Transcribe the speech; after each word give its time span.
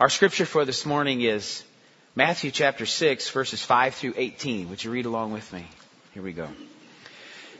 Our 0.00 0.08
scripture 0.08 0.46
for 0.46 0.64
this 0.64 0.86
morning 0.86 1.20
is 1.20 1.62
Matthew 2.16 2.50
chapter 2.50 2.86
6, 2.86 3.28
verses 3.28 3.62
5 3.62 3.94
through 3.94 4.14
18. 4.16 4.70
Would 4.70 4.82
you 4.82 4.90
read 4.90 5.04
along 5.04 5.34
with 5.34 5.52
me? 5.52 5.66
Here 6.14 6.22
we 6.22 6.32
go. 6.32 6.48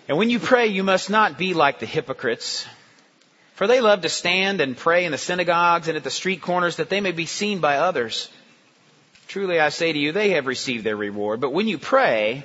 And 0.09 0.17
when 0.17 0.31
you 0.31 0.39
pray, 0.39 0.69
you 0.69 0.83
must 0.83 1.11
not 1.11 1.37
be 1.37 1.53
like 1.53 1.81
the 1.81 1.85
hypocrites, 1.85 2.67
for 3.57 3.67
they 3.67 3.83
love 3.83 4.01
to 4.01 4.09
stand 4.09 4.63
and 4.63 4.75
pray 4.75 5.05
in 5.05 5.13
the 5.13 5.19
synagogues 5.19 5.89
and 5.89 5.99
at 5.99 6.03
the 6.03 6.11
street 6.11 6.41
corners 6.41 6.77
that 6.77 6.89
they 6.89 7.03
may 7.03 7.13
be 7.13 7.27
seen 7.27 7.59
by 7.61 7.77
others. 7.77 8.31
Truly 9.29 9.61
I 9.61 9.69
say 9.69 9.93
to 9.93 9.99
you, 9.99 10.13
they 10.13 10.31
have 10.31 10.47
received 10.47 10.83
their 10.83 10.97
reward. 10.97 11.43
But 11.43 11.53
when 11.53 11.69
you 11.69 11.77
pray, 11.77 12.43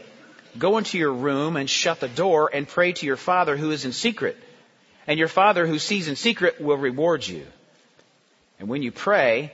go 0.58 0.78
into 0.78 0.98
your 0.98 1.14
room 1.14 1.56
and 1.56 1.70
shut 1.70 2.02
the 2.02 2.10
door 2.10 2.52
and 2.54 2.68
pray 2.68 2.92
to 2.92 3.06
your 3.06 3.16
Father 3.16 3.56
who 3.56 3.72
is 3.72 3.86
in 3.86 3.94
secret. 3.94 4.36
And 5.08 5.18
your 5.18 5.30
Father 5.30 5.66
who 5.66 5.80
sees 5.80 6.10
in 6.10 6.18
secret 6.18 6.60
will 6.60 6.76
reward 6.76 7.26
you. 7.26 7.46
And 8.60 8.68
when 8.68 8.84
you 8.84 8.92
pray, 8.92 9.54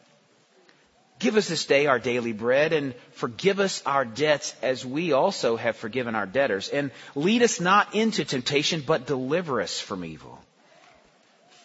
Give 1.21 1.37
us 1.37 1.47
this 1.47 1.65
day 1.65 1.85
our 1.85 1.99
daily 1.99 2.33
bread 2.33 2.73
and 2.73 2.95
forgive 3.11 3.59
us 3.59 3.83
our 3.85 4.05
debts 4.05 4.55
as 4.63 4.83
we 4.83 5.11
also 5.11 5.55
have 5.55 5.75
forgiven 5.75 6.15
our 6.15 6.25
debtors. 6.25 6.67
And 6.67 6.89
lead 7.13 7.43
us 7.43 7.59
not 7.59 7.93
into 7.93 8.25
temptation, 8.25 8.83
but 8.85 9.05
deliver 9.05 9.61
us 9.61 9.79
from 9.79 10.03
evil. 10.03 10.39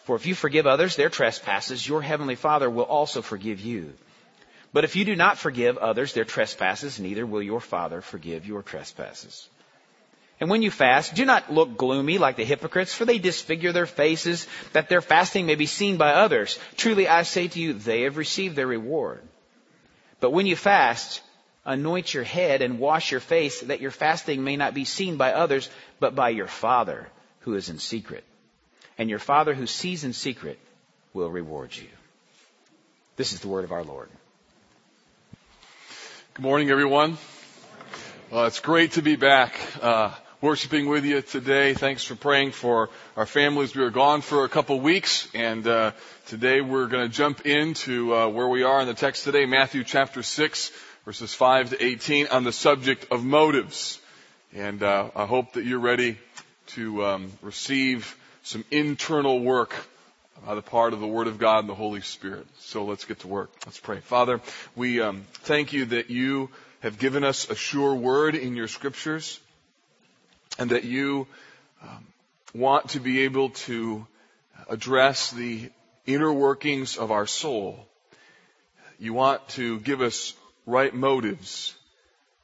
For 0.05 0.15
if 0.15 0.27
you 0.27 0.35
forgive 0.35 0.67
others 0.67 0.95
their 0.95 1.09
trespasses, 1.09 1.89
your 1.89 2.03
heavenly 2.03 2.35
Father 2.35 2.69
will 2.69 2.85
also 2.85 3.23
forgive 3.23 3.61
you. 3.61 3.95
But 4.75 4.85
if 4.85 4.95
you 4.95 5.07
do 5.07 5.17
not 5.17 5.39
forgive 5.39 5.79
others 5.79 6.13
their 6.13 6.27
trespasses, 6.27 7.01
neither 7.01 7.25
will 7.25 7.43
your 7.43 7.63
Father 7.63 8.03
forgive 8.03 8.47
your 8.47 8.63
trespasses. 8.63 9.48
And 10.39 10.51
when 10.51 10.61
you 10.61 10.70
fast, 10.70 11.15
do 11.15 11.25
not 11.25 11.51
look 11.51 11.79
gloomy 11.79 12.19
like 12.19 12.37
the 12.37 12.45
hypocrites, 12.45 12.93
for 12.93 13.07
they 13.07 13.17
disfigure 13.19 13.73
their 13.73 13.87
faces 13.87 14.47
that 14.75 14.91
their 14.91 15.01
fasting 15.01 15.47
may 15.47 15.55
be 15.55 15.65
seen 15.65 15.97
by 15.97 16.13
others. 16.13 16.59
Truly 16.77 17.09
I 17.09 17.23
say 17.23 17.48
to 17.48 17.59
you, 17.59 17.73
they 17.73 18.03
have 18.03 18.19
received 18.19 18.55
their 18.55 18.67
reward. 18.67 19.23
But 20.27 20.33
when 20.33 20.47
you 20.47 20.57
fast, 20.57 21.23
anoint 21.65 22.13
your 22.13 22.25
head 22.25 22.61
and 22.61 22.81
wash 22.81 23.13
your 23.13 23.21
face 23.21 23.61
that 23.61 23.81
your 23.81 23.93
fasting 23.93 24.43
may 24.43 24.57
not 24.57 24.75
be 24.75 24.85
seen 24.85 25.19
by 25.19 25.33
others, 25.33 25.71
but 26.01 26.17
by 26.17 26.31
your 26.31 26.49
Father 26.49 27.07
who 27.43 27.55
is 27.55 27.69
in 27.69 27.79
secret. 27.79 28.25
And 28.99 29.09
your 29.09 29.21
Father 29.21 29.55
who 29.55 29.69
sees 29.69 30.03
in 30.03 30.13
secret 30.13 30.59
will 31.15 31.31
reward 31.31 31.77
you. 31.77 31.87
This 33.15 33.33
is 33.33 33.39
the 33.39 33.47
word 33.47 33.63
of 33.63 33.71
our 33.71 33.85
Lord. 33.85 34.09
Good 36.35 36.43
morning, 36.43 36.71
everyone. 36.71 37.19
Well, 38.33 38.47
it's 38.47 38.59
great 38.59 38.95
to 38.95 39.03
be 39.03 39.15
back. 39.15 39.57
Uh, 39.81 40.11
worshiping 40.41 40.89
with 40.89 41.05
you 41.05 41.23
today. 41.23 41.73
Thanks 41.73 42.05
for 42.05 42.15
praying 42.15 42.53
for 42.53 42.91
our 43.17 43.25
families. 43.25 43.75
We 43.75 43.83
were 43.83 43.91
gone 43.91 44.20
for 44.20 44.45
a 44.45 44.48
couple 44.48 44.79
weeks, 44.81 45.29
and 45.34 45.67
uh, 45.67 45.92
today 46.27 46.61
we're 46.61 46.89
going 46.89 47.09
to 47.09 47.15
jump 47.15 47.47
into 47.47 48.15
uh, 48.15 48.29
where 48.29 48.48
we 48.48 48.62
are 48.62 48.81
in 48.81 48.87
the 48.87 48.95
text 48.95 49.25
today, 49.25 49.47
Matthew 49.47 49.83
chapter 49.83 50.23
6, 50.23 50.73
verses 51.07 51.33
5 51.33 51.70
to 51.70 51.84
18, 51.84 52.29
on 52.29 52.45
the 52.45 52.53
subject 52.53 53.07
of 53.11 53.25
motives. 53.25 53.98
And 54.55 54.83
uh, 54.83 55.11
I 55.17 55.25
hope 55.25 55.55
that 55.55 55.64
you're 55.64 55.79
ready 55.79 56.19
to 56.69 57.05
um, 57.05 57.33
receive 57.41 58.17
some 58.42 58.64
internal 58.70 59.41
work 59.41 59.75
by 60.45 60.55
the 60.55 60.62
part 60.62 60.92
of 60.92 61.01
the 61.01 61.07
Word 61.07 61.29
of 61.29 61.39
God 61.39 61.61
and 61.61 61.69
the 61.69 61.75
Holy 61.75 62.03
Spirit. 62.03 62.47
So 62.59 62.84
let's 62.84 63.07
get 63.07 63.20
to 63.20 63.29
work. 63.29 63.51
Let's 63.64 63.81
pray. 63.81 64.01
Father, 64.01 64.42
we 64.74 65.01
um, 65.01 65.24
thank 65.33 65.73
you 65.73 65.86
that 65.86 66.11
you 66.11 66.51
have 66.80 66.98
given 66.98 67.24
us 67.24 67.48
a 67.48 67.55
sure 67.55 67.95
word 67.95 68.35
in 68.35 68.55
your 68.55 68.68
scriptures 68.68 69.41
and 70.58 70.70
that 70.70 70.84
you 70.84 71.27
um, 71.83 72.06
want 72.55 72.90
to 72.90 73.00
be 73.00 73.22
able 73.22 73.50
to 73.50 74.06
address 74.68 75.30
the 75.30 75.70
inner 76.06 76.33
workings 76.33 76.96
of 76.96 77.11
our 77.11 77.27
soul. 77.27 77.86
You 78.98 79.12
want 79.12 79.46
to 79.50 79.78
give 79.80 80.00
us 80.00 80.34
right 80.64 80.94
motives 80.94 81.74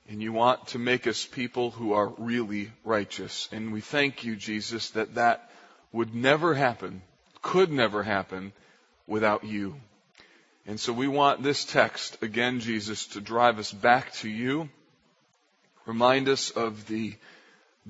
and 0.08 0.22
you 0.22 0.32
want 0.32 0.66
to 0.68 0.78
make 0.78 1.06
us 1.06 1.24
people 1.24 1.70
who 1.70 1.94
are 1.94 2.08
really 2.18 2.70
righteous. 2.84 3.48
And 3.52 3.72
we 3.72 3.80
thank 3.80 4.24
you, 4.24 4.36
Jesus, 4.36 4.90
that 4.90 5.14
that 5.14 5.50
would 5.92 6.14
never 6.14 6.54
happen, 6.54 7.02
could 7.40 7.70
never 7.70 8.02
happen 8.02 8.52
without 9.06 9.44
you. 9.44 9.76
And 10.66 10.78
so 10.78 10.92
we 10.92 11.08
want 11.08 11.42
this 11.42 11.64
text, 11.64 12.22
again, 12.22 12.60
Jesus, 12.60 13.06
to 13.08 13.20
drive 13.20 13.58
us 13.58 13.72
back 13.72 14.12
to 14.14 14.28
you. 14.28 14.68
Remind 15.86 16.28
us 16.28 16.50
of 16.50 16.86
the 16.86 17.14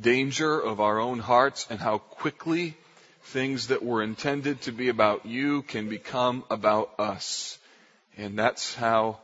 danger 0.01 0.59
of 0.61 0.81
our 0.81 0.99
own 0.99 1.19
hearts 1.19 1.67
and 1.71 1.79
how 1.79 1.99
quickly 1.99 2.77
things 3.25 3.69
that 3.69 3.85
were 3.85 4.03
intended 4.03 4.61
to 4.63 4.73
be 4.73 4.89
about 4.89 5.27
you 5.27 5.63
can 5.63 5.89
become 5.89 6.45
about 6.51 6.93
us. 6.99 7.59
And 8.17 8.39
that's 8.39 8.75
how 8.75 9.21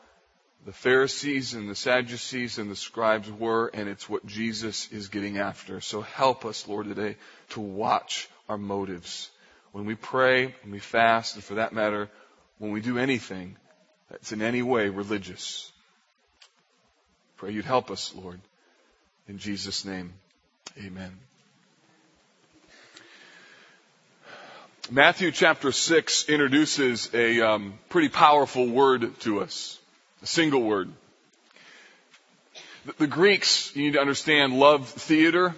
the 0.67 0.73
Pharisees 0.73 1.55
and 1.55 1.69
the 1.69 1.75
Sadducees 1.75 2.59
and 2.59 2.71
the 2.71 2.77
scribes 2.77 3.31
were, 3.31 3.69
and 3.73 3.89
it's 3.89 4.09
what 4.09 4.27
Jesus 4.27 4.91
is 4.93 5.09
getting 5.09 5.39
after. 5.39 5.81
So 5.81 6.01
help 6.01 6.45
us, 6.45 6.67
Lord, 6.69 6.87
today 6.87 7.17
to 7.51 7.61
watch 7.61 8.29
our 8.49 8.59
motives. 8.59 9.31
When 9.73 9.85
we 9.85 9.95
pray, 9.95 10.55
when 10.63 10.73
we 10.73 10.79
fast, 10.79 11.35
and 11.35 11.45
for 11.45 11.55
that 11.55 11.73
matter, 11.73 12.09
when 12.59 12.73
we 12.73 12.81
do 12.81 12.99
anything 12.99 13.57
that's 14.11 14.33
in 14.33 14.43
any 14.43 14.63
way 14.63 14.89
religious. 14.89 15.71
Pray 17.37 17.53
you'd 17.53 17.65
help 17.65 17.91
us, 17.91 18.15
Lord. 18.15 18.41
In 19.29 19.39
Jesus' 19.39 19.85
name. 19.85 20.13
Amen. 20.85 21.11
Matthew 24.91 25.33
chapter 25.33 25.73
6 25.73 26.29
introduces 26.29 27.11
a 27.13 27.41
um, 27.41 27.79
pretty 27.89 28.09
powerful 28.09 28.69
word 28.69 29.19
to 29.21 29.41
us, 29.41 29.77
a 30.23 30.27
single 30.27 30.63
word. 30.63 30.93
The, 32.87 32.93
the 32.99 33.07
Greeks, 33.09 33.75
you 33.75 33.83
need 33.83 33.95
to 33.95 34.01
understand, 34.01 34.53
loved 34.53 34.87
theater, 34.87 35.57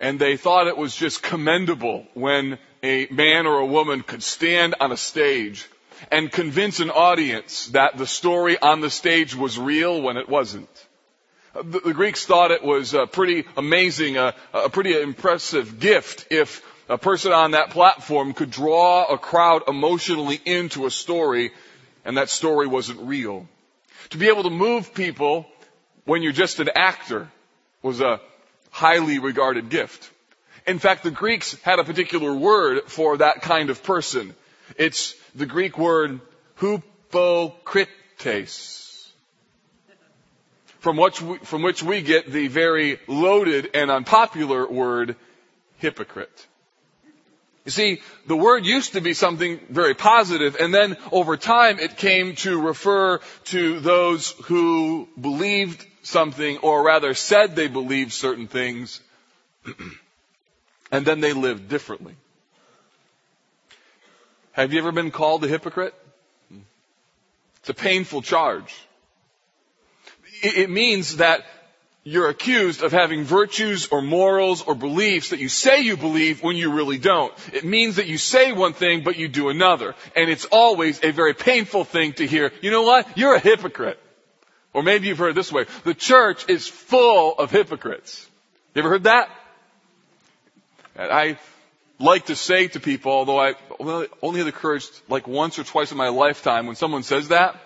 and 0.00 0.18
they 0.18 0.36
thought 0.36 0.66
it 0.66 0.76
was 0.76 0.96
just 0.96 1.22
commendable 1.22 2.06
when 2.14 2.58
a 2.82 3.06
man 3.10 3.46
or 3.46 3.58
a 3.60 3.66
woman 3.66 4.02
could 4.02 4.22
stand 4.22 4.74
on 4.80 4.90
a 4.90 4.96
stage 4.96 5.64
and 6.10 6.32
convince 6.32 6.80
an 6.80 6.90
audience 6.90 7.68
that 7.68 7.96
the 7.98 8.06
story 8.06 8.58
on 8.58 8.80
the 8.80 8.90
stage 8.90 9.36
was 9.36 9.58
real 9.60 10.02
when 10.02 10.16
it 10.16 10.28
wasn't. 10.28 10.68
The, 11.54 11.80
the 11.80 11.94
Greeks 11.94 12.26
thought 12.26 12.52
it 12.52 12.62
was 12.62 12.94
a 12.94 13.06
pretty 13.06 13.44
amazing, 13.56 14.16
a, 14.16 14.34
a 14.52 14.70
pretty 14.70 15.00
impressive 15.00 15.80
gift 15.80 16.26
if 16.30 16.62
a 16.88 16.98
person 16.98 17.32
on 17.32 17.52
that 17.52 17.70
platform 17.70 18.34
could 18.34 18.50
draw 18.50 19.04
a 19.04 19.18
crowd 19.18 19.62
emotionally 19.68 20.40
into 20.44 20.86
a 20.86 20.90
story 20.90 21.52
and 22.04 22.16
that 22.16 22.30
story 22.30 22.66
wasn't 22.66 23.00
real. 23.00 23.46
To 24.10 24.18
be 24.18 24.28
able 24.28 24.44
to 24.44 24.50
move 24.50 24.94
people 24.94 25.46
when 26.04 26.22
you're 26.22 26.32
just 26.32 26.60
an 26.60 26.70
actor 26.74 27.28
was 27.82 28.00
a 28.00 28.20
highly 28.70 29.18
regarded 29.18 29.70
gift. 29.70 30.10
In 30.66 30.78
fact, 30.78 31.02
the 31.02 31.10
Greeks 31.10 31.60
had 31.62 31.78
a 31.78 31.84
particular 31.84 32.32
word 32.32 32.82
for 32.86 33.18
that 33.18 33.42
kind 33.42 33.70
of 33.70 33.82
person. 33.82 34.34
It's 34.76 35.14
the 35.34 35.46
Greek 35.46 35.78
word 35.78 36.20
hypocrites 36.60 38.79
from 40.80 40.96
which, 40.96 41.22
we, 41.22 41.38
from 41.38 41.62
which 41.62 41.82
we 41.82 42.02
get 42.02 42.30
the 42.30 42.48
very 42.48 42.98
loaded 43.06 43.70
and 43.74 43.90
unpopular 43.90 44.66
word 44.66 45.14
hypocrite. 45.78 46.46
You 47.66 47.70
see, 47.70 48.00
the 48.26 48.36
word 48.36 48.64
used 48.64 48.94
to 48.94 49.02
be 49.02 49.12
something 49.12 49.60
very 49.68 49.94
positive, 49.94 50.56
and 50.58 50.72
then 50.72 50.96
over 51.12 51.36
time 51.36 51.78
it 51.78 51.98
came 51.98 52.34
to 52.36 52.60
refer 52.60 53.20
to 53.46 53.80
those 53.80 54.30
who 54.44 55.08
believed 55.20 55.86
something, 56.02 56.58
or 56.58 56.82
rather 56.82 57.12
said 57.12 57.54
they 57.54 57.68
believed 57.68 58.12
certain 58.12 58.48
things, 58.48 59.00
and 60.90 61.04
then 61.04 61.20
they 61.20 61.34
lived 61.34 61.68
differently. 61.68 62.16
Have 64.52 64.72
you 64.72 64.78
ever 64.78 64.92
been 64.92 65.10
called 65.10 65.44
a 65.44 65.48
hypocrite? 65.48 65.94
It's 67.60 67.68
a 67.68 67.74
painful 67.74 68.22
charge 68.22 68.74
it 70.42 70.70
means 70.70 71.16
that 71.16 71.44
you're 72.02 72.30
accused 72.30 72.82
of 72.82 72.92
having 72.92 73.24
virtues 73.24 73.88
or 73.88 74.00
morals 74.00 74.62
or 74.62 74.74
beliefs 74.74 75.30
that 75.30 75.38
you 75.38 75.48
say 75.48 75.80
you 75.80 75.96
believe 75.96 76.42
when 76.42 76.56
you 76.56 76.72
really 76.72 76.98
don't. 76.98 77.32
It 77.52 77.64
means 77.64 77.96
that 77.96 78.06
you 78.06 78.16
say 78.16 78.52
one 78.52 78.72
thing 78.72 79.04
but 79.04 79.16
you 79.16 79.28
do 79.28 79.50
another. 79.50 79.94
And 80.16 80.30
it's 80.30 80.46
always 80.46 81.02
a 81.04 81.12
very 81.12 81.34
painful 81.34 81.84
thing 81.84 82.14
to 82.14 82.26
hear, 82.26 82.52
you 82.62 82.70
know 82.70 82.82
what? 82.82 83.18
You're 83.18 83.34
a 83.34 83.40
hypocrite. 83.40 83.98
Or 84.72 84.82
maybe 84.82 85.08
you've 85.08 85.18
heard 85.18 85.30
it 85.30 85.34
this 85.34 85.52
way. 85.52 85.66
The 85.84 85.94
church 85.94 86.48
is 86.48 86.66
full 86.66 87.38
of 87.38 87.50
hypocrites. 87.50 88.26
You 88.74 88.80
ever 88.80 88.88
heard 88.88 89.04
that? 89.04 89.28
I 90.96 91.38
like 91.98 92.26
to 92.26 92.36
say 92.36 92.68
to 92.68 92.80
people, 92.80 93.12
although 93.12 93.40
I 93.40 93.54
only 94.22 94.38
had 94.38 94.46
the 94.46 94.52
courage 94.52 94.88
like 95.08 95.28
once 95.28 95.58
or 95.58 95.64
twice 95.64 95.92
in 95.92 95.98
my 95.98 96.08
lifetime 96.08 96.66
when 96.66 96.76
someone 96.76 97.02
says 97.02 97.28
that 97.28 97.60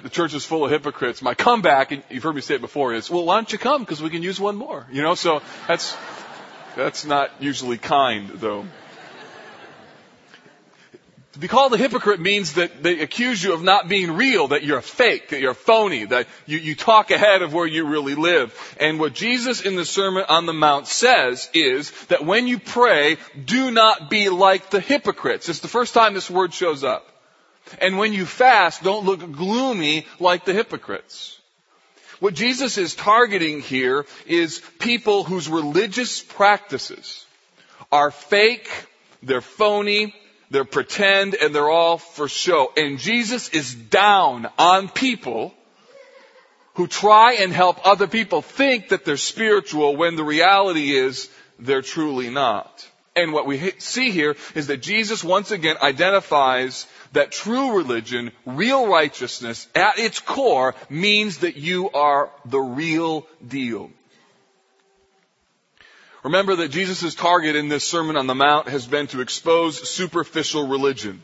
the 0.00 0.08
church 0.08 0.34
is 0.34 0.44
full 0.44 0.64
of 0.64 0.70
hypocrites, 0.70 1.22
my 1.22 1.34
comeback, 1.34 1.92
and 1.92 2.02
you've 2.08 2.22
heard 2.22 2.34
me 2.34 2.40
say 2.40 2.54
it 2.54 2.60
before, 2.60 2.94
is, 2.94 3.10
well, 3.10 3.24
why 3.24 3.36
don't 3.36 3.52
you 3.52 3.58
come? 3.58 3.82
Because 3.82 4.02
we 4.02 4.10
can 4.10 4.22
use 4.22 4.40
one 4.40 4.56
more. 4.56 4.86
You 4.90 5.02
know, 5.02 5.14
so 5.14 5.42
that's, 5.68 5.96
that's 6.76 7.04
not 7.04 7.30
usually 7.40 7.78
kind, 7.78 8.28
though. 8.28 8.64
To 11.32 11.38
be 11.38 11.48
called 11.48 11.72
a 11.72 11.78
hypocrite 11.78 12.20
means 12.20 12.54
that 12.54 12.82
they 12.82 13.00
accuse 13.00 13.42
you 13.42 13.54
of 13.54 13.62
not 13.62 13.88
being 13.88 14.12
real, 14.12 14.48
that 14.48 14.64
you're 14.64 14.82
fake, 14.82 15.30
that 15.30 15.40
you're 15.40 15.54
phony, 15.54 16.04
that 16.04 16.26
you, 16.44 16.58
you 16.58 16.74
talk 16.74 17.10
ahead 17.10 17.40
of 17.40 17.54
where 17.54 17.66
you 17.66 17.86
really 17.86 18.14
live. 18.14 18.54
And 18.78 19.00
what 19.00 19.14
Jesus 19.14 19.62
in 19.62 19.74
the 19.74 19.86
Sermon 19.86 20.26
on 20.28 20.44
the 20.44 20.52
Mount 20.52 20.86
says 20.86 21.48
is 21.54 21.90
that 22.06 22.26
when 22.26 22.46
you 22.46 22.58
pray, 22.58 23.16
do 23.42 23.70
not 23.70 24.10
be 24.10 24.28
like 24.28 24.68
the 24.68 24.80
hypocrites. 24.80 25.48
It's 25.48 25.60
the 25.60 25.68
first 25.68 25.94
time 25.94 26.12
this 26.12 26.28
word 26.28 26.52
shows 26.52 26.84
up. 26.84 27.11
And 27.80 27.98
when 27.98 28.12
you 28.12 28.26
fast, 28.26 28.82
don't 28.82 29.04
look 29.04 29.20
gloomy 29.32 30.06
like 30.20 30.44
the 30.44 30.52
hypocrites. 30.52 31.38
What 32.20 32.34
Jesus 32.34 32.78
is 32.78 32.94
targeting 32.94 33.60
here 33.60 34.06
is 34.26 34.62
people 34.78 35.24
whose 35.24 35.48
religious 35.48 36.22
practices 36.22 37.26
are 37.90 38.10
fake, 38.10 38.70
they're 39.22 39.40
phony, 39.40 40.14
they're 40.50 40.64
pretend 40.64 41.34
and 41.34 41.54
they're 41.54 41.70
all 41.70 41.98
for 41.98 42.28
show. 42.28 42.72
And 42.76 42.98
Jesus 42.98 43.48
is 43.48 43.74
down 43.74 44.48
on 44.58 44.88
people 44.88 45.54
who 46.74 46.86
try 46.86 47.34
and 47.34 47.52
help 47.52 47.86
other 47.86 48.06
people 48.06 48.42
think 48.42 48.90
that 48.90 49.04
they're 49.04 49.16
spiritual 49.16 49.96
when 49.96 50.16
the 50.16 50.24
reality 50.24 50.92
is 50.92 51.28
they're 51.58 51.82
truly 51.82 52.30
not. 52.30 52.88
And 53.14 53.32
what 53.32 53.46
we 53.46 53.72
see 53.78 54.10
here 54.10 54.36
is 54.54 54.68
that 54.68 54.78
Jesus 54.82 55.22
once 55.22 55.50
again 55.50 55.76
identifies 55.82 56.86
that 57.12 57.30
true 57.30 57.76
religion, 57.76 58.32
real 58.46 58.86
righteousness, 58.86 59.68
at 59.74 59.98
its 59.98 60.18
core 60.18 60.74
means 60.88 61.38
that 61.38 61.56
you 61.56 61.90
are 61.90 62.30
the 62.46 62.60
real 62.60 63.26
deal. 63.46 63.90
Remember 66.24 66.56
that 66.56 66.70
Jesus' 66.70 67.14
target 67.14 67.56
in 67.56 67.68
this 67.68 67.84
Sermon 67.84 68.16
on 68.16 68.26
the 68.26 68.34
Mount 68.34 68.68
has 68.68 68.86
been 68.86 69.08
to 69.08 69.20
expose 69.20 69.88
superficial 69.88 70.68
religion. 70.68 71.22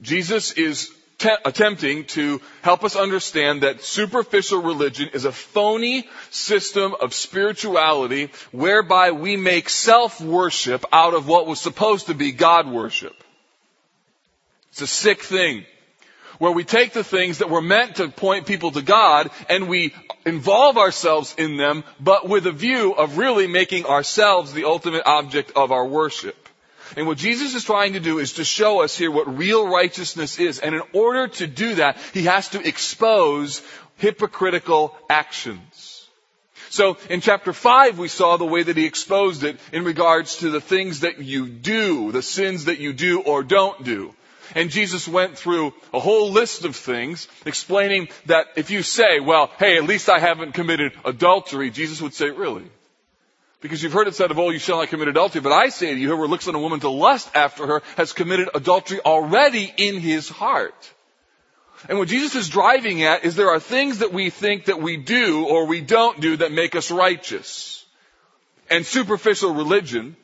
Jesus 0.00 0.52
is 0.52 0.90
te- 1.18 1.36
attempting 1.44 2.04
to 2.04 2.40
help 2.62 2.84
us 2.84 2.96
understand 2.96 3.62
that 3.62 3.82
superficial 3.82 4.62
religion 4.62 5.10
is 5.12 5.24
a 5.24 5.32
phony 5.32 6.08
system 6.30 6.94
of 7.00 7.14
spirituality 7.14 8.30
whereby 8.52 9.12
we 9.12 9.36
make 9.36 9.68
self-worship 9.68 10.84
out 10.92 11.14
of 11.14 11.28
what 11.28 11.46
was 11.46 11.60
supposed 11.60 12.06
to 12.06 12.14
be 12.14 12.32
God 12.32 12.68
worship. 12.68 13.14
It's 14.72 14.82
a 14.82 14.86
sick 14.86 15.22
thing 15.22 15.64
where 16.38 16.52
we 16.52 16.64
take 16.64 16.92
the 16.92 17.04
things 17.04 17.38
that 17.38 17.50
were 17.50 17.62
meant 17.62 17.96
to 17.96 18.08
point 18.08 18.46
people 18.46 18.72
to 18.72 18.82
God 18.82 19.30
and 19.48 19.68
we 19.68 19.94
involve 20.26 20.78
ourselves 20.78 21.34
in 21.38 21.56
them, 21.56 21.84
but 22.00 22.28
with 22.28 22.46
a 22.46 22.52
view 22.52 22.92
of 22.92 23.18
really 23.18 23.46
making 23.46 23.86
ourselves 23.86 24.52
the 24.52 24.64
ultimate 24.64 25.04
object 25.06 25.52
of 25.54 25.70
our 25.70 25.86
worship. 25.86 26.43
And 26.96 27.06
what 27.06 27.18
Jesus 27.18 27.54
is 27.54 27.64
trying 27.64 27.94
to 27.94 28.00
do 28.00 28.18
is 28.18 28.34
to 28.34 28.44
show 28.44 28.82
us 28.82 28.96
here 28.96 29.10
what 29.10 29.38
real 29.38 29.66
righteousness 29.66 30.38
is. 30.38 30.58
And 30.58 30.74
in 30.74 30.82
order 30.92 31.28
to 31.28 31.46
do 31.46 31.76
that, 31.76 31.98
he 32.12 32.24
has 32.24 32.48
to 32.50 32.66
expose 32.66 33.62
hypocritical 33.96 34.96
actions. 35.08 36.08
So 36.70 36.96
in 37.08 37.20
chapter 37.20 37.52
5 37.52 37.98
we 37.98 38.08
saw 38.08 38.36
the 38.36 38.44
way 38.44 38.64
that 38.64 38.76
he 38.76 38.84
exposed 38.84 39.44
it 39.44 39.60
in 39.72 39.84
regards 39.84 40.38
to 40.38 40.50
the 40.50 40.60
things 40.60 41.00
that 41.00 41.20
you 41.20 41.46
do, 41.46 42.10
the 42.10 42.22
sins 42.22 42.64
that 42.64 42.80
you 42.80 42.92
do 42.92 43.20
or 43.20 43.44
don't 43.44 43.84
do. 43.84 44.12
And 44.54 44.70
Jesus 44.70 45.08
went 45.08 45.38
through 45.38 45.72
a 45.92 46.00
whole 46.00 46.30
list 46.30 46.64
of 46.64 46.76
things 46.76 47.28
explaining 47.46 48.08
that 48.26 48.46
if 48.56 48.70
you 48.70 48.82
say, 48.82 49.20
well, 49.20 49.50
hey, 49.58 49.76
at 49.76 49.84
least 49.84 50.08
I 50.08 50.18
haven't 50.18 50.52
committed 50.52 50.92
adultery, 51.04 51.70
Jesus 51.70 52.02
would 52.02 52.14
say, 52.14 52.30
really? 52.30 52.64
Because 53.64 53.82
you've 53.82 53.94
heard 53.94 54.08
it 54.08 54.14
said 54.14 54.30
of 54.30 54.38
old, 54.38 54.52
you 54.52 54.58
shall 54.58 54.76
not 54.76 54.88
commit 54.88 55.08
adultery. 55.08 55.40
But 55.40 55.52
I 55.52 55.70
say 55.70 55.94
to 55.94 55.98
you, 55.98 56.08
whoever 56.08 56.28
looks 56.28 56.46
on 56.46 56.54
a 56.54 56.58
woman 56.58 56.80
to 56.80 56.90
lust 56.90 57.30
after 57.34 57.66
her 57.66 57.82
has 57.96 58.12
committed 58.12 58.50
adultery 58.52 59.00
already 59.00 59.72
in 59.78 60.00
his 60.00 60.28
heart. 60.28 60.92
And 61.88 61.96
what 61.96 62.08
Jesus 62.08 62.34
is 62.34 62.50
driving 62.50 63.04
at 63.04 63.24
is 63.24 63.36
there 63.36 63.48
are 63.48 63.58
things 63.58 64.00
that 64.00 64.12
we 64.12 64.28
think 64.28 64.66
that 64.66 64.82
we 64.82 64.98
do 64.98 65.46
or 65.46 65.64
we 65.64 65.80
don't 65.80 66.20
do 66.20 66.36
that 66.36 66.52
make 66.52 66.76
us 66.76 66.90
righteous. 66.90 67.86
And 68.68 68.84
superficial 68.84 69.54
religion, 69.54 70.14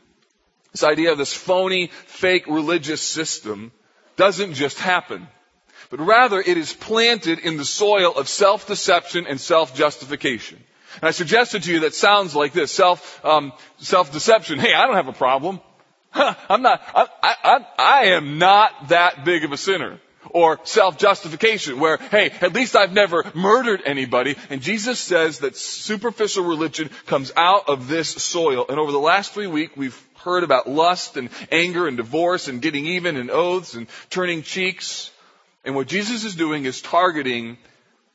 this 0.72 0.84
idea 0.84 1.10
of 1.10 1.16
this 1.16 1.32
phony, 1.32 1.86
fake 2.08 2.46
religious 2.46 3.00
system, 3.00 3.72
doesn't 4.16 4.52
just 4.52 4.78
happen, 4.78 5.26
but 5.88 6.00
rather 6.00 6.40
it 6.40 6.58
is 6.58 6.74
planted 6.74 7.38
in 7.38 7.56
the 7.56 7.64
soil 7.64 8.12
of 8.14 8.28
self-deception 8.28 9.26
and 9.26 9.40
self-justification. 9.40 10.62
And 10.96 11.04
I 11.04 11.10
suggested 11.12 11.62
to 11.64 11.72
you 11.72 11.80
that 11.80 11.94
sounds 11.94 12.34
like 12.34 12.52
this, 12.52 12.72
self, 12.72 13.24
um, 13.24 13.52
self-deception. 13.78 14.58
Hey, 14.58 14.74
I 14.74 14.86
don't 14.86 14.96
have 14.96 15.08
a 15.08 15.12
problem. 15.12 15.60
I'm 16.12 16.62
not, 16.62 16.82
I, 16.94 17.06
I, 17.22 17.66
I 17.78 18.04
am 18.06 18.38
not 18.38 18.88
that 18.88 19.24
big 19.24 19.44
of 19.44 19.52
a 19.52 19.56
sinner. 19.56 19.98
Or 20.32 20.60
self-justification, 20.64 21.80
where, 21.80 21.96
hey, 21.96 22.30
at 22.42 22.52
least 22.52 22.76
I've 22.76 22.92
never 22.92 23.24
murdered 23.34 23.80
anybody. 23.86 24.36
And 24.50 24.60
Jesus 24.60 25.00
says 25.00 25.38
that 25.38 25.56
superficial 25.56 26.44
religion 26.44 26.90
comes 27.06 27.32
out 27.34 27.70
of 27.70 27.88
this 27.88 28.10
soil. 28.10 28.66
And 28.68 28.78
over 28.78 28.92
the 28.92 28.98
last 28.98 29.32
three 29.32 29.46
weeks, 29.46 29.74
we've 29.76 29.98
heard 30.18 30.44
about 30.44 30.68
lust 30.68 31.16
and 31.16 31.30
anger 31.50 31.88
and 31.88 31.96
divorce 31.96 32.48
and 32.48 32.60
getting 32.60 32.86
even 32.86 33.16
and 33.16 33.30
oaths 33.30 33.74
and 33.74 33.86
turning 34.10 34.42
cheeks. 34.42 35.10
And 35.64 35.74
what 35.74 35.88
Jesus 35.88 36.24
is 36.24 36.34
doing 36.34 36.66
is 36.66 36.82
targeting 36.82 37.56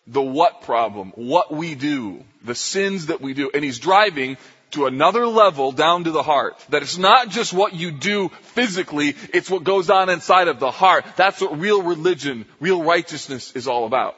the 0.08 0.22
what 0.22 0.62
problem, 0.62 1.12
what 1.16 1.54
we 1.54 1.76
do, 1.76 2.24
the 2.44 2.56
sins 2.56 3.08
that 3.08 3.22
we 3.22 3.34
do. 3.34 3.50
And 3.54 3.64
he's 3.64 3.80
driving 3.80 4.38
to 4.72 4.86
another 4.86 5.26
level 5.26 5.72
down 5.72 6.04
to 6.04 6.12
the 6.12 6.24
heart. 6.24 6.58
That 6.70 6.84
it's 6.84 6.98
not 6.98 7.30
just 7.30 7.54
what 7.54 7.74
you 7.74 7.92
do 7.92 8.30
physically, 8.42 9.16
it's 9.34 9.50
what 9.50 9.64
goes 9.64 9.90
on 9.90 10.10
inside 10.10 10.48
of 10.48 10.60
the 10.60 10.72
heart. 10.72 11.06
That's 11.16 11.42
what 11.42 11.60
real 11.60 11.82
religion, 11.82 12.46
real 12.60 12.84
righteousness 12.84 13.54
is 13.54 13.68
all 13.68 13.86
about. 13.86 14.16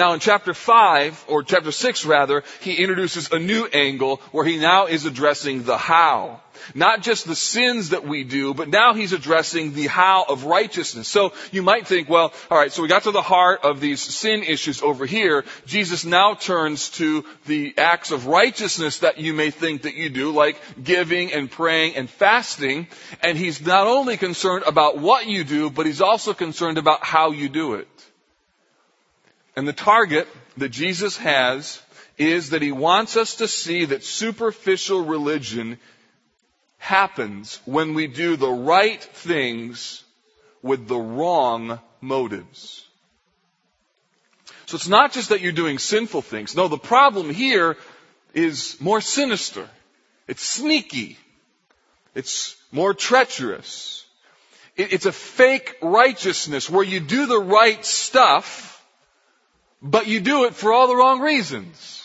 Now 0.00 0.14
in 0.14 0.20
chapter 0.20 0.54
5, 0.54 1.26
or 1.28 1.42
chapter 1.42 1.70
6 1.70 2.06
rather, 2.06 2.42
he 2.62 2.76
introduces 2.76 3.32
a 3.32 3.38
new 3.38 3.66
angle 3.66 4.16
where 4.32 4.46
he 4.46 4.56
now 4.56 4.86
is 4.86 5.04
addressing 5.04 5.64
the 5.64 5.76
how. 5.76 6.40
Not 6.74 7.02
just 7.02 7.26
the 7.26 7.36
sins 7.36 7.90
that 7.90 8.06
we 8.06 8.24
do, 8.24 8.54
but 8.54 8.70
now 8.70 8.94
he's 8.94 9.12
addressing 9.12 9.74
the 9.74 9.88
how 9.88 10.24
of 10.26 10.44
righteousness. 10.44 11.06
So 11.06 11.34
you 11.52 11.60
might 11.60 11.86
think, 11.86 12.08
well, 12.08 12.32
alright, 12.50 12.72
so 12.72 12.80
we 12.80 12.88
got 12.88 13.02
to 13.02 13.10
the 13.10 13.20
heart 13.20 13.60
of 13.62 13.80
these 13.80 14.00
sin 14.00 14.42
issues 14.42 14.80
over 14.80 15.04
here. 15.04 15.44
Jesus 15.66 16.06
now 16.06 16.32
turns 16.32 16.88
to 16.92 17.26
the 17.44 17.74
acts 17.76 18.10
of 18.10 18.26
righteousness 18.26 19.00
that 19.00 19.18
you 19.18 19.34
may 19.34 19.50
think 19.50 19.82
that 19.82 19.96
you 19.96 20.08
do, 20.08 20.32
like 20.32 20.56
giving 20.82 21.30
and 21.34 21.50
praying 21.50 21.96
and 21.96 22.08
fasting. 22.08 22.86
And 23.22 23.36
he's 23.36 23.60
not 23.60 23.86
only 23.86 24.16
concerned 24.16 24.64
about 24.66 24.96
what 24.96 25.26
you 25.26 25.44
do, 25.44 25.68
but 25.68 25.84
he's 25.84 26.00
also 26.00 26.32
concerned 26.32 26.78
about 26.78 27.04
how 27.04 27.32
you 27.32 27.50
do 27.50 27.74
it. 27.74 27.86
And 29.60 29.68
the 29.68 29.74
target 29.74 30.26
that 30.56 30.70
Jesus 30.70 31.18
has 31.18 31.82
is 32.16 32.48
that 32.48 32.62
he 32.62 32.72
wants 32.72 33.18
us 33.18 33.34
to 33.34 33.46
see 33.46 33.84
that 33.84 34.02
superficial 34.02 35.04
religion 35.04 35.78
happens 36.78 37.60
when 37.66 37.92
we 37.92 38.06
do 38.06 38.36
the 38.36 38.48
right 38.48 39.04
things 39.04 40.02
with 40.62 40.88
the 40.88 40.96
wrong 40.96 41.78
motives. 42.00 42.88
So 44.64 44.76
it's 44.76 44.88
not 44.88 45.12
just 45.12 45.28
that 45.28 45.42
you're 45.42 45.52
doing 45.52 45.78
sinful 45.78 46.22
things. 46.22 46.56
No, 46.56 46.66
the 46.66 46.78
problem 46.78 47.28
here 47.28 47.76
is 48.32 48.80
more 48.80 49.02
sinister. 49.02 49.68
It's 50.26 50.42
sneaky. 50.42 51.18
It's 52.14 52.56
more 52.72 52.94
treacherous. 52.94 54.06
It's 54.74 55.04
a 55.04 55.12
fake 55.12 55.76
righteousness 55.82 56.70
where 56.70 56.82
you 56.82 57.00
do 57.00 57.26
the 57.26 57.38
right 57.38 57.84
stuff 57.84 58.70
but 59.82 60.06
you 60.06 60.20
do 60.20 60.44
it 60.44 60.54
for 60.54 60.72
all 60.72 60.88
the 60.88 60.96
wrong 60.96 61.20
reasons. 61.20 61.96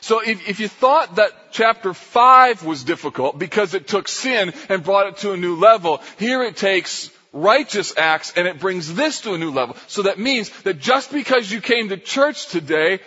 So 0.00 0.20
if, 0.20 0.48
if, 0.48 0.60
you 0.60 0.68
thought 0.68 1.16
that 1.16 1.52
chapter 1.52 1.92
5 1.92 2.64
was 2.64 2.84
difficult 2.84 3.38
because 3.38 3.74
it 3.74 3.86
took 3.86 4.08
sin 4.08 4.54
and 4.68 4.82
brought 4.82 5.08
it 5.08 5.16
to 5.18 5.32
a 5.32 5.36
new 5.36 5.56
level, 5.56 6.00
here 6.18 6.42
it 6.42 6.56
takes 6.56 7.10
righteous 7.32 7.92
acts 7.96 8.32
and 8.36 8.46
it 8.46 8.58
brings 8.58 8.94
this 8.94 9.20
to 9.22 9.34
a 9.34 9.38
new 9.38 9.50
level. 9.50 9.76
So 9.86 10.02
that 10.02 10.18
means 10.18 10.50
that 10.62 10.78
just 10.78 11.12
because 11.12 11.50
you 11.50 11.60
came 11.60 11.90
to 11.90 11.96
church 11.96 12.46
today 12.46 13.00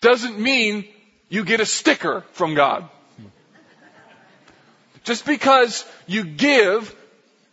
doesn't 0.00 0.38
mean 0.38 0.86
you 1.28 1.44
get 1.44 1.60
a 1.60 1.66
sticker 1.66 2.24
from 2.32 2.54
God. 2.54 2.88
Just 5.04 5.24
because 5.26 5.84
you 6.06 6.24
give 6.24 6.94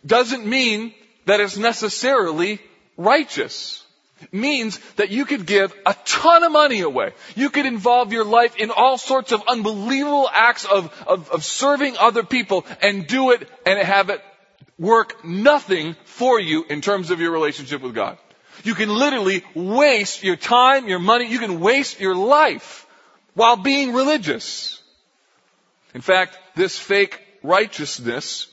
doesn't 0.04 0.44
mean 0.44 0.92
that 1.26 1.40
it's 1.40 1.56
necessarily 1.56 2.60
righteous. 2.96 3.83
Means 4.32 4.78
that 4.96 5.10
you 5.10 5.24
could 5.24 5.46
give 5.46 5.74
a 5.86 5.94
ton 6.04 6.44
of 6.44 6.52
money 6.52 6.80
away. 6.80 7.12
You 7.34 7.50
could 7.50 7.66
involve 7.66 8.12
your 8.12 8.24
life 8.24 8.56
in 8.56 8.70
all 8.70 8.98
sorts 8.98 9.32
of 9.32 9.42
unbelievable 9.48 10.28
acts 10.32 10.64
of, 10.64 10.92
of, 11.06 11.30
of 11.30 11.44
serving 11.44 11.96
other 11.98 12.22
people 12.22 12.64
and 12.82 13.06
do 13.06 13.32
it 13.32 13.48
and 13.66 13.78
have 13.78 14.10
it 14.10 14.22
work 14.78 15.24
nothing 15.24 15.96
for 16.04 16.40
you 16.40 16.64
in 16.68 16.80
terms 16.80 17.10
of 17.10 17.20
your 17.20 17.30
relationship 17.30 17.82
with 17.82 17.94
God. 17.94 18.18
You 18.62 18.74
can 18.74 18.88
literally 18.88 19.44
waste 19.54 20.22
your 20.22 20.36
time, 20.36 20.88
your 20.88 20.98
money, 20.98 21.26
you 21.26 21.38
can 21.38 21.60
waste 21.60 22.00
your 22.00 22.14
life 22.14 22.86
while 23.34 23.56
being 23.56 23.92
religious. 23.92 24.80
In 25.92 26.00
fact, 26.00 26.38
this 26.54 26.78
fake 26.78 27.20
righteousness 27.42 28.48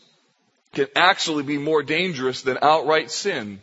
can 0.73 0.87
actually 0.95 1.43
be 1.43 1.57
more 1.57 1.83
dangerous 1.83 2.41
than 2.41 2.57
outright 2.61 3.11
sin. 3.11 3.61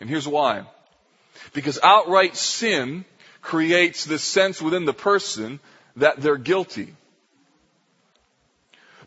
And 0.00 0.08
here's 0.08 0.28
why. 0.28 0.64
Because 1.52 1.78
outright 1.82 2.36
sin 2.36 3.04
creates 3.42 4.04
this 4.04 4.22
sense 4.22 4.60
within 4.60 4.84
the 4.84 4.92
person 4.92 5.60
that 5.96 6.20
they're 6.20 6.36
guilty. 6.36 6.94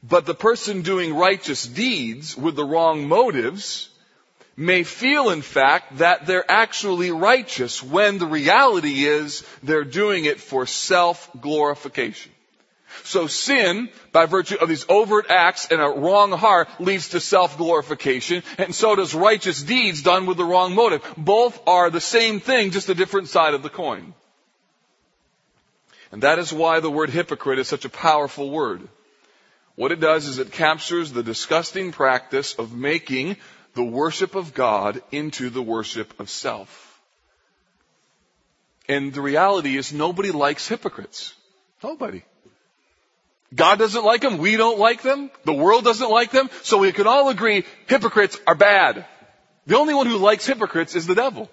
But 0.04 0.26
the 0.26 0.34
person 0.34 0.82
doing 0.82 1.16
righteous 1.16 1.66
deeds 1.66 2.36
with 2.36 2.56
the 2.56 2.66
wrong 2.66 3.08
motives 3.08 3.90
may 4.58 4.84
feel 4.84 5.30
in 5.30 5.42
fact 5.42 6.00
that 6.00 6.26
they're 6.26 6.50
actually 6.50 7.12
righteous 7.12 7.82
when 7.84 8.18
the 8.18 8.26
reality 8.26 9.06
is 9.06 9.44
they're 9.64 9.84
doing 9.84 10.26
it 10.26 10.40
for 10.40 10.66
self-glorification. 10.66 12.32
So 13.04 13.28
sin, 13.28 13.90
by 14.12 14.26
virtue 14.26 14.58
of 14.60 14.70
these 14.70 14.86
overt 14.88 15.28
acts 15.30 15.68
and 15.72 15.82
a 15.82 15.90
wrong 15.90 16.32
heart, 16.32 16.70
leads 16.80 17.10
to 17.10 17.20
self-glorification, 17.20 18.44
and 18.58 18.74
so 18.74 18.96
does 18.96 19.14
righteous 19.14 19.62
deeds 19.62 20.02
done 20.02 20.26
with 20.26 20.38
the 20.38 20.46
wrong 20.46 20.76
motive. 20.76 21.02
Both 21.18 21.60
are 21.68 21.90
the 21.90 22.02
same 22.02 22.40
thing, 22.40 22.72
just 22.72 22.90
a 22.90 22.96
different 22.96 23.30
side 23.30 23.54
of 23.54 23.64
the 23.64 23.70
coin. 23.70 24.14
And 26.12 26.24
that 26.24 26.40
is 26.40 26.52
why 26.52 26.80
the 26.80 26.92
word 26.92 27.10
hypocrite 27.10 27.60
is 27.60 27.68
such 27.68 27.86
a 27.86 27.90
powerful 27.90 28.50
word. 28.50 28.88
What 29.76 29.92
it 29.92 30.00
does 30.00 30.28
is 30.28 30.38
it 30.38 30.52
captures 30.52 31.12
the 31.12 31.24
disgusting 31.24 31.92
practice 31.92 32.54
of 32.54 32.74
making 32.74 33.38
the 33.74 33.84
worship 33.84 34.36
of 34.36 34.54
God 34.54 35.02
into 35.12 35.50
the 35.50 35.62
worship 35.62 36.20
of 36.20 36.30
self. 36.30 37.00
And 38.90 39.14
the 39.14 39.22
reality 39.22 39.78
is 39.78 39.94
nobody 39.94 40.32
likes 40.32 40.68
hypocrites. 40.68 41.34
Nobody. 41.82 42.24
God 43.54 43.80
doesn't 43.80 44.06
like 44.06 44.22
them. 44.22 44.38
We 44.38 44.56
don't 44.56 44.80
like 44.80 45.02
them. 45.02 45.30
The 45.44 45.54
world 45.54 45.84
doesn't 45.84 46.10
like 46.10 46.32
them. 46.32 46.50
So 46.64 46.78
we 46.78 46.92
can 46.92 47.08
all 47.08 47.30
agree 47.30 47.66
hypocrites 47.88 48.40
are 48.48 48.56
bad. 48.56 49.06
The 49.68 49.78
only 49.78 49.94
one 49.94 50.08
who 50.08 50.18
likes 50.18 50.46
hypocrites 50.46 50.96
is 50.96 51.06
the 51.06 51.16
devil. 51.16 51.50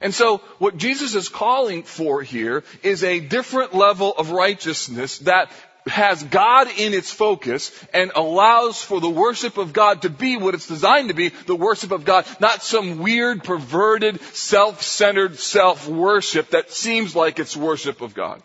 And 0.00 0.14
so 0.14 0.38
what 0.58 0.76
Jesus 0.76 1.14
is 1.14 1.28
calling 1.28 1.82
for 1.82 2.22
here 2.22 2.64
is 2.82 3.04
a 3.04 3.20
different 3.20 3.74
level 3.74 4.12
of 4.12 4.30
righteousness 4.30 5.18
that 5.20 5.50
has 5.86 6.22
God 6.22 6.68
in 6.78 6.94
its 6.94 7.10
focus 7.12 7.70
and 7.92 8.10
allows 8.14 8.82
for 8.82 9.00
the 9.00 9.10
worship 9.10 9.58
of 9.58 9.72
God 9.72 10.02
to 10.02 10.10
be 10.10 10.36
what 10.36 10.54
it's 10.54 10.66
designed 10.66 11.08
to 11.08 11.14
be, 11.14 11.28
the 11.28 11.54
worship 11.54 11.92
of 11.92 12.04
God, 12.04 12.26
not 12.40 12.62
some 12.62 12.98
weird, 12.98 13.44
perverted, 13.44 14.20
self-centered 14.32 15.38
self-worship 15.38 16.50
that 16.50 16.70
seems 16.70 17.14
like 17.14 17.38
it's 17.38 17.56
worship 17.56 18.00
of 18.00 18.14
God. 18.14 18.42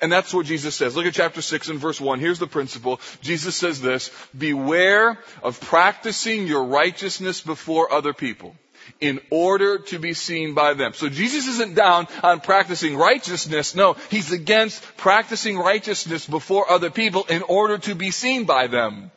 And 0.00 0.12
that's 0.12 0.32
what 0.32 0.46
Jesus 0.46 0.74
says. 0.74 0.96
Look 0.96 1.06
at 1.06 1.14
chapter 1.14 1.42
6 1.42 1.68
and 1.68 1.78
verse 1.78 2.00
1. 2.00 2.20
Here's 2.20 2.38
the 2.38 2.46
principle. 2.46 3.00
Jesus 3.20 3.56
says 3.56 3.80
this, 3.80 4.10
beware 4.36 5.18
of 5.42 5.60
practicing 5.60 6.46
your 6.46 6.64
righteousness 6.64 7.40
before 7.40 7.92
other 7.92 8.12
people 8.12 8.54
in 9.00 9.20
order 9.30 9.78
to 9.78 9.98
be 9.98 10.14
seen 10.14 10.54
by 10.54 10.74
them. 10.74 10.92
So 10.94 11.08
Jesus 11.08 11.46
isn't 11.46 11.74
down 11.74 12.06
on 12.22 12.40
practicing 12.40 12.96
righteousness. 12.96 13.74
No, 13.74 13.94
he's 14.10 14.32
against 14.32 14.82
practicing 14.96 15.58
righteousness 15.58 16.26
before 16.26 16.70
other 16.70 16.90
people 16.90 17.24
in 17.24 17.42
order 17.42 17.78
to 17.78 17.94
be 17.94 18.10
seen 18.10 18.44
by 18.44 18.66
them 18.66 19.10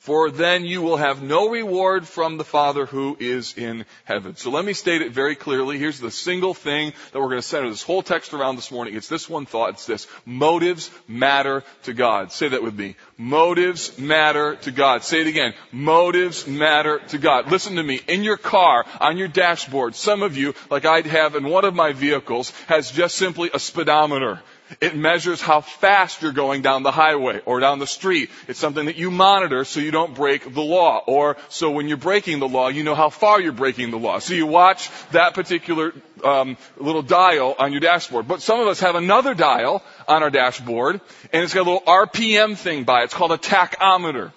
for 0.00 0.30
then 0.30 0.64
you 0.64 0.80
will 0.80 0.96
have 0.96 1.22
no 1.22 1.50
reward 1.50 2.08
from 2.08 2.38
the 2.38 2.44
Father 2.44 2.86
who 2.86 3.18
is 3.20 3.54
in 3.58 3.84
heaven. 4.04 4.34
So 4.34 4.50
let 4.50 4.64
me 4.64 4.72
state 4.72 5.02
it 5.02 5.12
very 5.12 5.36
clearly. 5.36 5.78
Here's 5.78 6.00
the 6.00 6.10
single 6.10 6.54
thing 6.54 6.94
that 7.12 7.18
we're 7.20 7.26
going 7.26 7.36
to 7.36 7.42
center 7.42 7.68
this 7.68 7.82
whole 7.82 8.02
text 8.02 8.32
around 8.32 8.56
this 8.56 8.72
morning. 8.72 8.96
It's 8.96 9.08
this 9.08 9.28
one 9.28 9.44
thought. 9.44 9.74
It's 9.74 9.84
this. 9.84 10.06
Motives 10.24 10.90
matter 11.06 11.64
to 11.82 11.92
God. 11.92 12.32
Say 12.32 12.48
that 12.48 12.62
with 12.62 12.74
me. 12.74 12.96
Motives 13.18 13.98
matter 13.98 14.56
to 14.56 14.70
God. 14.70 15.04
Say 15.04 15.20
it 15.20 15.26
again. 15.26 15.52
Motives 15.70 16.46
matter 16.46 17.00
to 17.08 17.18
God. 17.18 17.50
Listen 17.50 17.76
to 17.76 17.82
me. 17.82 18.00
In 18.08 18.22
your 18.22 18.38
car, 18.38 18.86
on 19.00 19.18
your 19.18 19.28
dashboard, 19.28 19.94
some 19.94 20.22
of 20.22 20.34
you, 20.34 20.54
like 20.70 20.86
I 20.86 21.02
have 21.02 21.34
in 21.34 21.46
one 21.46 21.66
of 21.66 21.74
my 21.74 21.92
vehicles, 21.92 22.52
has 22.68 22.90
just 22.90 23.16
simply 23.16 23.50
a 23.52 23.58
speedometer. 23.58 24.40
It 24.80 24.94
measures 24.94 25.40
how 25.40 25.60
fast 25.60 26.22
you're 26.22 26.32
going 26.32 26.62
down 26.62 26.82
the 26.82 26.90
highway 26.92 27.40
or 27.44 27.60
down 27.60 27.78
the 27.78 27.86
street. 27.86 28.30
It's 28.46 28.58
something 28.58 28.86
that 28.86 28.96
you 28.96 29.10
monitor 29.10 29.64
so 29.64 29.80
you 29.80 29.90
don't 29.90 30.14
break 30.14 30.54
the 30.54 30.62
law. 30.62 31.02
Or 31.06 31.36
so 31.48 31.70
when 31.70 31.88
you're 31.88 31.96
breaking 31.96 32.38
the 32.38 32.48
law, 32.48 32.68
you 32.68 32.84
know 32.84 32.94
how 32.94 33.10
far 33.10 33.40
you're 33.40 33.52
breaking 33.52 33.90
the 33.90 33.98
law. 33.98 34.18
So 34.20 34.34
you 34.34 34.46
watch 34.46 34.90
that 35.12 35.34
particular 35.34 35.92
um, 36.24 36.56
little 36.76 37.02
dial 37.02 37.56
on 37.58 37.72
your 37.72 37.80
dashboard. 37.80 38.28
But 38.28 38.42
some 38.42 38.60
of 38.60 38.68
us 38.68 38.80
have 38.80 38.94
another 38.94 39.34
dial 39.34 39.82
on 40.06 40.22
our 40.22 40.30
dashboard, 40.30 41.00
and 41.32 41.42
it's 41.42 41.54
got 41.54 41.62
a 41.62 41.70
little 41.70 41.80
RPM 41.80 42.56
thing 42.56 42.84
by 42.84 43.02
it. 43.02 43.04
It's 43.04 43.14
called 43.14 43.32
a 43.32 43.38
tachometer. 43.38 44.32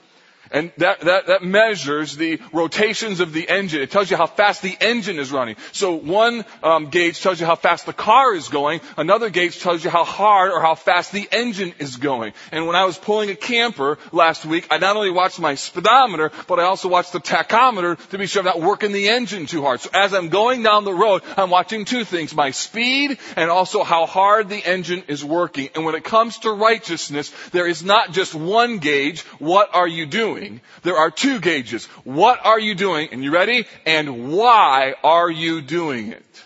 And 0.53 0.71
that, 0.77 1.01
that, 1.01 1.27
that 1.27 1.43
measures 1.43 2.15
the 2.15 2.39
rotations 2.53 3.19
of 3.19 3.33
the 3.33 3.49
engine. 3.49 3.81
It 3.81 3.89
tells 3.89 4.11
you 4.11 4.17
how 4.17 4.27
fast 4.27 4.61
the 4.61 4.77
engine 4.79 5.17
is 5.17 5.31
running. 5.31 5.55
So 5.71 5.95
one 5.95 6.45
um, 6.61 6.91
gauge 6.91 7.21
tells 7.21 7.39
you 7.39 7.47
how 7.47 7.55
fast 7.55 7.87
the 7.87 7.93
car 7.93 8.35
is 8.35 8.49
going. 8.49 8.81
Another 8.95 9.31
gauge 9.31 9.59
tells 9.59 9.83
you 9.83 9.89
how 9.89 10.03
hard 10.03 10.51
or 10.51 10.61
how 10.61 10.75
fast 10.75 11.11
the 11.11 11.27
engine 11.31 11.73
is 11.79 11.97
going. 11.97 12.33
And 12.51 12.67
when 12.67 12.75
I 12.75 12.85
was 12.85 12.99
pulling 12.99 13.31
a 13.31 13.35
camper 13.35 13.97
last 14.11 14.45
week, 14.45 14.67
I 14.69 14.77
not 14.77 14.95
only 14.95 15.09
watched 15.09 15.39
my 15.39 15.55
speedometer, 15.55 16.31
but 16.47 16.59
I 16.59 16.63
also 16.63 16.87
watched 16.87 17.13
the 17.13 17.19
tachometer 17.19 17.97
to 18.09 18.17
be 18.19 18.27
sure 18.27 18.41
I'm 18.41 18.45
not 18.45 18.61
working 18.61 18.91
the 18.91 19.09
engine 19.09 19.47
too 19.47 19.63
hard. 19.63 19.81
So 19.81 19.89
as 19.91 20.13
I'm 20.13 20.29
going 20.29 20.61
down 20.61 20.83
the 20.83 20.93
road, 20.93 21.23
I'm 21.35 21.49
watching 21.49 21.83
two 21.85 22.03
things, 22.03 22.35
my 22.35 22.51
speed 22.51 23.17
and 23.35 23.49
also 23.49 23.83
how 23.83 24.05
hard 24.05 24.49
the 24.49 24.63
engine 24.63 25.03
is 25.07 25.25
working. 25.25 25.69
And 25.73 25.83
when 25.83 25.95
it 25.95 26.03
comes 26.03 26.37
to 26.39 26.51
righteousness, 26.51 27.33
there 27.51 27.67
is 27.67 27.83
not 27.83 28.11
just 28.11 28.35
one 28.35 28.77
gauge. 28.77 29.21
What 29.39 29.73
are 29.73 29.87
you 29.87 30.05
doing? 30.05 30.42
Doing. 30.43 30.61
There 30.83 30.97
are 30.97 31.11
two 31.11 31.39
gauges. 31.39 31.85
What 32.03 32.45
are 32.45 32.59
you 32.59 32.75
doing? 32.75 33.09
And 33.11 33.23
you 33.23 33.31
ready? 33.31 33.65
And 33.85 34.31
why 34.31 34.95
are 35.03 35.29
you 35.29 35.61
doing 35.61 36.11
it? 36.11 36.43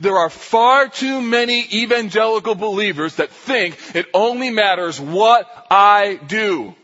There 0.00 0.16
are 0.16 0.30
far 0.30 0.88
too 0.88 1.20
many 1.20 1.66
evangelical 1.72 2.54
believers 2.54 3.16
that 3.16 3.30
think 3.30 3.76
it 3.96 4.06
only 4.14 4.50
matters 4.50 5.00
what 5.00 5.66
I 5.70 6.20
do. 6.26 6.74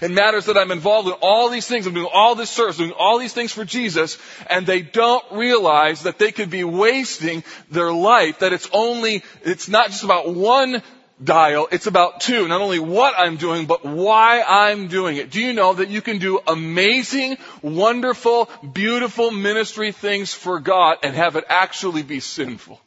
It 0.00 0.10
matters 0.10 0.46
that 0.46 0.56
I'm 0.56 0.70
involved 0.70 1.08
in 1.08 1.14
all 1.20 1.50
these 1.50 1.66
things. 1.66 1.86
I'm 1.86 1.94
doing 1.94 2.08
all 2.12 2.34
this 2.34 2.50
service, 2.50 2.76
doing 2.76 2.92
all 2.92 3.18
these 3.18 3.32
things 3.32 3.52
for 3.52 3.64
Jesus, 3.64 4.16
and 4.48 4.66
they 4.66 4.80
don't 4.80 5.24
realize 5.32 6.02
that 6.02 6.18
they 6.18 6.30
could 6.30 6.50
be 6.50 6.62
wasting 6.62 7.42
their 7.70 7.92
life, 7.92 8.38
that 8.38 8.52
it's 8.52 8.68
only, 8.72 9.24
it's 9.42 9.68
not 9.68 9.90
just 9.90 10.04
about 10.04 10.32
one 10.32 10.82
dial, 11.22 11.68
it's 11.70 11.86
about 11.86 12.20
two. 12.20 12.48
Not 12.48 12.60
only 12.60 12.78
what 12.78 13.14
I'm 13.16 13.36
doing, 13.36 13.66
but 13.66 13.84
why 13.84 14.42
I'm 14.42 14.88
doing 14.88 15.16
it. 15.16 15.30
Do 15.30 15.40
you 15.40 15.52
know 15.52 15.74
that 15.74 15.88
you 15.88 16.00
can 16.00 16.18
do 16.18 16.40
amazing, 16.46 17.38
wonderful, 17.62 18.50
beautiful 18.72 19.30
ministry 19.30 19.92
things 19.92 20.32
for 20.32 20.60
God 20.60 20.98
and 21.02 21.14
have 21.14 21.36
it 21.36 21.44
actually 21.48 22.02
be 22.02 22.20
sinful? 22.20 22.80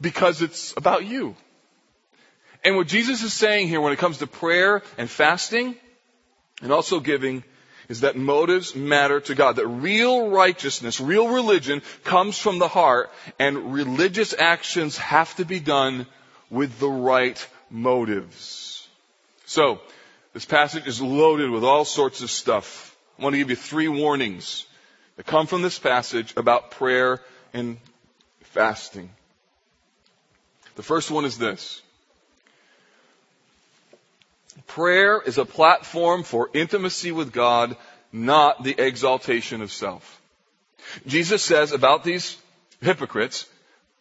Because 0.00 0.42
it's 0.42 0.74
about 0.76 1.04
you. 1.04 1.36
And 2.64 2.76
what 2.76 2.86
Jesus 2.86 3.22
is 3.22 3.32
saying 3.32 3.68
here 3.68 3.80
when 3.80 3.92
it 3.92 3.98
comes 3.98 4.18
to 4.18 4.26
prayer 4.26 4.82
and 4.98 5.08
fasting 5.08 5.76
and 6.62 6.72
also 6.72 7.00
giving 7.00 7.42
is 7.90 8.02
that 8.02 8.16
motives 8.16 8.76
matter 8.76 9.20
to 9.20 9.34
God. 9.34 9.56
That 9.56 9.66
real 9.66 10.30
righteousness, 10.30 11.00
real 11.00 11.28
religion 11.28 11.82
comes 12.04 12.38
from 12.38 12.60
the 12.60 12.68
heart 12.68 13.10
and 13.40 13.74
religious 13.74 14.32
actions 14.32 14.96
have 14.96 15.34
to 15.36 15.44
be 15.44 15.58
done 15.58 16.06
with 16.50 16.78
the 16.78 16.88
right 16.88 17.44
motives. 17.68 18.86
So, 19.44 19.80
this 20.32 20.44
passage 20.44 20.86
is 20.86 21.02
loaded 21.02 21.50
with 21.50 21.64
all 21.64 21.84
sorts 21.84 22.22
of 22.22 22.30
stuff. 22.30 22.96
I 23.18 23.24
want 23.24 23.34
to 23.34 23.38
give 23.38 23.50
you 23.50 23.56
three 23.56 23.88
warnings 23.88 24.66
that 25.16 25.26
come 25.26 25.48
from 25.48 25.62
this 25.62 25.80
passage 25.80 26.32
about 26.36 26.70
prayer 26.70 27.20
and 27.52 27.76
fasting. 28.42 29.10
The 30.76 30.84
first 30.84 31.10
one 31.10 31.24
is 31.24 31.38
this. 31.38 31.82
Prayer 34.74 35.20
is 35.20 35.36
a 35.36 35.44
platform 35.44 36.22
for 36.22 36.48
intimacy 36.54 37.10
with 37.10 37.32
God, 37.32 37.76
not 38.12 38.62
the 38.62 38.78
exaltation 38.78 39.62
of 39.62 39.72
self. 39.72 40.20
Jesus 41.06 41.42
says 41.42 41.72
about 41.72 42.04
these 42.04 42.36
hypocrites, 42.80 43.46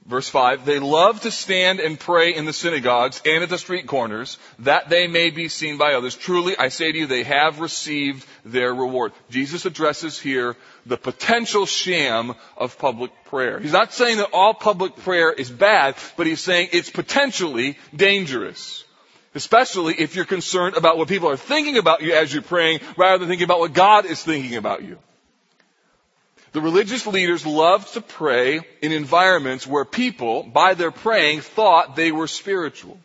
Verse 0.05 0.29
5, 0.29 0.65
they 0.65 0.79
love 0.79 1.21
to 1.21 1.29
stand 1.29 1.79
and 1.79 1.99
pray 1.99 2.33
in 2.33 2.45
the 2.45 2.53
synagogues 2.53 3.21
and 3.25 3.43
at 3.43 3.49
the 3.49 3.57
street 3.59 3.85
corners, 3.85 4.39
that 4.59 4.89
they 4.89 5.05
may 5.07 5.29
be 5.29 5.49
seen 5.49 5.77
by 5.77 5.93
others. 5.93 6.15
Truly, 6.15 6.57
I 6.57 6.69
say 6.69 6.91
to 6.91 6.97
you, 6.97 7.05
they 7.05 7.23
have 7.23 7.59
received 7.59 8.25
their 8.43 8.73
reward. 8.73 9.11
Jesus 9.29 9.65
addresses 9.65 10.17
here 10.17 10.55
the 10.85 10.97
potential 10.97 11.65
sham 11.67 12.33
of 12.57 12.79
public 12.79 13.11
prayer. 13.25 13.59
He's 13.59 13.73
not 13.73 13.93
saying 13.93 14.17
that 14.17 14.31
all 14.33 14.53
public 14.55 14.95
prayer 14.95 15.31
is 15.31 15.51
bad, 15.51 15.95
but 16.15 16.25
he's 16.25 16.41
saying 16.41 16.69
it's 16.71 16.89
potentially 16.89 17.77
dangerous. 17.95 18.85
Especially 19.35 19.93
if 19.93 20.15
you're 20.15 20.25
concerned 20.25 20.75
about 20.75 20.97
what 20.97 21.07
people 21.07 21.29
are 21.29 21.37
thinking 21.37 21.77
about 21.77 22.01
you 22.01 22.13
as 22.13 22.33
you're 22.33 22.41
praying, 22.41 22.79
rather 22.97 23.19
than 23.19 23.27
thinking 23.27 23.45
about 23.45 23.59
what 23.59 23.73
God 23.73 24.05
is 24.05 24.23
thinking 24.23 24.55
about 24.55 24.83
you. 24.83 24.97
The 26.51 26.61
religious 26.61 27.05
leaders 27.05 27.45
loved 27.45 27.93
to 27.93 28.01
pray 28.01 28.61
in 28.81 28.91
environments 28.91 29.67
where 29.67 29.85
people, 29.85 30.43
by 30.43 30.73
their 30.73 30.91
praying, 30.91 31.41
thought 31.41 31.95
they 31.95 32.11
were 32.11 32.27
spiritual. 32.27 32.99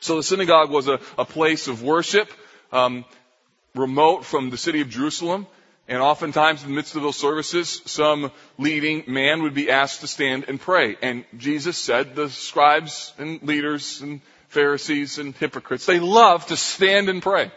So 0.00 0.16
the 0.16 0.22
synagogue 0.22 0.70
was 0.70 0.88
a, 0.88 1.00
a 1.18 1.24
place 1.24 1.68
of 1.68 1.82
worship, 1.82 2.30
um, 2.72 3.04
remote 3.74 4.24
from 4.24 4.50
the 4.50 4.56
city 4.56 4.80
of 4.80 4.88
Jerusalem. 4.88 5.46
And 5.86 6.00
oftentimes 6.00 6.62
in 6.62 6.70
the 6.70 6.74
midst 6.74 6.96
of 6.96 7.02
those 7.02 7.16
services, 7.16 7.82
some 7.84 8.32
leading 8.56 9.04
man 9.06 9.42
would 9.42 9.52
be 9.52 9.70
asked 9.70 10.00
to 10.00 10.06
stand 10.06 10.46
and 10.48 10.58
pray. 10.58 10.96
And 11.02 11.26
Jesus 11.36 11.76
said 11.76 12.16
the 12.16 12.30
scribes 12.30 13.12
and 13.18 13.42
leaders 13.42 14.00
and 14.00 14.22
Pharisees 14.54 15.18
and 15.18 15.34
hypocrites, 15.34 15.84
they 15.84 16.00
love 16.00 16.46
to 16.46 16.56
stand 16.56 17.08
and 17.08 17.22
pray. 17.22 17.50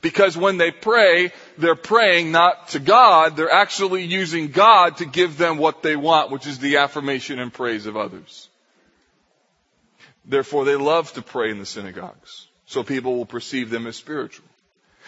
Because 0.00 0.36
when 0.36 0.58
they 0.58 0.70
pray, 0.70 1.32
they're 1.56 1.74
praying 1.74 2.30
not 2.30 2.68
to 2.68 2.78
God, 2.78 3.36
they're 3.36 3.50
actually 3.50 4.04
using 4.04 4.48
God 4.50 4.98
to 4.98 5.04
give 5.04 5.36
them 5.36 5.58
what 5.58 5.82
they 5.82 5.96
want, 5.96 6.30
which 6.30 6.46
is 6.46 6.58
the 6.58 6.78
affirmation 6.78 7.38
and 7.38 7.52
praise 7.52 7.86
of 7.86 7.96
others. 7.96 8.48
Therefore, 10.24 10.64
they 10.64 10.76
love 10.76 11.12
to 11.14 11.22
pray 11.22 11.50
in 11.50 11.58
the 11.58 11.66
synagogues, 11.66 12.46
so 12.66 12.82
people 12.82 13.16
will 13.16 13.26
perceive 13.26 13.70
them 13.70 13.86
as 13.86 13.96
spiritual. 13.96 14.46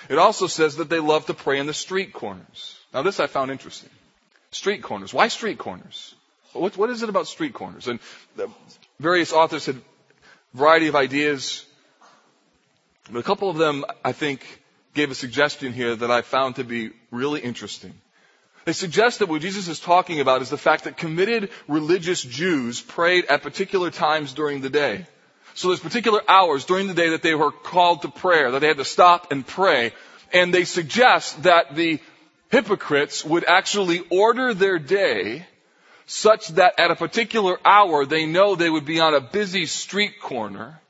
It 0.08 0.18
also 0.18 0.46
says 0.46 0.76
that 0.76 0.88
they 0.88 0.98
love 0.98 1.26
to 1.26 1.34
pray 1.34 1.58
in 1.58 1.66
the 1.66 1.74
street 1.74 2.12
corners. 2.12 2.76
Now 2.92 3.02
this 3.02 3.20
I 3.20 3.26
found 3.26 3.50
interesting. 3.50 3.90
Street 4.50 4.82
corners. 4.82 5.14
Why 5.14 5.28
street 5.28 5.58
corners? 5.58 6.14
What, 6.52 6.76
what 6.76 6.90
is 6.90 7.02
it 7.02 7.08
about 7.08 7.28
street 7.28 7.52
corners? 7.52 7.86
And 7.86 8.00
uh, 8.38 8.46
various 8.98 9.32
authors 9.32 9.66
had 9.66 9.76
variety 10.54 10.88
of 10.88 10.96
ideas. 10.96 11.64
But 13.10 13.20
a 13.20 13.22
couple 13.22 13.50
of 13.50 13.56
them, 13.56 13.84
I 14.04 14.12
think, 14.12 14.44
gave 14.94 15.10
a 15.10 15.14
suggestion 15.14 15.72
here 15.72 15.94
that 15.94 16.10
I 16.10 16.22
found 16.22 16.56
to 16.56 16.64
be 16.64 16.90
really 17.10 17.40
interesting. 17.40 17.94
They 18.64 18.72
suggest 18.72 19.20
that 19.20 19.28
what 19.28 19.40
Jesus 19.40 19.68
is 19.68 19.80
talking 19.80 20.20
about 20.20 20.42
is 20.42 20.50
the 20.50 20.58
fact 20.58 20.84
that 20.84 20.96
committed 20.96 21.50
religious 21.66 22.22
Jews 22.22 22.80
prayed 22.80 23.24
at 23.26 23.42
particular 23.42 23.90
times 23.90 24.32
during 24.32 24.60
the 24.60 24.70
day. 24.70 25.06
So 25.54 25.68
there's 25.68 25.80
particular 25.80 26.22
hours 26.28 26.64
during 26.64 26.86
the 26.86 26.94
day 26.94 27.10
that 27.10 27.22
they 27.22 27.34
were 27.34 27.50
called 27.50 28.02
to 28.02 28.08
prayer, 28.08 28.50
that 28.50 28.60
they 28.60 28.68
had 28.68 28.76
to 28.76 28.84
stop 28.84 29.32
and 29.32 29.46
pray. 29.46 29.92
And 30.32 30.54
they 30.54 30.64
suggest 30.64 31.42
that 31.44 31.74
the 31.74 32.00
hypocrites 32.50 33.24
would 33.24 33.44
actually 33.44 34.00
order 34.10 34.54
their 34.54 34.78
day 34.78 35.46
such 36.10 36.48
that 36.48 36.74
at 36.80 36.90
a 36.90 36.96
particular 36.96 37.56
hour 37.64 38.04
they 38.04 38.26
know 38.26 38.56
they 38.56 38.68
would 38.68 38.84
be 38.84 38.98
on 38.98 39.14
a 39.14 39.20
busy 39.20 39.66
street 39.66 40.20
corner 40.20 40.80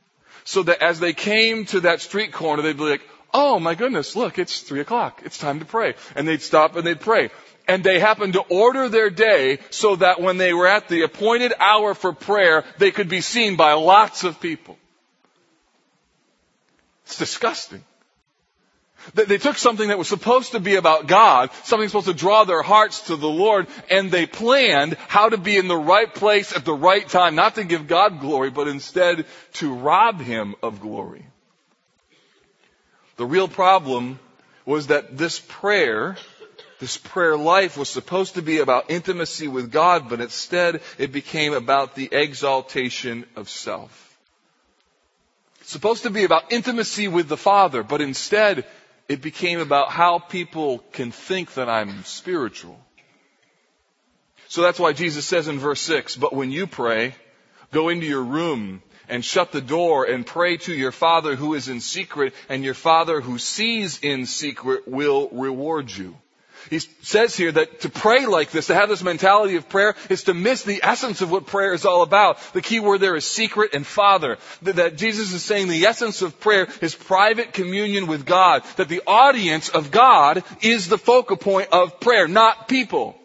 so 0.44 0.62
that 0.62 0.82
as 0.82 0.98
they 0.98 1.12
came 1.12 1.66
to 1.66 1.80
that 1.80 2.00
street 2.00 2.32
corner 2.32 2.62
they'd 2.62 2.78
be 2.78 2.84
like, 2.84 3.02
Oh 3.32 3.60
my 3.60 3.74
goodness, 3.74 4.16
look, 4.16 4.38
it's 4.38 4.60
three 4.60 4.80
o'clock. 4.80 5.20
It's 5.24 5.36
time 5.36 5.60
to 5.60 5.66
pray. 5.66 5.94
And 6.16 6.26
they'd 6.26 6.40
stop 6.40 6.74
and 6.74 6.86
they'd 6.86 7.00
pray. 7.00 7.28
And 7.68 7.84
they 7.84 8.00
happened 8.00 8.32
to 8.32 8.40
order 8.40 8.88
their 8.88 9.10
day 9.10 9.58
so 9.68 9.96
that 9.96 10.22
when 10.22 10.38
they 10.38 10.54
were 10.54 10.66
at 10.66 10.88
the 10.88 11.02
appointed 11.02 11.52
hour 11.60 11.94
for 11.94 12.14
prayer, 12.14 12.64
they 12.78 12.90
could 12.90 13.10
be 13.10 13.20
seen 13.20 13.56
by 13.56 13.74
lots 13.74 14.24
of 14.24 14.40
people. 14.40 14.78
It's 17.04 17.18
disgusting. 17.18 17.84
They 19.14 19.38
took 19.38 19.56
something 19.56 19.88
that 19.88 19.98
was 19.98 20.08
supposed 20.08 20.52
to 20.52 20.60
be 20.60 20.76
about 20.76 21.06
God, 21.06 21.50
something 21.64 21.88
supposed 21.88 22.06
to 22.06 22.14
draw 22.14 22.44
their 22.44 22.62
hearts 22.62 23.06
to 23.06 23.16
the 23.16 23.28
Lord, 23.28 23.66
and 23.90 24.10
they 24.10 24.26
planned 24.26 24.96
how 25.08 25.28
to 25.28 25.36
be 25.36 25.56
in 25.56 25.68
the 25.68 25.76
right 25.76 26.12
place 26.12 26.54
at 26.54 26.64
the 26.64 26.74
right 26.74 27.08
time, 27.08 27.34
not 27.34 27.56
to 27.56 27.64
give 27.64 27.86
God 27.86 28.20
glory, 28.20 28.50
but 28.50 28.68
instead 28.68 29.26
to 29.54 29.74
rob 29.74 30.20
Him 30.20 30.54
of 30.62 30.80
glory. 30.80 31.26
The 33.16 33.26
real 33.26 33.48
problem 33.48 34.18
was 34.64 34.86
that 34.86 35.18
this 35.18 35.40
prayer, 35.40 36.16
this 36.78 36.96
prayer 36.96 37.36
life 37.36 37.76
was 37.76 37.88
supposed 37.88 38.34
to 38.34 38.42
be 38.42 38.58
about 38.58 38.90
intimacy 38.90 39.48
with 39.48 39.72
God, 39.72 40.08
but 40.08 40.20
instead 40.20 40.80
it 40.98 41.12
became 41.12 41.52
about 41.52 41.94
the 41.94 42.08
exaltation 42.12 43.26
of 43.36 43.48
self. 43.48 44.18
It's 45.60 45.70
supposed 45.70 46.04
to 46.04 46.10
be 46.10 46.24
about 46.24 46.52
intimacy 46.52 47.08
with 47.08 47.28
the 47.28 47.36
Father, 47.36 47.82
but 47.82 48.00
instead 48.00 48.64
it 49.10 49.20
became 49.20 49.58
about 49.58 49.90
how 49.90 50.20
people 50.20 50.78
can 50.92 51.10
think 51.10 51.54
that 51.54 51.68
I'm 51.68 52.04
spiritual. 52.04 52.78
So 54.46 54.62
that's 54.62 54.78
why 54.78 54.92
Jesus 54.92 55.26
says 55.26 55.48
in 55.48 55.58
verse 55.58 55.80
6, 55.80 56.14
but 56.14 56.32
when 56.32 56.52
you 56.52 56.68
pray, 56.68 57.16
go 57.72 57.88
into 57.88 58.06
your 58.06 58.22
room 58.22 58.84
and 59.08 59.24
shut 59.24 59.50
the 59.50 59.60
door 59.60 60.04
and 60.04 60.24
pray 60.24 60.58
to 60.58 60.72
your 60.72 60.92
Father 60.92 61.34
who 61.34 61.54
is 61.54 61.66
in 61.68 61.80
secret, 61.80 62.34
and 62.48 62.62
your 62.62 62.74
Father 62.74 63.20
who 63.20 63.38
sees 63.38 63.98
in 63.98 64.26
secret 64.26 64.86
will 64.86 65.28
reward 65.32 65.90
you. 65.90 66.16
He 66.68 66.78
says 66.78 67.36
here 67.36 67.52
that 67.52 67.80
to 67.80 67.88
pray 67.88 68.26
like 68.26 68.50
this, 68.50 68.66
to 68.66 68.74
have 68.74 68.88
this 68.88 69.02
mentality 69.02 69.56
of 69.56 69.68
prayer, 69.68 69.94
is 70.08 70.24
to 70.24 70.34
miss 70.34 70.62
the 70.62 70.80
essence 70.82 71.20
of 71.20 71.30
what 71.30 71.46
prayer 71.46 71.72
is 71.72 71.84
all 71.84 72.02
about. 72.02 72.38
The 72.52 72.62
key 72.62 72.80
word 72.80 73.00
there 73.00 73.16
is 73.16 73.24
secret 73.24 73.74
and 73.74 73.86
Father. 73.86 74.38
That 74.62 74.96
Jesus 74.96 75.32
is 75.32 75.42
saying 75.42 75.68
the 75.68 75.86
essence 75.86 76.22
of 76.22 76.40
prayer 76.40 76.68
is 76.80 76.94
private 76.94 77.52
communion 77.52 78.06
with 78.06 78.26
God. 78.26 78.62
That 78.76 78.88
the 78.88 79.02
audience 79.06 79.68
of 79.68 79.90
God 79.90 80.42
is 80.60 80.88
the 80.88 80.98
focal 80.98 81.36
point 81.36 81.68
of 81.72 82.00
prayer, 82.00 82.28
not 82.28 82.68
people. 82.68 83.19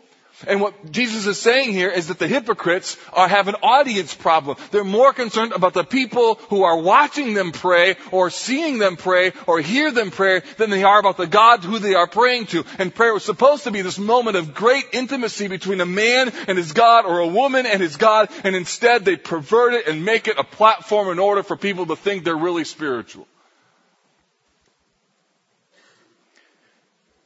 And 0.47 0.61
what 0.61 0.91
Jesus 0.91 1.25
is 1.27 1.39
saying 1.39 1.71
here 1.71 1.89
is 1.89 2.07
that 2.07 2.19
the 2.19 2.27
hypocrites 2.27 2.97
are 3.13 3.27
have 3.27 3.47
an 3.47 3.55
audience 3.63 4.13
problem. 4.13 4.57
They're 4.71 4.83
more 4.83 5.13
concerned 5.13 5.53
about 5.53 5.73
the 5.73 5.83
people 5.83 6.35
who 6.49 6.63
are 6.63 6.77
watching 6.77 7.33
them 7.33 7.51
pray 7.51 7.95
or 8.11 8.29
seeing 8.29 8.77
them 8.77 8.97
pray 8.97 9.31
or 9.47 9.61
hear 9.61 9.91
them 9.91 10.11
pray 10.11 10.41
than 10.57 10.69
they 10.69 10.83
are 10.83 10.99
about 10.99 11.17
the 11.17 11.27
God 11.27 11.63
who 11.63 11.79
they 11.79 11.95
are 11.95 12.07
praying 12.07 12.47
to. 12.47 12.65
And 12.79 12.93
prayer 12.93 13.13
was 13.13 13.23
supposed 13.23 13.63
to 13.63 13.71
be 13.71 13.81
this 13.81 13.99
moment 13.99 14.37
of 14.37 14.53
great 14.53 14.85
intimacy 14.93 15.47
between 15.47 15.81
a 15.81 15.85
man 15.85 16.31
and 16.47 16.57
his 16.57 16.73
God 16.73 17.05
or 17.05 17.19
a 17.19 17.27
woman 17.27 17.65
and 17.65 17.81
his 17.81 17.97
God. 17.97 18.29
And 18.43 18.55
instead 18.55 19.05
they 19.05 19.15
pervert 19.15 19.73
it 19.73 19.87
and 19.87 20.03
make 20.03 20.27
it 20.27 20.37
a 20.37 20.43
platform 20.43 21.09
in 21.09 21.19
order 21.19 21.43
for 21.43 21.55
people 21.55 21.85
to 21.87 21.95
think 21.95 22.23
they're 22.23 22.35
really 22.35 22.65
spiritual. 22.65 23.27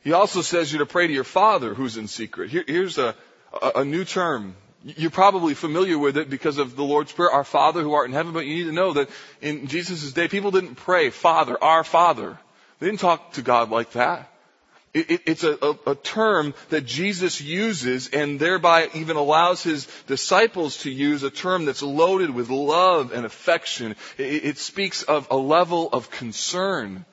He 0.03 0.13
also 0.13 0.41
says 0.41 0.71
you 0.71 0.79
to 0.79 0.85
pray 0.85 1.07
to 1.07 1.13
your 1.13 1.23
Father 1.23 1.73
who's 1.73 1.97
in 1.97 2.07
secret. 2.07 2.49
Here, 2.49 2.63
here's 2.65 2.97
a, 2.97 3.15
a, 3.61 3.71
a 3.77 3.85
new 3.85 4.05
term. 4.05 4.55
You're 4.83 5.11
probably 5.11 5.55
familiar 5.55 5.99
with 5.99 6.17
it 6.17 6.29
because 6.29 6.57
of 6.57 6.77
the 6.77 6.83
Lord's 6.83 7.11
Prayer, 7.11 7.31
our 7.31 7.43
Father 7.43 7.81
who 7.81 7.93
art 7.93 8.07
in 8.07 8.13
heaven, 8.13 8.31
but 8.31 8.45
you 8.45 8.55
need 8.55 8.69
to 8.69 8.71
know 8.71 8.93
that 8.93 9.09
in 9.41 9.67
Jesus' 9.67 10.13
day, 10.13 10.29
people 10.29 10.51
didn't 10.51 10.75
pray, 10.75 11.09
Father, 11.09 11.61
our 11.61 11.83
Father. 11.83 12.37
They 12.79 12.87
didn't 12.87 13.01
talk 13.01 13.33
to 13.33 13.41
God 13.41 13.69
like 13.71 13.91
that. 13.91 14.31
It, 14.93 15.11
it, 15.11 15.21
it's 15.27 15.43
a, 15.43 15.57
a, 15.61 15.91
a, 15.91 15.95
term 15.95 16.55
that 16.69 16.83
Jesus 16.83 17.39
uses 17.39 18.07
and 18.07 18.39
thereby 18.39 18.89
even 18.95 19.17
allows 19.17 19.61
his 19.61 19.87
disciples 20.07 20.77
to 20.77 20.89
use 20.89 21.21
a 21.21 21.29
term 21.29 21.65
that's 21.65 21.83
loaded 21.83 22.31
with 22.31 22.49
love 22.49 23.11
and 23.11 23.23
affection. 23.23 23.95
It, 24.17 24.45
it 24.45 24.57
speaks 24.57 25.03
of 25.03 25.27
a 25.29 25.37
level 25.37 25.89
of 25.89 26.09
concern 26.09 27.05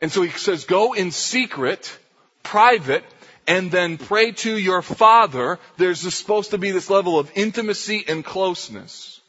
and 0.00 0.12
so 0.12 0.22
he 0.22 0.30
says, 0.30 0.64
go 0.64 0.92
in 0.92 1.10
secret, 1.10 1.96
private, 2.42 3.04
and 3.46 3.70
then 3.70 3.96
pray 3.96 4.32
to 4.32 4.56
your 4.56 4.82
Father. 4.82 5.58
There's 5.76 6.00
supposed 6.14 6.50
to 6.50 6.58
be 6.58 6.70
this 6.70 6.90
level 6.90 7.18
of 7.18 7.30
intimacy 7.34 8.04
and 8.06 8.24
closeness. 8.24 9.20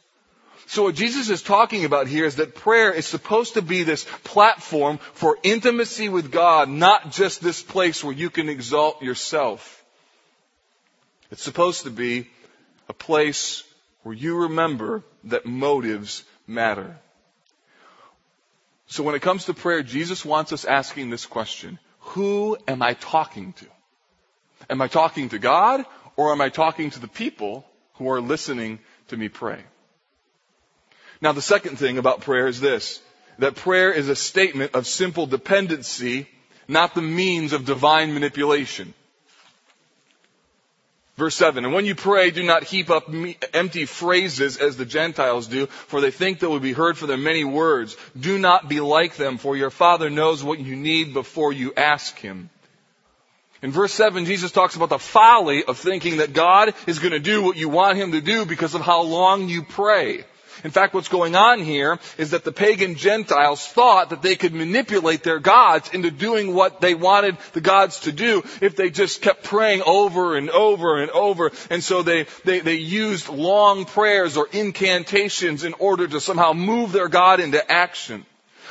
So 0.66 0.82
what 0.82 0.94
Jesus 0.94 1.30
is 1.30 1.40
talking 1.40 1.86
about 1.86 2.08
here 2.08 2.26
is 2.26 2.36
that 2.36 2.54
prayer 2.54 2.92
is 2.92 3.06
supposed 3.06 3.54
to 3.54 3.62
be 3.62 3.84
this 3.84 4.04
platform 4.24 4.98
for 5.14 5.38
intimacy 5.42 6.10
with 6.10 6.30
God, 6.30 6.68
not 6.68 7.10
just 7.10 7.40
this 7.40 7.62
place 7.62 8.04
where 8.04 8.12
you 8.12 8.28
can 8.28 8.50
exalt 8.50 9.00
yourself. 9.00 9.82
It's 11.30 11.42
supposed 11.42 11.84
to 11.84 11.90
be 11.90 12.28
a 12.86 12.92
place 12.92 13.62
where 14.02 14.14
you 14.14 14.42
remember 14.42 15.02
that 15.24 15.46
motives 15.46 16.22
matter. 16.46 16.98
So 18.88 19.02
when 19.02 19.14
it 19.14 19.22
comes 19.22 19.44
to 19.44 19.54
prayer, 19.54 19.82
Jesus 19.82 20.24
wants 20.24 20.52
us 20.52 20.64
asking 20.64 21.10
this 21.10 21.26
question. 21.26 21.78
Who 22.14 22.56
am 22.66 22.82
I 22.82 22.94
talking 22.94 23.52
to? 23.54 23.66
Am 24.70 24.80
I 24.80 24.88
talking 24.88 25.28
to 25.28 25.38
God 25.38 25.84
or 26.16 26.32
am 26.32 26.40
I 26.40 26.48
talking 26.48 26.90
to 26.90 26.98
the 26.98 27.08
people 27.08 27.66
who 27.94 28.10
are 28.10 28.20
listening 28.20 28.80
to 29.08 29.16
me 29.16 29.28
pray? 29.28 29.62
Now 31.20 31.32
the 31.32 31.42
second 31.42 31.78
thing 31.78 31.98
about 31.98 32.22
prayer 32.22 32.46
is 32.46 32.60
this, 32.60 33.00
that 33.38 33.56
prayer 33.56 33.92
is 33.92 34.08
a 34.08 34.16
statement 34.16 34.74
of 34.74 34.86
simple 34.86 35.26
dependency, 35.26 36.26
not 36.66 36.94
the 36.94 37.02
means 37.02 37.52
of 37.52 37.66
divine 37.66 38.14
manipulation. 38.14 38.94
Verse 41.18 41.34
7, 41.34 41.64
and 41.64 41.74
when 41.74 41.84
you 41.84 41.96
pray, 41.96 42.30
do 42.30 42.44
not 42.44 42.62
heap 42.62 42.90
up 42.90 43.10
empty 43.52 43.86
phrases 43.86 44.56
as 44.56 44.76
the 44.76 44.86
Gentiles 44.86 45.48
do, 45.48 45.66
for 45.66 46.00
they 46.00 46.12
think 46.12 46.38
they 46.38 46.46
will 46.46 46.60
be 46.60 46.72
heard 46.72 46.96
for 46.96 47.08
their 47.08 47.16
many 47.16 47.42
words. 47.42 47.96
Do 48.16 48.38
not 48.38 48.68
be 48.68 48.78
like 48.78 49.16
them, 49.16 49.36
for 49.36 49.56
your 49.56 49.70
Father 49.70 50.10
knows 50.10 50.44
what 50.44 50.60
you 50.60 50.76
need 50.76 51.12
before 51.12 51.52
you 51.52 51.72
ask 51.76 52.16
Him. 52.20 52.50
In 53.62 53.72
verse 53.72 53.92
7, 53.94 54.26
Jesus 54.26 54.52
talks 54.52 54.76
about 54.76 54.90
the 54.90 55.00
folly 55.00 55.64
of 55.64 55.76
thinking 55.76 56.18
that 56.18 56.34
God 56.34 56.72
is 56.86 57.00
going 57.00 57.10
to 57.10 57.18
do 57.18 57.42
what 57.42 57.56
you 57.56 57.68
want 57.68 57.98
Him 57.98 58.12
to 58.12 58.20
do 58.20 58.46
because 58.46 58.76
of 58.76 58.82
how 58.82 59.02
long 59.02 59.48
you 59.48 59.64
pray. 59.64 60.24
In 60.64 60.70
fact, 60.70 60.94
what's 60.94 61.08
going 61.08 61.36
on 61.36 61.60
here 61.60 61.98
is 62.16 62.30
that 62.30 62.44
the 62.44 62.52
pagan 62.52 62.94
Gentiles 62.96 63.66
thought 63.66 64.10
that 64.10 64.22
they 64.22 64.36
could 64.36 64.54
manipulate 64.54 65.22
their 65.22 65.38
gods 65.38 65.90
into 65.90 66.10
doing 66.10 66.54
what 66.54 66.80
they 66.80 66.94
wanted 66.94 67.36
the 67.52 67.60
gods 67.60 68.00
to 68.00 68.12
do 68.12 68.42
if 68.60 68.76
they 68.76 68.90
just 68.90 69.22
kept 69.22 69.44
praying 69.44 69.82
over 69.86 70.36
and 70.36 70.50
over 70.50 71.00
and 71.00 71.10
over. 71.10 71.52
And 71.70 71.82
so 71.82 72.02
they, 72.02 72.26
they, 72.44 72.60
they 72.60 72.76
used 72.76 73.28
long 73.28 73.84
prayers 73.84 74.36
or 74.36 74.48
incantations 74.52 75.64
in 75.64 75.74
order 75.74 76.08
to 76.08 76.20
somehow 76.20 76.52
move 76.52 76.92
their 76.92 77.08
God 77.08 77.40
into 77.40 77.70
action. 77.70 78.24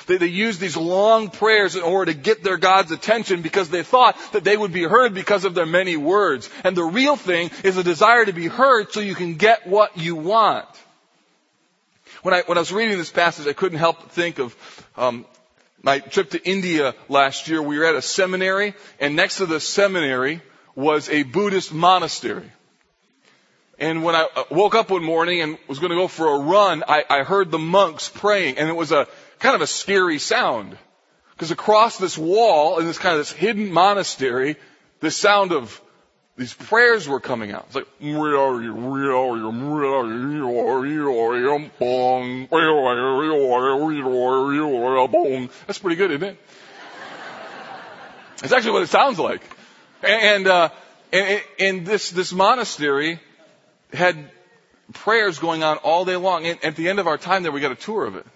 They, 0.08 0.18
they 0.18 0.28
used 0.28 0.60
these 0.60 0.78
long 0.78 1.30
prayers 1.30 1.76
in 1.76 1.84
order 1.84 2.12
to 2.12 2.18
get 2.18 2.44
their 2.44 2.58
God's 2.58 2.92
attention 2.92 3.42
because 3.42 3.70
they 3.70 3.84
thought 3.84 4.18
that 4.32 4.44
they 4.44 4.58
would 4.58 4.72
be 4.72 4.84
heard 4.84 5.14
because 5.14 5.46
of 5.46 5.54
their 5.54 5.66
many 5.66 5.98
words. 5.98 6.50
And 6.64 6.76
the 6.76 6.84
real 6.84 7.16
thing 7.16 7.52
is 7.64 7.78
a 7.78 7.84
desire 7.84 8.26
to 8.26 8.34
be 8.34 8.48
heard 8.48 8.92
so 8.92 9.02
you 9.02 9.16
can 9.16 9.36
get 9.36 9.68
what 9.68 9.98
you 9.98 10.16
want. 10.16 10.66
When 12.24 12.34
I, 12.34 12.42
when 12.46 12.58
I 12.58 12.62
was 12.62 12.72
reading 12.72 12.98
this 12.98 13.12
passage, 13.12 13.48
I 13.48 13.54
couldn't 13.54 13.80
help 13.80 14.00
but 14.00 14.12
think 14.12 14.40
of 14.40 14.56
um, 14.96 15.26
my 15.82 16.00
trip 16.00 16.32
to 16.32 16.50
India 16.50 16.96
last 17.10 17.48
year. 17.48 17.62
We 17.62 17.78
were 17.78 17.86
at 17.86 17.96
a 17.96 18.02
seminary, 18.02 18.74
and 19.00 19.16
next 19.16 19.38
to 19.38 19.46
the 19.46 19.60
seminary 19.60 20.42
was 20.76 21.10
a 21.10 21.24
Buddhist 21.24 21.74
monastery. 21.74 22.52
And 23.80 24.04
when 24.04 24.16
I 24.16 24.28
uh, 24.36 24.44
woke 24.50 24.74
up 24.74 24.90
one 24.90 25.04
morning 25.04 25.42
and 25.42 25.58
was 25.68 25.80
going 25.80 25.92
to 25.92 25.96
go 25.96 26.08
for 26.08 26.28
a 26.28 26.40
run, 26.40 26.84
I, 26.88 27.04
I 27.10 27.24
heard 27.24 27.52
the 27.52 27.60
monks 27.60 28.10
praying, 28.10 28.58
and 28.58 28.70
it 28.70 28.76
was 28.76 28.92
a 28.92 29.08
kind 29.40 29.56
of 29.56 29.62
a 29.62 29.68
scary 29.68 30.18
sound. 30.18 30.78
Because 31.32 31.52
across 31.52 32.00
this 32.00 32.18
wall, 32.18 32.80
in 32.80 32.88
this 32.88 32.98
kind 32.98 33.14
of 33.14 33.20
this 33.20 33.32
hidden 33.32 33.72
monastery, 33.72 34.56
the 35.02 35.12
sound 35.12 35.52
of 35.52 35.80
these 36.38 36.54
prayers 36.54 37.08
were 37.08 37.20
coming 37.20 37.52
out. 37.52 37.66
It's 37.68 37.76
like, 37.76 37.88
that's 45.66 45.80
pretty 45.80 45.96
good, 45.96 46.12
isn't 46.12 46.24
it? 46.24 46.38
That's 48.38 48.54
actually 48.54 48.72
what 48.72 48.84
it 48.84 48.90
sounds 48.90 49.18
like. 49.18 49.42
And, 50.04 50.48
uh, 50.48 50.70
and, 51.12 51.42
and 51.60 51.86
this, 51.88 52.12
this 52.12 52.32
monastery 52.32 53.20
had 53.92 54.30
prayers 54.94 55.40
going 55.40 55.64
on 55.64 55.78
all 55.78 56.06
day 56.06 56.18
long. 56.18 56.46
And 56.46 56.64
at 56.64 56.76
the 56.76 56.90
end 56.90 57.00
of 57.00 57.08
our 57.08 57.18
time 57.18 57.42
there, 57.42 57.52
we 57.52 57.62
got 57.62 57.72
a 57.72 57.76
tour 57.76 58.06
of 58.06 58.16
it. 58.16 58.28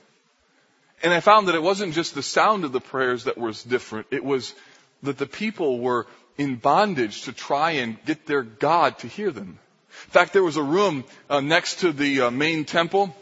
And 1.03 1.13
I 1.13 1.19
found 1.19 1.47
that 1.49 1.55
it 1.55 1.61
wasn't 1.61 1.93
just 1.93 2.15
the 2.15 2.23
sound 2.23 2.63
of 2.63 2.71
the 2.71 2.81
prayers 2.81 3.25
that 3.25 3.37
was 3.37 3.63
different. 3.63 4.07
It 4.09 4.23
was 4.23 4.55
that 5.03 5.17
the 5.17 5.25
people 5.25 5.79
were 5.79 6.07
in 6.37 6.55
bondage 6.55 7.23
to 7.23 7.33
try 7.33 7.71
and 7.71 8.03
get 8.05 8.25
their 8.25 8.43
God 8.43 8.99
to 8.99 9.07
hear 9.07 9.31
them. 9.31 9.59
In 10.05 10.11
fact, 10.11 10.33
there 10.33 10.43
was 10.43 10.57
a 10.57 10.63
room 10.63 11.03
uh, 11.29 11.41
next 11.41 11.81
to 11.81 11.91
the 11.91 12.21
uh, 12.21 12.31
main 12.31 12.65
temple, 12.65 13.15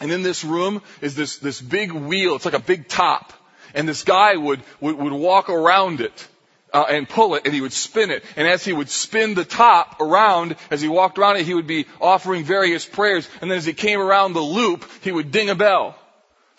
and 0.00 0.12
in 0.12 0.22
this 0.22 0.44
room 0.44 0.82
is 1.00 1.14
this, 1.14 1.38
this 1.38 1.60
big 1.60 1.92
wheel. 1.92 2.36
It's 2.36 2.44
like 2.44 2.54
a 2.54 2.58
big 2.58 2.88
top. 2.88 3.32
And 3.74 3.88
this 3.88 4.04
guy 4.04 4.36
would, 4.36 4.62
would, 4.80 4.96
would 4.96 5.12
walk 5.12 5.48
around 5.50 6.00
it. 6.00 6.28
Uh, 6.72 6.84
and 6.90 7.08
pull 7.08 7.36
it 7.36 7.42
and 7.46 7.54
he 7.54 7.60
would 7.60 7.72
spin 7.72 8.10
it. 8.10 8.22
And 8.34 8.46
as 8.46 8.62
he 8.62 8.72
would 8.72 8.90
spin 8.90 9.34
the 9.34 9.46
top 9.46 9.98
around, 10.00 10.56
as 10.70 10.82
he 10.82 10.88
walked 10.88 11.16
around 11.16 11.36
it, 11.36 11.46
he 11.46 11.54
would 11.54 11.68
be 11.68 11.86
offering 12.00 12.44
various 12.44 12.84
prayers. 12.84 13.26
And 13.40 13.50
then 13.50 13.56
as 13.56 13.64
he 13.64 13.72
came 13.72 13.98
around 13.98 14.34
the 14.34 14.40
loop, 14.40 14.84
he 15.00 15.12
would 15.12 15.30
ding 15.30 15.48
a 15.48 15.54
bell. 15.54 15.96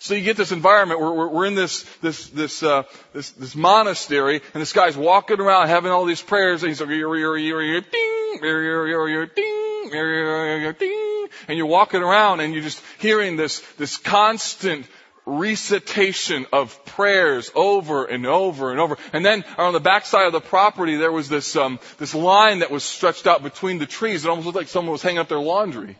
So 0.00 0.14
you 0.14 0.22
get 0.22 0.36
this 0.36 0.52
environment 0.52 1.00
where 1.00 1.12
we're, 1.12 1.46
in 1.46 1.56
this 1.56 1.82
this 2.00 2.28
this, 2.28 2.62
uh, 2.62 2.84
this 3.12 3.32
this 3.32 3.56
monastery, 3.56 4.40
and 4.54 4.60
this 4.60 4.72
guy's 4.72 4.96
walking 4.96 5.40
around 5.40 5.66
having 5.68 5.90
all 5.90 6.04
these 6.04 6.22
prayers, 6.22 6.62
and 6.62 6.70
he's 6.70 6.80
like, 6.80 6.88
ding, 6.88 7.10
ding, 9.90 10.74
ding, 10.78 11.28
and 11.48 11.58
you're 11.58 11.66
walking 11.66 12.02
around, 12.02 12.38
and 12.40 12.54
you're 12.54 12.62
just 12.62 12.80
hearing 12.98 13.36
this 13.36 13.60
this 13.76 13.96
constant 13.96 14.86
recitation 15.26 16.46
of 16.52 16.84
prayers 16.86 17.50
over 17.54 18.04
and 18.04 18.24
over 18.24 18.70
and 18.70 18.80
over. 18.80 18.96
And 19.12 19.26
then 19.26 19.44
on 19.58 19.72
the 19.72 19.80
backside 19.80 20.26
of 20.26 20.32
the 20.32 20.40
property, 20.40 20.96
there 20.96 21.12
was 21.12 21.28
this 21.28 21.56
um, 21.56 21.80
this 21.98 22.14
line 22.14 22.60
that 22.60 22.70
was 22.70 22.84
stretched 22.84 23.26
out 23.26 23.42
between 23.42 23.78
the 23.78 23.86
trees. 23.86 24.24
It 24.24 24.28
almost 24.28 24.46
looked 24.46 24.56
like 24.56 24.68
someone 24.68 24.92
was 24.92 25.02
hanging 25.02 25.18
up 25.18 25.28
their 25.28 25.40
laundry. 25.40 25.98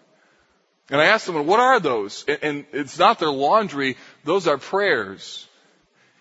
And 0.90 1.01
I 1.01 1.07
asked 1.07 1.27
them, 1.27 1.46
what 1.46 1.61
are 1.61 1.81
those? 1.81 2.24
And 2.42 2.64
it's 2.72 2.98
not 2.98 3.18
their 3.18 3.31
laundry, 3.31 3.96
those 4.24 4.46
are 4.46 4.57
prayers. 4.57 5.46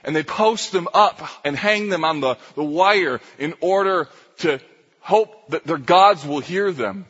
And 0.04 0.16
they 0.16 0.24
post 0.24 0.72
them 0.72 0.88
up 0.94 1.22
and 1.46 1.56
hang 1.56 1.90
them 1.90 2.04
on 2.04 2.20
the, 2.20 2.38
the 2.56 2.64
wire 2.64 3.20
in 3.40 3.54
order 3.62 4.10
to 4.40 4.60
hope 5.00 5.50
that 5.50 5.64
their 5.64 5.78
gods 5.78 6.26
will 6.26 6.40
hear 6.40 6.72
them. 6.72 7.06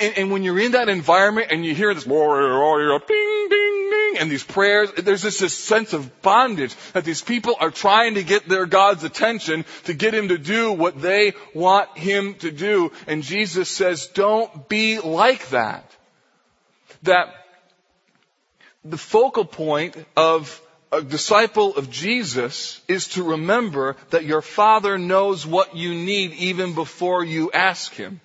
And, 0.00 0.18
and 0.18 0.30
when 0.30 0.44
you're 0.44 0.58
in 0.60 0.72
that 0.72 0.88
environment 0.88 1.48
and 1.50 1.64
you 1.64 1.74
hear 1.74 1.92
this, 1.92 2.04
ding, 2.04 3.48
ding, 3.50 3.90
ding, 3.90 4.16
and 4.20 4.30
these 4.30 4.44
prayers, 4.44 4.92
there's 4.92 5.22
just 5.22 5.40
this 5.40 5.54
sense 5.54 5.92
of 5.92 6.22
bondage 6.22 6.74
that 6.92 7.04
these 7.04 7.22
people 7.22 7.56
are 7.58 7.72
trying 7.72 8.14
to 8.14 8.22
get 8.22 8.48
their 8.48 8.66
God's 8.66 9.02
attention 9.02 9.64
to 9.84 9.94
get 9.94 10.14
him 10.14 10.28
to 10.28 10.38
do 10.38 10.72
what 10.72 11.00
they 11.00 11.34
want 11.54 11.98
him 11.98 12.34
to 12.34 12.52
do. 12.52 12.92
And 13.08 13.24
Jesus 13.24 13.68
says, 13.68 14.06
don't 14.06 14.68
be 14.68 15.00
like 15.00 15.48
that 15.48 15.84
that 17.02 17.34
the 18.84 18.98
focal 18.98 19.44
point 19.44 19.96
of 20.16 20.60
a 20.92 21.02
disciple 21.02 21.76
of 21.76 21.90
Jesus 21.90 22.80
is 22.88 23.08
to 23.08 23.22
remember 23.22 23.96
that 24.10 24.24
your 24.24 24.42
Father 24.42 24.98
knows 24.98 25.46
what 25.46 25.76
you 25.76 25.94
need 25.94 26.32
even 26.32 26.74
before 26.74 27.24
you 27.24 27.52
ask 27.52 27.92
Him. 27.94 28.20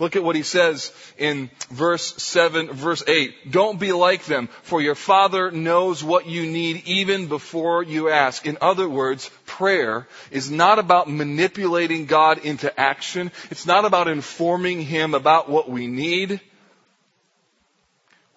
Look 0.00 0.16
at 0.16 0.24
what 0.24 0.34
he 0.34 0.42
says 0.42 0.92
in 1.18 1.50
verse 1.70 2.22
7, 2.22 2.72
verse 2.72 3.04
8. 3.06 3.52
Don't 3.52 3.78
be 3.78 3.92
like 3.92 4.24
them, 4.24 4.48
for 4.62 4.80
your 4.80 4.94
Father 4.94 5.50
knows 5.50 6.02
what 6.02 6.26
you 6.26 6.46
need 6.46 6.84
even 6.86 7.26
before 7.26 7.82
you 7.82 8.08
ask. 8.08 8.46
In 8.46 8.56
other 8.62 8.88
words, 8.88 9.30
prayer 9.44 10.08
is 10.30 10.50
not 10.50 10.78
about 10.78 11.10
manipulating 11.10 12.06
God 12.06 12.38
into 12.38 12.80
action. 12.80 13.30
It's 13.50 13.66
not 13.66 13.84
about 13.84 14.08
informing 14.08 14.80
Him 14.80 15.12
about 15.12 15.50
what 15.50 15.68
we 15.68 15.86
need. 15.86 16.40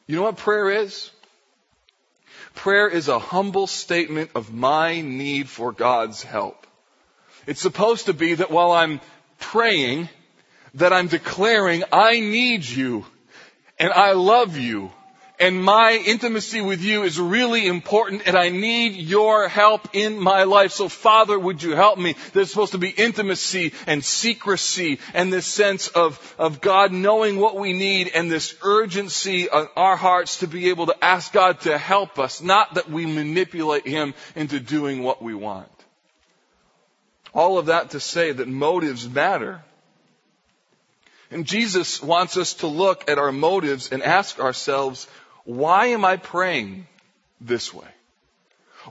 You 0.07 0.17
know 0.17 0.23
what 0.23 0.37
prayer 0.37 0.69
is? 0.69 1.11
Prayer 2.55 2.87
is 2.87 3.07
a 3.07 3.19
humble 3.19 3.67
statement 3.67 4.31
of 4.35 4.53
my 4.53 5.01
need 5.01 5.49
for 5.49 5.71
God's 5.71 6.21
help. 6.21 6.67
It's 7.47 7.61
supposed 7.61 8.05
to 8.05 8.13
be 8.13 8.35
that 8.35 8.51
while 8.51 8.71
I'm 8.71 9.01
praying, 9.39 10.09
that 10.75 10.93
I'm 10.93 11.07
declaring, 11.07 11.83
I 11.91 12.19
need 12.19 12.65
you 12.65 13.05
and 13.79 13.91
I 13.91 14.13
love 14.13 14.57
you 14.57 14.91
and 15.43 15.61
my 15.61 16.01
intimacy 16.05 16.61
with 16.61 16.81
you 16.81 17.03
is 17.03 17.19
really 17.19 17.67
important 17.67 18.21
and 18.27 18.37
I 18.37 18.47
need 18.47 18.93
your 18.95 19.49
help 19.49 19.89
in 19.91 20.17
my 20.17 20.43
life. 20.43 20.71
So 20.71 20.87
Father, 20.87 21.37
would 21.37 21.61
you 21.61 21.75
help 21.75 21.99
me? 21.99 22.15
There's 22.31 22.49
supposed 22.49 22.71
to 22.71 22.77
be 22.77 22.87
intimacy 22.89 23.73
and 23.85 24.01
secrecy 24.05 24.99
and 25.13 25.33
this 25.33 25.45
sense 25.45 25.89
of, 25.89 26.35
of 26.39 26.61
God 26.61 26.93
knowing 26.93 27.39
what 27.39 27.57
we 27.57 27.73
need 27.73 28.09
and 28.15 28.31
this 28.31 28.55
urgency 28.63 29.49
on 29.49 29.67
our 29.75 29.97
hearts 29.97 30.39
to 30.39 30.47
be 30.47 30.69
able 30.69 30.85
to 30.85 31.03
ask 31.03 31.33
God 31.33 31.59
to 31.61 31.77
help 31.77 32.19
us, 32.19 32.41
not 32.41 32.75
that 32.75 32.89
we 32.89 33.05
manipulate 33.05 33.85
Him 33.85 34.13
into 34.37 34.61
doing 34.61 35.03
what 35.03 35.21
we 35.21 35.33
want. 35.33 35.67
All 37.33 37.57
of 37.57 37.65
that 37.65 37.89
to 37.89 37.99
say 37.99 38.31
that 38.31 38.47
motives 38.47 39.09
matter. 39.09 39.61
And 41.33 41.45
Jesus 41.45 42.01
wants 42.01 42.37
us 42.37 42.53
to 42.55 42.67
look 42.67 43.09
at 43.09 43.17
our 43.17 43.31
motives 43.31 43.91
and 43.91 44.03
ask 44.03 44.39
ourselves, 44.39 45.07
why 45.45 45.87
am 45.87 46.05
I 46.05 46.17
praying 46.17 46.87
this 47.41 47.73
way? 47.73 47.87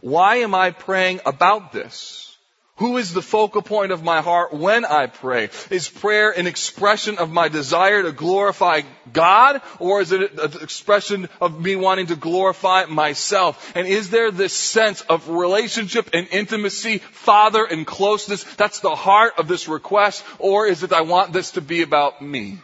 Why 0.00 0.36
am 0.36 0.54
I 0.54 0.70
praying 0.70 1.20
about 1.24 1.72
this? 1.72 2.32
Who 2.76 2.96
is 2.96 3.12
the 3.12 3.22
focal 3.22 3.62
point 3.62 3.92
of 3.92 4.02
my 4.02 4.22
heart 4.22 4.52
when 4.52 4.84
I 4.84 5.06
pray? 5.06 5.50
Is 5.70 5.88
prayer 5.88 6.30
an 6.30 6.46
expression 6.46 7.18
of 7.18 7.30
my 7.30 7.48
desire 7.48 8.02
to 8.02 8.12
glorify 8.12 8.80
God 9.12 9.60
or 9.78 10.00
is 10.00 10.10
it 10.10 10.32
an 10.38 10.62
expression 10.62 11.28
of 11.40 11.60
me 11.60 11.76
wanting 11.76 12.06
to 12.06 12.16
glorify 12.16 12.86
myself? 12.86 13.72
And 13.76 13.86
is 13.86 14.10
there 14.10 14.30
this 14.30 14.54
sense 14.54 15.02
of 15.02 15.28
relationship 15.28 16.10
and 16.14 16.26
intimacy, 16.32 16.98
father 16.98 17.64
and 17.64 17.86
closeness? 17.86 18.42
That's 18.42 18.80
the 18.80 18.96
heart 18.96 19.34
of 19.38 19.48
this 19.48 19.68
request 19.68 20.24
or 20.38 20.66
is 20.66 20.82
it 20.82 20.92
I 20.92 21.02
want 21.02 21.32
this 21.32 21.52
to 21.52 21.60
be 21.60 21.82
about 21.82 22.22
me? 22.22 22.58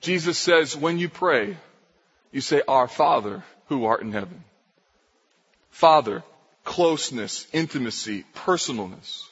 Jesus 0.00 0.38
says 0.38 0.74
when 0.74 0.98
you 0.98 1.08
pray, 1.08 1.56
you 2.32 2.40
say, 2.40 2.62
Our 2.66 2.88
Father 2.88 3.42
who 3.66 3.84
art 3.84 4.02
in 4.02 4.12
heaven. 4.12 4.44
Father, 5.70 6.22
closeness, 6.64 7.46
intimacy, 7.52 8.24
personalness. 8.34 9.24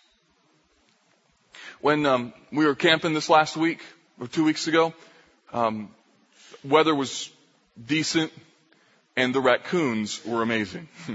When 1.81 2.07
um, 2.07 2.33
we 2.53 2.67
were 2.67 2.75
camping 2.75 3.15
this 3.15 3.29
last 3.29 3.57
week, 3.57 3.81
or 4.21 4.27
two 4.27 4.45
weeks 4.45 4.67
ago. 4.67 4.95
Um, 5.53 5.91
weather 6.65 6.95
was 6.95 7.31
decent, 7.85 8.33
and 9.17 9.35
the 9.35 9.41
raccoons 9.41 10.25
were 10.25 10.43
amazing. 10.43 10.89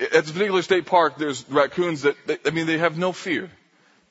At 0.00 0.10
this 0.10 0.32
particular 0.32 0.62
state 0.62 0.86
park, 0.86 1.16
there's 1.16 1.48
raccoons 1.48 2.02
that, 2.02 2.16
I 2.44 2.50
mean, 2.50 2.66
they 2.66 2.78
have 2.78 2.98
no 2.98 3.12
fear. 3.12 3.50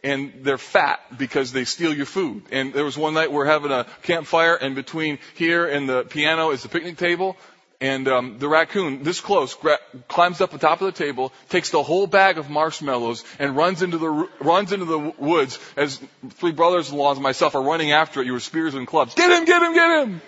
And 0.04 0.34
they're 0.42 0.58
fat 0.58 1.00
because 1.18 1.52
they 1.52 1.64
steal 1.64 1.94
your 1.94 2.08
food. 2.08 2.44
And 2.52 2.74
there 2.74 2.84
was 2.84 2.98
one 2.98 3.14
night 3.14 3.32
we're 3.32 3.46
having 3.46 3.72
a 3.72 3.86
campfire, 4.02 4.56
and 4.56 4.74
between 4.74 5.20
here 5.36 5.68
and 5.68 5.88
the 5.88 6.04
piano 6.04 6.50
is 6.50 6.64
the 6.64 6.70
picnic 6.70 6.98
table. 6.98 7.38
And 7.80 8.08
um, 8.08 8.38
the 8.38 8.48
raccoon, 8.48 9.02
this 9.02 9.22
close, 9.22 9.56
gra- 9.56 9.80
climbs 10.08 10.40
up 10.40 10.52
the 10.52 10.60
top 10.60 10.82
of 10.82 10.86
the 10.86 11.04
table, 11.04 11.34
takes 11.50 11.72
the 11.72 11.82
whole 11.82 12.06
bag 12.06 12.38
of 12.38 12.48
marshmallows, 12.48 13.24
and 13.40 13.56
runs 13.56 13.82
into 13.82 13.98
the 13.98 14.10
runs 14.40 14.72
into 14.72 14.86
the 14.86 15.00
woods 15.18 15.58
as 15.76 16.00
three 16.30 16.52
brothers-in-law 16.52 17.14
and 17.14 17.22
myself 17.24 17.56
are 17.56 17.64
running 17.64 17.92
after 17.92 18.22
it. 18.22 18.28
You 18.28 18.34
were 18.34 18.40
spears 18.40 18.76
and 18.76 18.86
clubs. 18.86 19.16
Get 19.16 19.32
him! 19.32 19.46
Get 19.46 19.64
him! 19.64 19.74
Get 19.74 20.04
him! 20.04 20.22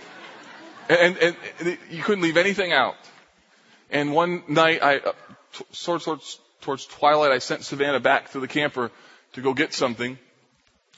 And, 0.89 1.17
and, 1.17 1.35
and 1.59 1.77
you 1.91 2.01
couldn't 2.01 2.23
leave 2.23 2.37
anything 2.37 2.73
out. 2.73 2.95
And 3.91 4.13
one 4.13 4.43
night, 4.47 4.81
I 4.81 4.97
uh, 4.97 5.13
t- 5.53 5.65
towards, 5.99 6.39
towards 6.61 6.85
twilight, 6.87 7.31
I 7.31 7.37
sent 7.37 7.63
Savannah 7.63 7.99
back 7.99 8.31
to 8.31 8.39
the 8.39 8.47
camper 8.47 8.89
to 9.33 9.41
go 9.41 9.53
get 9.53 9.73
something. 9.73 10.17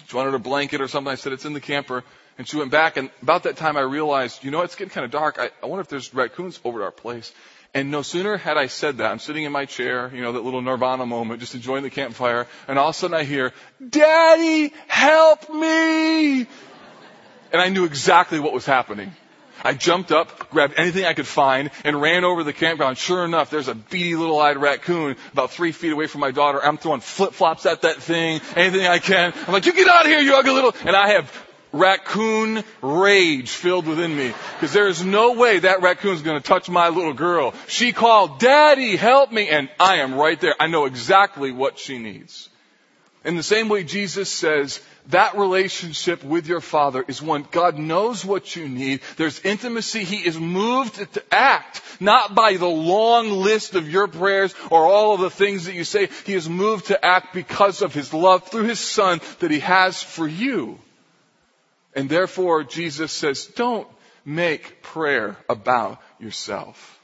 She 0.08 0.16
wanted 0.16 0.34
a 0.34 0.40
blanket 0.40 0.82
or 0.82 0.88
something. 0.88 1.12
I 1.12 1.16
said, 1.16 1.34
it's 1.34 1.46
in 1.46 1.54
the 1.54 1.62
camper. 1.62 2.04
And 2.38 2.48
she 2.48 2.58
went 2.58 2.70
back, 2.70 2.98
and 2.98 3.10
about 3.22 3.44
that 3.44 3.56
time 3.56 3.78
I 3.78 3.82
realized, 3.82 4.44
you 4.44 4.52
know, 4.52 4.62
it's 4.62 4.76
getting 4.76 4.92
kind 4.92 5.06
of 5.06 5.12
dark. 5.12 5.38
I, 5.40 5.52
I 5.64 5.68
wonder 5.68 5.82
if 5.82 5.88
there's 5.88 6.14
raccoons 6.14 6.60
over 6.66 6.82
at 6.82 6.86
our 6.86 6.92
place. 6.92 7.32
And 7.74 7.92
no 7.92 8.02
sooner 8.02 8.38
had 8.38 8.58
I 8.58 8.68
said 8.68 8.98
that, 8.98 9.12
I'm 9.12 9.20
sitting 9.20 9.44
in 9.44 9.52
my 9.52 9.66
chair, 9.66 10.12
you 10.14 10.22
know, 10.22 10.34
that 10.34 10.44
little 10.44 10.62
nirvana 10.62 11.06
moment, 11.06 11.40
just 11.40 11.56
enjoying 11.56 11.84
the 11.84 11.90
campfire, 11.90 12.48
and 12.68 12.78
all 12.78 12.90
of 12.90 12.96
a 12.96 12.98
sudden 12.98 13.16
I 13.16 13.24
hear, 13.24 13.54
Daddy, 13.88 14.74
help 14.88 15.50
me! 15.50 16.40
And 17.52 17.62
I 17.62 17.70
knew 17.70 17.86
exactly 17.86 18.40
what 18.40 18.54
was 18.54 18.66
happening. 18.66 19.14
I 19.66 19.74
jumped 19.74 20.12
up, 20.12 20.52
grabbed 20.52 20.76
anything 20.78 21.06
I 21.06 21.14
could 21.14 21.28
find, 21.28 21.72
and 21.84 22.00
ran 22.00 22.24
over 22.24 22.44
the 22.44 22.54
campground. 22.54 22.98
Sure 22.98 23.26
enough, 23.26 23.50
there's 23.50 23.68
a 23.68 23.76
beady 23.76 24.16
little 24.16 24.40
eyed 24.40 24.58
raccoon 24.58 25.16
about 25.34 25.52
three 25.52 25.72
feet 25.72 25.92
away 25.92 26.06
from 26.06 26.22
my 26.22 26.32
daughter. 26.32 26.64
I'm 26.64 26.78
throwing 26.78 27.02
flip 27.02 27.34
flops 27.34 27.66
at 27.66 27.82
that 27.82 27.98
thing, 27.98 28.42
anything 28.56 28.86
I 28.86 29.00
can. 29.00 29.34
I'm 29.48 29.54
like, 29.54 29.66
you 29.66 29.74
get 29.74 29.88
out 29.88 30.06
of 30.06 30.08
here, 30.08 30.20
you 30.20 30.36
ugly 30.36 30.54
little, 30.54 30.76
and 30.86 30.96
I 30.96 31.14
have 31.14 31.46
raccoon 31.76 32.64
rage 32.82 33.50
filled 33.50 33.88
within 33.88 34.16
me. 34.16 34.34
Because 34.54 34.72
there 34.72 34.88
is 34.88 35.04
no 35.04 35.34
way 35.34 35.60
that 35.60 35.82
raccoon 35.82 36.14
is 36.14 36.22
going 36.22 36.40
to 36.40 36.48
touch 36.48 36.70
my 36.70 36.90
little 36.90 37.14
girl. 37.14 37.54
She 37.68 37.92
called, 37.92 38.40
Daddy, 38.40 38.96
help 38.96 39.32
me. 39.32 39.50
And 39.50 39.70
I 39.80 39.98
am 39.98 40.16
right 40.16 40.40
there. 40.40 40.56
I 40.60 40.68
know 40.68 40.86
exactly 40.86 41.52
what 41.52 41.78
she 41.78 41.98
needs. 41.98 42.50
In 43.24 43.36
the 43.36 43.44
same 43.44 43.70
way 43.70 43.84
Jesus 43.84 44.32
says, 44.32 44.80
that 45.10 45.38
relationship 45.38 46.24
with 46.24 46.48
your 46.48 46.62
Father 46.62 47.04
is 47.08 47.22
one 47.22 47.48
God 47.52 47.78
knows 47.78 48.26
what 48.26 48.56
you 48.56 48.68
need. 48.68 49.02
There's 49.18 49.40
intimacy. 49.42 50.04
He 50.04 50.26
is 50.26 50.40
moved 50.40 50.96
to 51.14 51.24
act, 51.32 51.82
not 52.00 52.34
by 52.34 52.58
the 52.58 52.68
long 52.68 53.30
list 53.30 53.76
of 53.76 53.90
your 53.90 54.08
prayers 54.08 54.56
or 54.72 54.86
all 54.86 55.14
of 55.14 55.22
the 55.22 55.30
things 55.30 55.66
that 55.66 55.76
you 55.76 55.84
say. 55.84 56.10
He 56.26 56.34
is 56.34 56.50
moved 56.50 56.88
to 56.88 57.06
act 57.06 57.34
because 57.34 57.82
of 57.82 57.94
His 57.94 58.14
love 58.14 58.48
through 58.48 58.64
His 58.64 58.80
Son 58.80 59.22
that 59.40 59.52
He 59.52 59.60
has 59.60 60.02
for 60.02 60.28
you. 60.28 60.80
And 61.94 62.10
therefore, 62.10 62.64
Jesus 62.64 63.12
says, 63.12 63.46
don't 63.46 63.88
make 64.26 64.82
prayer 64.82 65.38
about 65.48 66.02
yourself. 66.20 67.00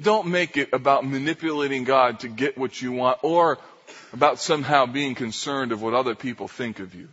Don't 0.00 0.28
make 0.28 0.56
it 0.56 0.72
about 0.72 1.04
manipulating 1.04 1.84
God 1.84 2.20
to 2.20 2.28
get 2.28 2.56
what 2.56 2.80
you 2.80 2.92
want 2.92 3.18
or 3.22 3.58
about 4.12 4.38
somehow 4.38 4.86
being 4.86 5.14
concerned 5.14 5.72
of 5.72 5.82
what 5.82 5.94
other 5.94 6.14
people 6.14 6.48
think 6.48 6.80
of 6.80 6.94
you. 6.94 7.08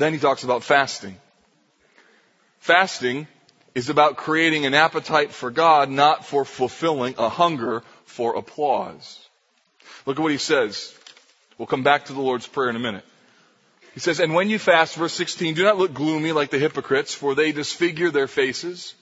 Then 0.00 0.14
he 0.14 0.18
talks 0.18 0.44
about 0.44 0.64
fasting. 0.64 1.14
Fasting 2.58 3.28
is 3.74 3.90
about 3.90 4.16
creating 4.16 4.64
an 4.64 4.72
appetite 4.72 5.30
for 5.30 5.50
God, 5.50 5.90
not 5.90 6.24
for 6.24 6.46
fulfilling 6.46 7.16
a 7.18 7.28
hunger 7.28 7.82
for 8.06 8.34
applause. 8.34 9.28
Look 10.06 10.18
at 10.18 10.22
what 10.22 10.32
he 10.32 10.38
says. 10.38 10.94
We'll 11.58 11.66
come 11.66 11.82
back 11.82 12.06
to 12.06 12.14
the 12.14 12.22
Lord's 12.22 12.46
Prayer 12.46 12.70
in 12.70 12.76
a 12.76 12.78
minute. 12.78 13.04
He 13.92 14.00
says, 14.00 14.20
And 14.20 14.32
when 14.32 14.48
you 14.48 14.58
fast, 14.58 14.96
verse 14.96 15.12
16, 15.12 15.52
do 15.52 15.64
not 15.64 15.76
look 15.76 15.92
gloomy 15.92 16.32
like 16.32 16.48
the 16.48 16.58
hypocrites, 16.58 17.12
for 17.12 17.34
they 17.34 17.52
disfigure 17.52 18.10
their 18.10 18.26
faces, 18.26 18.94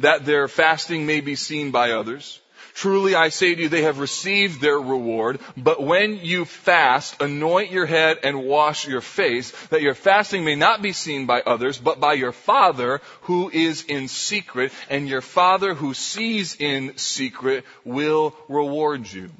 that 0.00 0.26
their 0.26 0.48
fasting 0.48 1.06
may 1.06 1.22
be 1.22 1.34
seen 1.34 1.70
by 1.70 1.92
others. 1.92 2.42
Truly 2.74 3.14
I 3.14 3.28
say 3.28 3.54
to 3.54 3.62
you, 3.62 3.68
they 3.68 3.82
have 3.82 3.98
received 3.98 4.60
their 4.60 4.78
reward. 4.78 5.40
But 5.56 5.82
when 5.82 6.18
you 6.22 6.44
fast, 6.44 7.20
anoint 7.20 7.70
your 7.70 7.86
head 7.86 8.18
and 8.22 8.44
wash 8.44 8.86
your 8.86 9.00
face, 9.00 9.50
that 9.66 9.82
your 9.82 9.94
fasting 9.94 10.44
may 10.44 10.54
not 10.54 10.82
be 10.82 10.92
seen 10.92 11.26
by 11.26 11.40
others, 11.40 11.78
but 11.78 12.00
by 12.00 12.14
your 12.14 12.32
Father 12.32 13.00
who 13.22 13.50
is 13.50 13.84
in 13.84 14.08
secret, 14.08 14.72
and 14.88 15.08
your 15.08 15.20
Father 15.20 15.74
who 15.74 15.94
sees 15.94 16.56
in 16.56 16.96
secret 16.96 17.64
will 17.84 18.34
reward 18.48 19.10
you. 19.10 19.30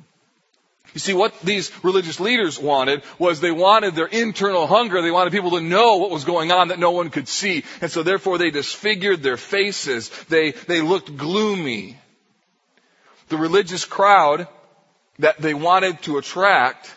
You 0.94 0.98
see, 0.98 1.14
what 1.14 1.38
these 1.42 1.70
religious 1.84 2.18
leaders 2.18 2.58
wanted 2.58 3.02
was 3.18 3.40
they 3.40 3.52
wanted 3.52 3.94
their 3.94 4.06
internal 4.06 4.66
hunger. 4.66 5.00
They 5.00 5.10
wanted 5.12 5.32
people 5.32 5.52
to 5.52 5.60
know 5.60 5.98
what 5.98 6.10
was 6.10 6.24
going 6.24 6.50
on 6.50 6.68
that 6.68 6.80
no 6.80 6.90
one 6.90 7.10
could 7.10 7.28
see. 7.28 7.64
And 7.80 7.90
so 7.90 8.02
therefore 8.02 8.38
they 8.38 8.50
disfigured 8.50 9.22
their 9.22 9.36
faces. 9.36 10.08
They, 10.28 10.50
they 10.50 10.80
looked 10.80 11.16
gloomy. 11.16 11.96
The 13.30 13.38
religious 13.38 13.84
crowd 13.84 14.48
that 15.20 15.40
they 15.40 15.54
wanted 15.54 16.02
to 16.02 16.18
attract, 16.18 16.92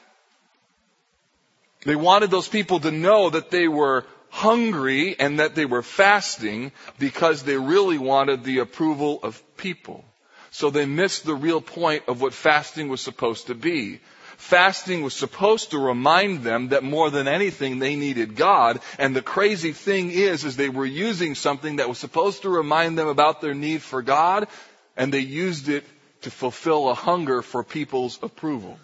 they 1.85 1.95
wanted 1.95 2.31
those 2.31 2.47
people 2.47 2.79
to 2.81 2.91
know 2.91 3.29
that 3.29 3.51
they 3.51 3.67
were 3.67 4.05
hungry 4.29 5.15
and 5.19 5.39
that 5.39 5.53
they 5.53 5.65
were 5.65 5.83
fasting 5.83 6.71
because 6.97 7.43
they 7.43 7.55
really 7.55 7.99
wanted 7.99 8.43
the 8.43 8.59
approval 8.59 9.19
of 9.21 9.41
people. 9.57 10.03
So 10.49 10.71
they 10.71 10.87
missed 10.87 11.23
the 11.23 11.35
real 11.35 11.61
point 11.61 12.03
of 12.07 12.19
what 12.19 12.33
fasting 12.33 12.89
was 12.89 13.01
supposed 13.01 13.47
to 13.47 13.55
be. 13.55 13.99
Fasting 14.37 15.03
was 15.03 15.13
supposed 15.13 15.71
to 15.71 15.77
remind 15.77 16.43
them 16.43 16.69
that 16.69 16.83
more 16.83 17.11
than 17.11 17.27
anything 17.27 17.77
they 17.77 17.95
needed 17.95 18.35
God. 18.35 18.79
And 18.97 19.15
the 19.15 19.21
crazy 19.21 19.71
thing 19.71 20.09
is, 20.09 20.45
is 20.45 20.55
they 20.55 20.69
were 20.69 20.85
using 20.85 21.35
something 21.35 21.75
that 21.75 21.87
was 21.87 21.99
supposed 21.99 22.41
to 22.41 22.49
remind 22.49 22.97
them 22.97 23.07
about 23.07 23.39
their 23.39 23.53
need 23.53 23.83
for 23.83 24.01
God, 24.01 24.47
and 24.97 25.13
they 25.13 25.19
used 25.19 25.69
it 25.69 25.85
to 26.23 26.31
fulfill 26.31 26.89
a 26.89 26.93
hunger 26.93 27.41
for 27.41 27.63
people's 27.63 28.19
approval. 28.21 28.77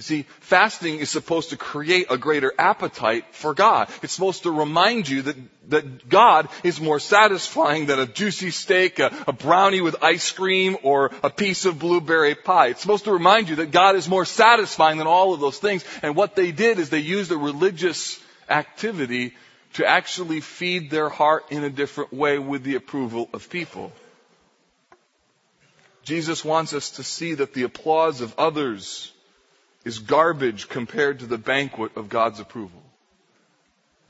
You 0.00 0.02
see, 0.02 0.22
fasting 0.40 0.98
is 0.98 1.10
supposed 1.10 1.50
to 1.50 1.58
create 1.58 2.06
a 2.08 2.16
greater 2.16 2.54
appetite 2.58 3.26
for 3.32 3.52
God. 3.52 3.90
It's 4.02 4.14
supposed 4.14 4.44
to 4.44 4.50
remind 4.50 5.06
you 5.06 5.20
that, 5.20 5.36
that 5.68 6.08
God 6.08 6.48
is 6.64 6.80
more 6.80 6.98
satisfying 6.98 7.84
than 7.84 7.98
a 7.98 8.06
juicy 8.06 8.50
steak, 8.50 8.98
a, 8.98 9.12
a 9.26 9.34
brownie 9.34 9.82
with 9.82 10.02
ice 10.02 10.32
cream, 10.32 10.78
or 10.82 11.10
a 11.22 11.28
piece 11.28 11.66
of 11.66 11.78
blueberry 11.78 12.34
pie. 12.34 12.68
It's 12.68 12.80
supposed 12.80 13.04
to 13.04 13.12
remind 13.12 13.50
you 13.50 13.56
that 13.56 13.72
God 13.72 13.94
is 13.94 14.08
more 14.08 14.24
satisfying 14.24 14.96
than 14.96 15.06
all 15.06 15.34
of 15.34 15.40
those 15.40 15.58
things. 15.58 15.84
And 16.02 16.16
what 16.16 16.34
they 16.34 16.50
did 16.50 16.78
is 16.78 16.88
they 16.88 17.00
used 17.00 17.30
a 17.30 17.36
religious 17.36 18.18
activity 18.48 19.34
to 19.74 19.84
actually 19.84 20.40
feed 20.40 20.90
their 20.90 21.10
heart 21.10 21.44
in 21.50 21.62
a 21.62 21.68
different 21.68 22.10
way 22.10 22.38
with 22.38 22.62
the 22.62 22.76
approval 22.76 23.28
of 23.34 23.50
people. 23.50 23.92
Jesus 26.02 26.44
wants 26.44 26.72
us 26.72 26.90
to 26.92 27.02
see 27.02 27.34
that 27.34 27.52
the 27.52 27.64
applause 27.64 28.20
of 28.20 28.38
others 28.38 29.12
is 29.84 29.98
garbage 29.98 30.68
compared 30.68 31.20
to 31.20 31.26
the 31.26 31.38
banquet 31.38 31.96
of 31.96 32.08
God's 32.08 32.40
approval. 32.40 32.82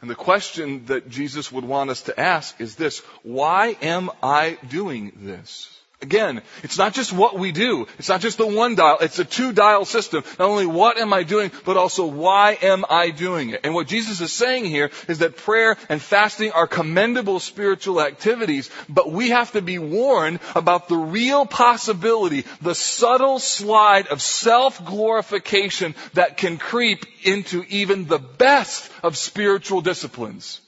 And 0.00 0.08
the 0.08 0.14
question 0.14 0.86
that 0.86 1.10
Jesus 1.10 1.52
would 1.52 1.64
want 1.64 1.90
us 1.90 2.02
to 2.02 2.18
ask 2.18 2.60
is 2.60 2.76
this, 2.76 3.00
why 3.22 3.76
am 3.82 4.10
I 4.22 4.58
doing 4.68 5.12
this? 5.16 5.79
Again, 6.02 6.40
it's 6.62 6.78
not 6.78 6.94
just 6.94 7.12
what 7.12 7.38
we 7.38 7.52
do. 7.52 7.86
It's 7.98 8.08
not 8.08 8.22
just 8.22 8.38
the 8.38 8.46
one 8.46 8.74
dial. 8.74 8.96
It's 9.02 9.18
a 9.18 9.24
two 9.24 9.52
dial 9.52 9.84
system. 9.84 10.24
Not 10.38 10.48
only 10.48 10.64
what 10.64 10.96
am 10.96 11.12
I 11.12 11.24
doing, 11.24 11.50
but 11.66 11.76
also 11.76 12.06
why 12.06 12.56
am 12.62 12.86
I 12.88 13.10
doing 13.10 13.50
it? 13.50 13.60
And 13.64 13.74
what 13.74 13.86
Jesus 13.86 14.22
is 14.22 14.32
saying 14.32 14.64
here 14.64 14.90
is 15.08 15.18
that 15.18 15.36
prayer 15.36 15.76
and 15.90 16.00
fasting 16.00 16.52
are 16.52 16.66
commendable 16.66 17.38
spiritual 17.38 18.00
activities, 18.00 18.70
but 18.88 19.12
we 19.12 19.28
have 19.28 19.52
to 19.52 19.60
be 19.60 19.78
warned 19.78 20.40
about 20.56 20.88
the 20.88 20.96
real 20.96 21.44
possibility, 21.44 22.46
the 22.62 22.74
subtle 22.74 23.38
slide 23.38 24.06
of 24.06 24.22
self-glorification 24.22 25.94
that 26.14 26.38
can 26.38 26.56
creep 26.56 27.04
into 27.24 27.62
even 27.68 28.06
the 28.06 28.18
best 28.18 28.90
of 29.02 29.18
spiritual 29.18 29.82
disciplines. 29.82 30.62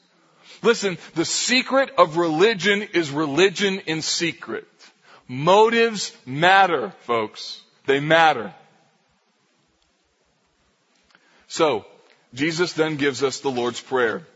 Listen, 0.62 0.99
the 1.14 1.25
secret 1.25 1.90
of 1.97 2.18
religion 2.18 2.83
is 2.83 3.11
religion 3.11 3.81
in 3.87 4.03
secret. 4.03 4.68
Motives 5.29 6.17
matter, 6.27 6.93
folks. 7.01 7.61
They 7.87 8.01
matter. 8.01 8.55
So, 11.49 11.85
Jesus 12.35 12.73
then 12.73 12.97
gives 12.97 13.23
us 13.23 13.41
the 13.41 13.51
Lord's 13.51 13.81
Prayer. 13.81 14.27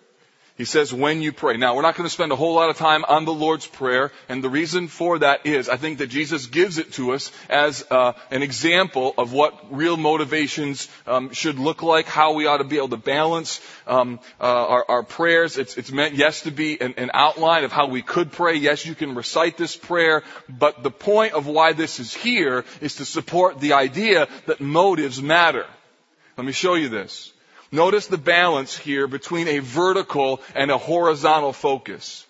He 0.56 0.64
says, 0.64 0.92
when 0.92 1.20
you 1.20 1.32
pray. 1.32 1.58
Now, 1.58 1.74
we're 1.74 1.82
not 1.82 1.96
going 1.96 2.08
to 2.08 2.12
spend 2.12 2.32
a 2.32 2.36
whole 2.36 2.54
lot 2.54 2.70
of 2.70 2.78
time 2.78 3.04
on 3.06 3.26
the 3.26 3.32
Lord's 3.32 3.66
Prayer, 3.66 4.10
and 4.26 4.42
the 4.42 4.48
reason 4.48 4.88
for 4.88 5.18
that 5.18 5.44
is 5.44 5.68
I 5.68 5.76
think 5.76 5.98
that 5.98 6.06
Jesus 6.06 6.46
gives 6.46 6.78
it 6.78 6.92
to 6.94 7.12
us 7.12 7.30
as 7.50 7.84
uh, 7.90 8.14
an 8.30 8.42
example 8.42 9.12
of 9.18 9.34
what 9.34 9.76
real 9.76 9.98
motivations 9.98 10.88
um, 11.06 11.30
should 11.32 11.58
look 11.58 11.82
like, 11.82 12.06
how 12.06 12.32
we 12.32 12.46
ought 12.46 12.58
to 12.58 12.64
be 12.64 12.78
able 12.78 12.88
to 12.88 12.96
balance 12.96 13.60
um, 13.86 14.18
uh, 14.40 14.44
our, 14.44 14.84
our, 14.88 15.02
prayers. 15.02 15.58
It's, 15.58 15.76
it's, 15.76 15.92
meant, 15.92 16.14
yes, 16.14 16.40
to 16.42 16.50
be 16.50 16.80
an, 16.80 16.94
an 16.96 17.10
outline 17.12 17.64
of 17.64 17.72
how 17.72 17.88
we 17.88 18.00
could 18.00 18.32
pray. 18.32 18.54
Yes, 18.54 18.86
you 18.86 18.94
can 18.94 19.14
recite 19.14 19.58
this 19.58 19.76
prayer, 19.76 20.22
but 20.48 20.82
the 20.82 20.90
point 20.90 21.34
of 21.34 21.46
why 21.46 21.74
this 21.74 22.00
is 22.00 22.14
here 22.14 22.64
is 22.80 22.94
to 22.94 23.04
support 23.04 23.60
the 23.60 23.74
idea 23.74 24.26
that 24.46 24.62
motives 24.62 25.20
matter. 25.20 25.66
Let 26.38 26.46
me 26.46 26.52
show 26.52 26.76
you 26.76 26.88
this. 26.88 27.32
Notice 27.72 28.06
the 28.06 28.18
balance 28.18 28.76
here 28.76 29.06
between 29.06 29.48
a 29.48 29.58
vertical 29.58 30.40
and 30.54 30.70
a 30.70 30.78
horizontal 30.78 31.52
focus. 31.52 32.26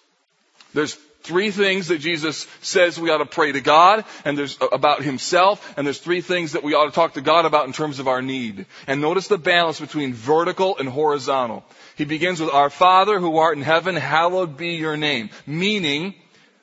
There's 0.73 0.97
three 1.27 1.51
things 1.51 1.89
that 1.89 1.99
Jesus 1.99 2.47
says 2.63 2.99
we 2.99 3.11
ought 3.11 3.19
to 3.19 3.27
pray 3.27 3.53
to 3.53 3.61
God, 3.61 4.05
and 4.25 4.39
there's 4.39 4.57
uh, 4.61 4.69
about 4.69 5.03
Himself, 5.03 5.75
and 5.77 5.87
there's 5.87 5.99
three 5.99 6.21
things 6.21 6.53
that 6.53 6.63
we 6.63 6.75
ought 6.75 6.87
to 6.87 6.93
talk 6.93 7.15
to 7.15 7.21
God 7.21 7.45
about 7.45 7.67
in 7.67 7.73
terms 7.73 7.99
of 7.99 8.09
our 8.09 8.23
need. 8.23 8.67
And 8.87 9.01
notice 9.01 9.29
the 9.29 9.39
balance 9.39 9.81
between 9.81 10.15
vertical 10.15 10.79
and 10.79 10.89
horizontal. 10.89 11.65
He 11.97 12.05
begins 12.05 12.41
with, 12.41 12.51
Our 12.51 12.71
Father 12.71 13.19
who 13.19 13.39
art 13.39 13.57
in 13.57 13.63
heaven, 13.63 13.97
hallowed 13.97 14.57
be 14.57 14.75
your 14.77 14.97
name. 14.97 15.31
Meaning, 15.47 16.15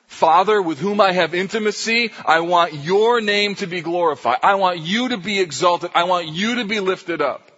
Father 0.06 0.62
with 0.62 0.78
whom 0.78 1.00
I 1.00 1.12
have 1.12 1.34
intimacy, 1.34 2.12
I 2.24 2.40
want 2.40 2.72
your 2.72 3.20
name 3.20 3.56
to 3.56 3.66
be 3.66 3.82
glorified. 3.82 4.38
I 4.42 4.54
want 4.54 4.80
you 4.80 5.10
to 5.10 5.18
be 5.18 5.40
exalted. 5.40 5.90
I 5.94 6.04
want 6.04 6.28
you 6.28 6.56
to 6.56 6.64
be 6.64 6.80
lifted 6.80 7.20
up. 7.20 7.50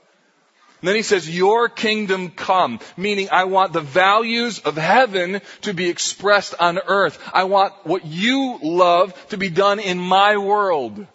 Then 0.82 0.94
he 0.94 1.02
says, 1.02 1.28
your 1.28 1.68
kingdom 1.68 2.30
come, 2.30 2.80
meaning 2.96 3.28
I 3.32 3.44
want 3.44 3.72
the 3.72 3.80
values 3.80 4.58
of 4.60 4.76
heaven 4.76 5.40
to 5.62 5.72
be 5.72 5.88
expressed 5.88 6.54
on 6.60 6.78
earth. 6.78 7.18
I 7.32 7.44
want 7.44 7.74
what 7.84 8.04
you 8.04 8.58
love 8.62 9.14
to 9.28 9.38
be 9.38 9.48
done 9.48 9.80
in 9.80 9.98
my 9.98 10.36
world. 10.36 11.06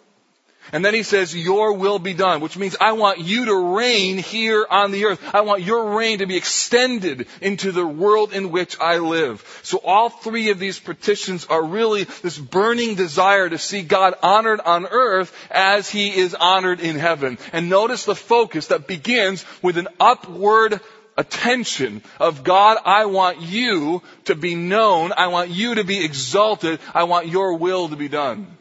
And 0.70 0.84
then 0.84 0.94
he 0.94 1.02
says, 1.02 1.34
your 1.34 1.72
will 1.72 1.98
be 1.98 2.14
done, 2.14 2.40
which 2.40 2.56
means 2.56 2.76
I 2.80 2.92
want 2.92 3.18
you 3.18 3.46
to 3.46 3.76
reign 3.76 4.18
here 4.18 4.64
on 4.70 4.92
the 4.92 5.06
earth. 5.06 5.34
I 5.34 5.40
want 5.40 5.62
your 5.62 5.96
reign 5.96 6.18
to 6.18 6.26
be 6.26 6.36
extended 6.36 7.26
into 7.40 7.72
the 7.72 7.86
world 7.86 8.32
in 8.32 8.52
which 8.52 8.78
I 8.78 8.98
live. 8.98 9.60
So 9.64 9.78
all 9.78 10.08
three 10.08 10.50
of 10.50 10.58
these 10.58 10.78
petitions 10.78 11.46
are 11.46 11.62
really 11.64 12.04
this 12.04 12.38
burning 12.38 12.94
desire 12.94 13.48
to 13.48 13.58
see 13.58 13.82
God 13.82 14.14
honored 14.22 14.60
on 14.60 14.86
earth 14.86 15.34
as 15.50 15.90
he 15.90 16.16
is 16.16 16.34
honored 16.34 16.80
in 16.80 16.96
heaven. 16.96 17.38
And 17.52 17.68
notice 17.68 18.04
the 18.04 18.14
focus 18.14 18.68
that 18.68 18.86
begins 18.86 19.44
with 19.62 19.76
an 19.78 19.88
upward 19.98 20.80
attention 21.16 22.02
of 22.18 22.44
God, 22.44 22.78
I 22.84 23.06
want 23.06 23.40
you 23.40 24.02
to 24.24 24.34
be 24.34 24.54
known. 24.54 25.12
I 25.16 25.26
want 25.26 25.50
you 25.50 25.74
to 25.76 25.84
be 25.84 26.04
exalted. 26.04 26.80
I 26.94 27.04
want 27.04 27.28
your 27.28 27.54
will 27.54 27.88
to 27.88 27.96
be 27.96 28.08
done. 28.08 28.56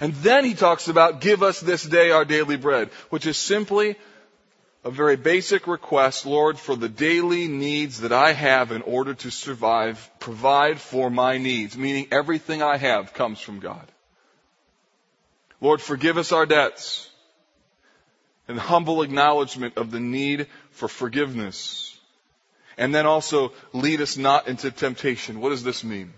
And 0.00 0.14
then 0.14 0.44
he 0.44 0.54
talks 0.54 0.88
about 0.88 1.20
give 1.20 1.42
us 1.42 1.60
this 1.60 1.82
day 1.82 2.10
our 2.10 2.24
daily 2.24 2.56
bread, 2.56 2.90
which 3.10 3.26
is 3.26 3.36
simply 3.36 3.96
a 4.84 4.90
very 4.90 5.16
basic 5.16 5.66
request, 5.66 6.26
Lord, 6.26 6.58
for 6.58 6.76
the 6.76 6.88
daily 6.88 7.48
needs 7.48 8.00
that 8.00 8.12
I 8.12 8.32
have 8.32 8.70
in 8.70 8.82
order 8.82 9.14
to 9.14 9.30
survive, 9.30 10.10
provide 10.18 10.78
for 10.78 11.10
my 11.10 11.38
needs, 11.38 11.76
meaning 11.76 12.08
everything 12.10 12.62
I 12.62 12.76
have 12.76 13.14
comes 13.14 13.40
from 13.40 13.60
God. 13.60 13.90
Lord, 15.60 15.80
forgive 15.80 16.18
us 16.18 16.32
our 16.32 16.44
debts 16.44 17.08
and 18.46 18.58
humble 18.58 19.02
acknowledgement 19.02 19.78
of 19.78 19.90
the 19.90 20.00
need 20.00 20.48
for 20.72 20.88
forgiveness. 20.88 21.98
And 22.76 22.94
then 22.94 23.06
also 23.06 23.52
lead 23.72 24.02
us 24.02 24.18
not 24.18 24.48
into 24.48 24.70
temptation. 24.70 25.40
What 25.40 25.50
does 25.50 25.62
this 25.62 25.82
mean? 25.82 26.12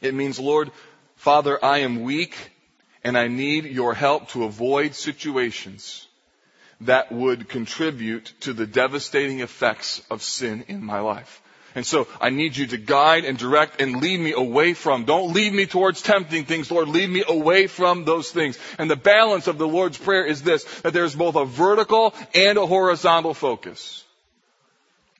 It 0.00 0.14
means, 0.14 0.38
Lord, 0.38 0.70
Father, 1.16 1.62
I 1.62 1.78
am 1.78 2.02
weak 2.02 2.36
and 3.06 3.16
I 3.16 3.28
need 3.28 3.66
your 3.66 3.94
help 3.94 4.30
to 4.30 4.42
avoid 4.42 4.96
situations 4.96 6.08
that 6.80 7.12
would 7.12 7.48
contribute 7.48 8.32
to 8.40 8.52
the 8.52 8.66
devastating 8.66 9.38
effects 9.40 10.02
of 10.10 10.24
sin 10.24 10.64
in 10.66 10.84
my 10.84 10.98
life. 10.98 11.40
And 11.76 11.86
so 11.86 12.08
I 12.20 12.30
need 12.30 12.56
you 12.56 12.66
to 12.66 12.76
guide 12.76 13.24
and 13.24 13.38
direct 13.38 13.80
and 13.80 14.00
lead 14.00 14.18
me 14.18 14.32
away 14.32 14.74
from. 14.74 15.04
Don't 15.04 15.32
lead 15.32 15.52
me 15.52 15.66
towards 15.66 16.02
tempting 16.02 16.46
things, 16.46 16.68
Lord. 16.68 16.88
Lead 16.88 17.08
me 17.08 17.22
away 17.28 17.68
from 17.68 18.04
those 18.04 18.32
things. 18.32 18.58
And 18.76 18.90
the 18.90 18.96
balance 18.96 19.46
of 19.46 19.56
the 19.56 19.68
Lord's 19.68 19.98
Prayer 19.98 20.26
is 20.26 20.42
this, 20.42 20.64
that 20.80 20.92
there's 20.92 21.14
both 21.14 21.36
a 21.36 21.44
vertical 21.44 22.12
and 22.34 22.58
a 22.58 22.66
horizontal 22.66 23.34
focus. 23.34 24.02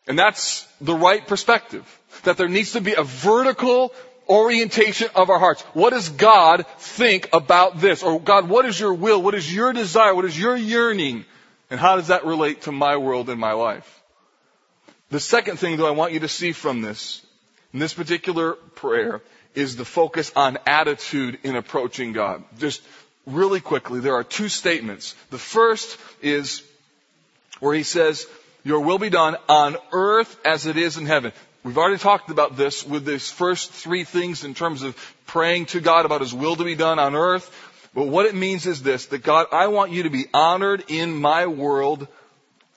And 0.09 0.19
that's 0.19 0.67
the 0.81 0.95
right 0.95 1.25
perspective. 1.25 1.85
That 2.25 2.37
there 2.37 2.49
needs 2.49 2.73
to 2.73 2.81
be 2.81 2.95
a 2.95 3.05
vertical 3.05 3.93
orientation 4.29 5.09
of 5.15 5.31
our 5.31 5.39
hearts. 5.39 5.63
What 5.73 5.91
does 5.91 6.09
God 6.09 6.67
think 6.79 7.29
about 7.33 7.81
this? 7.81 8.03
Or 8.03 8.21
God, 8.21 8.49
what 8.49 8.65
is 8.65 8.79
your 8.79 8.95
will? 8.95 9.23
What 9.23 9.35
is 9.35 9.53
your 9.53 9.73
desire? 9.73 10.15
What 10.15 10.25
is 10.25 10.39
your 10.39 10.57
yearning? 10.57 11.25
And 11.71 11.81
how 11.81 11.97
does 11.97 12.09
that 12.09 12.25
relate 12.25 12.63
to 12.63 12.73
my 12.73 12.97
world 12.97 13.29
and 13.29 13.41
my 13.41 13.53
life? 13.53 14.03
The 15.11 15.21
second 15.21 15.59
thing 15.59 15.77
that 15.77 15.85
I 15.85 15.91
want 15.91 16.13
you 16.13 16.21
to 16.21 16.29
see 16.29 16.53
from 16.53 16.83
this, 16.83 17.25
in 17.73 17.79
this 17.79 17.95
particular 17.95 18.53
prayer, 18.53 19.23
is 19.55 19.77
the 19.77 19.85
focus 19.85 20.33
on 20.35 20.59
attitude 20.67 21.39
in 21.43 21.57
approaching 21.57 22.13
God. 22.13 22.45
Just 22.59 22.83
really 23.27 23.61
quickly, 23.61 24.01
there 24.01 24.15
are 24.15 24.25
two 24.25 24.49
statements. 24.49 25.15
The 25.31 25.39
first 25.39 25.99
is 26.23 26.63
where 27.61 27.75
he 27.75 27.83
says, 27.83 28.27
your 28.65 28.81
will 28.81 28.99
be 28.99 29.11
done 29.11 29.37
on 29.49 29.77
earth 29.93 30.39
as 30.45 30.67
it 30.67 30.77
is 30.77 30.97
in 30.97 31.07
heaven. 31.07 31.33
We've 31.67 31.79
already 31.79 31.99
talked 31.99 32.31
about 32.31 32.57
this 32.57 32.87
with 32.87 33.05
these 33.05 33.29
first 33.29 33.73
three 33.73 34.05
things 34.05 34.45
in 34.45 34.55
terms 34.55 34.83
of 34.83 34.97
praying 35.27 35.67
to 35.67 35.81
God 35.81 36.07
about 36.07 36.21
His 36.21 36.33
will 36.33 36.55
to 36.55 36.63
be 36.63 36.77
done 36.77 37.01
on 37.01 37.17
earth. 37.17 37.51
But 37.93 38.07
what 38.07 38.25
it 38.25 38.37
means 38.37 38.67
is 38.67 38.85
this, 38.85 39.07
that 39.07 39.25
God, 39.25 39.49
I 39.51 39.67
want 39.67 39.91
you 39.91 40.05
to 40.05 40.11
be 40.11 40.27
honored 40.33 40.85
in 40.87 41.17
my 41.17 41.49
world. 41.49 42.07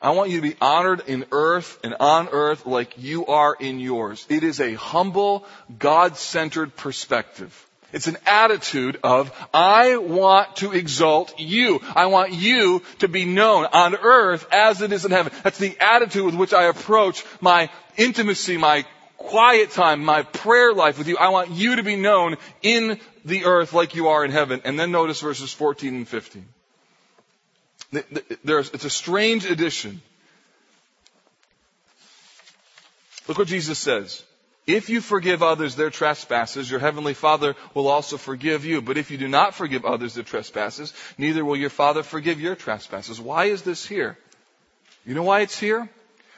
I 0.02 0.10
want 0.10 0.32
you 0.32 0.38
to 0.38 0.42
be 0.42 0.56
honored 0.60 1.04
in 1.06 1.26
earth 1.32 1.78
and 1.84 1.98
on 2.00 2.30
earth 2.30 2.66
like 2.66 2.96
you 2.98 3.28
are 3.28 3.54
in 3.54 3.80
yours. 3.80 4.26
It 4.28 4.44
is 4.44 4.60
a 4.60 4.74
humble, 4.74 5.46
God-centered 5.78 6.76
perspective. 6.76 7.69
It's 7.92 8.08
an 8.08 8.18
attitude 8.26 9.00
of, 9.04 9.32
I 9.54 9.98
want 9.98 10.58
to 10.58 10.74
exalt 10.74 11.40
you. 11.40 11.82
I 11.96 12.06
want 12.08 12.34
you 12.34 12.84
to 13.00 13.08
be 13.08 13.26
known 13.26 13.66
on 13.66 13.96
earth 13.96 14.48
as 14.52 14.82
it 14.82 14.92
is 14.92 15.06
in 15.06 15.12
heaven. 15.12 15.34
That's 15.44 15.58
the 15.58 15.76
attitude 15.80 16.26
with 16.26 16.36
which 16.36 16.54
I 16.54 16.66
approach 16.66 17.24
my 17.42 17.70
intimacy, 17.98 18.58
my 18.58 18.86
quiet 19.18 19.72
time, 19.72 20.04
my 20.04 20.24
prayer 20.24 20.74
life 20.74 20.98
with 20.98 21.08
you. 21.08 21.18
I 21.18 21.30
want 21.30 21.52
you 21.52 21.78
to 21.78 21.84
be 21.84 21.96
known 21.96 22.38
in 22.62 23.00
the 23.26 23.46
earth 23.46 23.74
like 23.74 23.96
you 23.96 24.10
are 24.10 24.24
in 24.24 24.32
heaven. 24.32 24.62
And 24.66 24.80
then 24.80 24.92
notice 24.92 25.22
verses 25.22 25.52
14 25.52 25.96
and 25.96 26.08
15. 26.08 26.46
There's, 28.44 28.70
it's 28.70 28.86
a 28.86 28.90
strange 28.90 29.46
addition. 29.46 30.02
Look 33.28 33.38
what 33.38 33.48
Jesus 33.48 33.80
says. 33.80 34.24
If 34.70 34.92
you 34.92 35.02
forgive 35.02 35.42
others 35.42 35.76
their 35.76 35.90
trespasses, 35.90 36.70
your 36.70 36.80
heavenly 36.80 37.16
Father 37.16 37.56
will 37.74 37.88
also 37.88 38.18
forgive 38.18 38.66
you. 38.66 38.84
But 38.84 39.00
if 39.00 39.10
you 39.10 39.18
do 39.18 39.28
not 39.28 39.56
forgive 39.56 39.84
others 39.84 40.14
their 40.14 40.24
trespasses, 40.24 40.94
neither 41.18 41.44
will 41.44 41.56
your 41.58 41.72
Father 41.72 42.04
forgive 42.04 42.40
your 42.40 42.56
trespasses. 42.56 43.20
Why 43.20 43.46
is 43.46 43.64
this 43.64 43.84
here? 43.84 44.16
You 45.08 45.16
know 45.16 45.24
why 45.24 45.40
it's 45.40 45.58
here? 45.58 45.90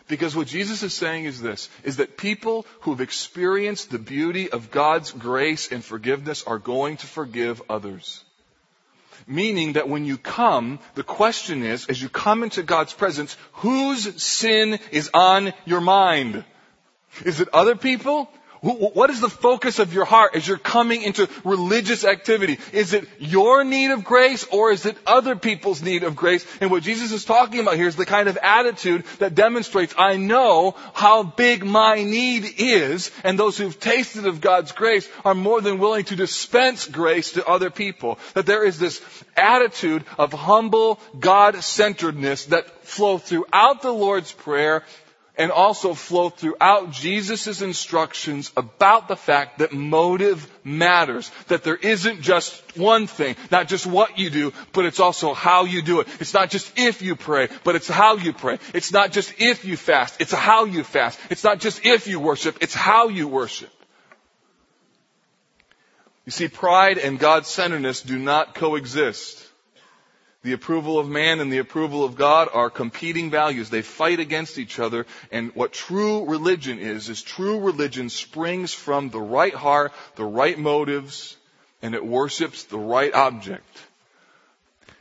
Because 0.08 0.34
what 0.34 0.48
Jesus 0.48 0.82
is 0.82 0.94
saying 0.94 1.26
is 1.26 1.42
this, 1.42 1.68
is 1.84 1.98
that 1.98 2.16
people 2.16 2.66
who've 2.82 3.02
experienced 3.02 3.92
the 3.92 4.00
beauty 4.00 4.50
of 4.50 4.72
God's 4.72 5.12
grace 5.12 5.70
and 5.70 5.84
forgiveness 5.84 6.42
are 6.44 6.58
going 6.58 6.96
to 6.98 7.08
forgive 7.08 7.62
others. 7.70 8.24
Meaning 9.28 9.74
that 9.74 9.90
when 9.90 10.06
you 10.06 10.18
come, 10.18 10.80
the 10.96 11.04
question 11.04 11.64
is, 11.64 11.86
as 11.88 12.02
you 12.02 12.08
come 12.08 12.44
into 12.44 12.64
God's 12.64 12.94
presence, 12.94 13.36
whose 13.56 14.24
sin 14.24 14.80
is 14.92 15.10
on 15.14 15.52
your 15.66 15.82
mind? 15.82 16.46
Is 17.26 17.42
it 17.42 17.50
other 17.54 17.76
people? 17.76 18.30
What 18.62 19.10
is 19.10 19.20
the 19.20 19.28
focus 19.28 19.80
of 19.80 19.92
your 19.92 20.06
heart 20.06 20.36
as 20.36 20.48
you're 20.48 20.56
coming 20.56 21.02
into 21.02 21.28
religious 21.44 22.06
activity? 22.06 22.60
Is 22.72 22.94
it 22.94 23.08
your 23.18 23.64
need 23.64 23.90
of 23.90 24.04
grace 24.04 24.46
or 24.52 24.72
is 24.72 24.86
it 24.86 24.96
other 25.08 25.36
people's 25.36 25.82
need 25.82 26.04
of 26.04 26.16
grace? 26.16 26.46
And 26.62 26.70
what 26.70 26.84
Jesus 26.84 27.12
is 27.12 27.26
talking 27.26 27.60
about 27.60 27.76
here 27.76 27.88
is 27.88 27.96
the 27.96 28.06
kind 28.06 28.28
of 28.28 28.38
attitude 28.38 29.06
that 29.18 29.34
demonstrates, 29.34 29.96
I 29.98 30.18
know 30.18 30.76
how 30.94 31.24
big 31.24 31.66
my 31.66 32.04
need 32.04 32.46
is, 32.60 33.10
and 33.24 33.38
those 33.38 33.58
who've 33.58 33.80
tasted 33.80 34.28
of 34.28 34.42
God's 34.42 34.74
grace 34.74 35.10
are 35.26 35.34
more 35.34 35.60
than 35.62 35.80
willing 35.80 36.06
to 36.06 36.16
dispense 36.16 36.86
grace 36.86 37.32
to 37.32 37.48
other 37.48 37.72
people. 37.72 38.20
That 38.36 38.46
there 38.46 38.64
is 38.64 38.78
this 38.78 39.02
attitude 39.36 40.04
of 40.20 40.34
humble 40.34 41.00
God-centeredness 41.20 42.46
that 42.46 42.86
flow 42.86 43.18
throughout 43.18 43.82
the 43.82 43.92
Lord's 43.92 44.32
Prayer 44.32 44.84
and 45.38 45.52
also 45.52 45.94
flow 45.94 46.30
throughout 46.30 46.92
Jesus' 46.92 47.62
instructions 47.62 48.52
about 48.58 49.08
the 49.08 49.16
fact 49.16 49.60
that 49.60 49.72
motive 49.72 50.50
matters. 50.64 51.32
That 51.48 51.64
there 51.64 51.76
isn't 51.76 52.22
just 52.22 52.54
one 52.78 53.08
thing, 53.08 53.36
not 53.50 53.68
just 53.68 53.86
what 53.86 54.20
you 54.20 54.30
do, 54.30 54.54
but 54.74 54.86
it's 54.86 55.00
also 55.00 55.34
how 55.34 55.66
you 55.66 55.82
do 55.82 56.02
it. 56.02 56.08
It's 56.20 56.34
not 56.34 56.50
just 56.50 56.78
if 56.78 57.02
you 57.02 57.16
pray, 57.16 57.48
but 57.64 57.76
it's 57.76 57.88
how 57.88 58.18
you 58.18 58.34
pray. 58.34 58.60
It's 58.74 58.92
not 58.92 59.12
just 59.12 59.34
if 59.40 59.66
you 59.66 59.78
fast, 59.78 60.20
it's 60.20 60.34
how 60.34 60.66
you 60.66 60.84
fast. 60.84 61.20
It's 61.30 61.44
not 61.44 61.60
just 61.60 61.86
if 61.86 62.08
you 62.08 62.20
worship, 62.20 62.58
it's 62.62 62.74
how 62.74 63.08
you 63.08 63.28
worship. 63.28 63.70
You 66.26 66.32
see, 66.32 66.48
pride 66.48 66.98
and 66.98 67.18
God-centeredness 67.18 68.02
do 68.02 68.20
not 68.20 68.54
coexist. 68.54 69.48
The 70.44 70.54
approval 70.54 70.98
of 70.98 71.08
man 71.08 71.40
and 71.40 71.54
the 71.54 71.60
approval 71.60 72.04
of 72.04 72.16
God 72.16 72.50
are 72.52 72.72
competing 72.72 73.30
values. 73.30 73.70
They 73.70 73.84
fight 73.84 74.20
against 74.20 74.58
each 74.58 74.80
other. 74.80 75.06
And 75.32 75.54
what 75.54 75.72
true 75.72 76.26
religion 76.26 76.80
is, 76.80 77.10
is 77.10 77.22
true 77.22 77.60
religion 77.60 78.10
springs 78.10 78.74
from 78.74 79.10
the 79.10 79.22
right 79.22 79.54
heart, 79.54 79.94
the 80.16 80.26
right 80.26 80.58
motives, 80.58 81.38
and 81.82 81.94
it 81.94 82.04
worships 82.04 82.64
the 82.64 82.80
right 82.80 83.14
object. 83.14 83.78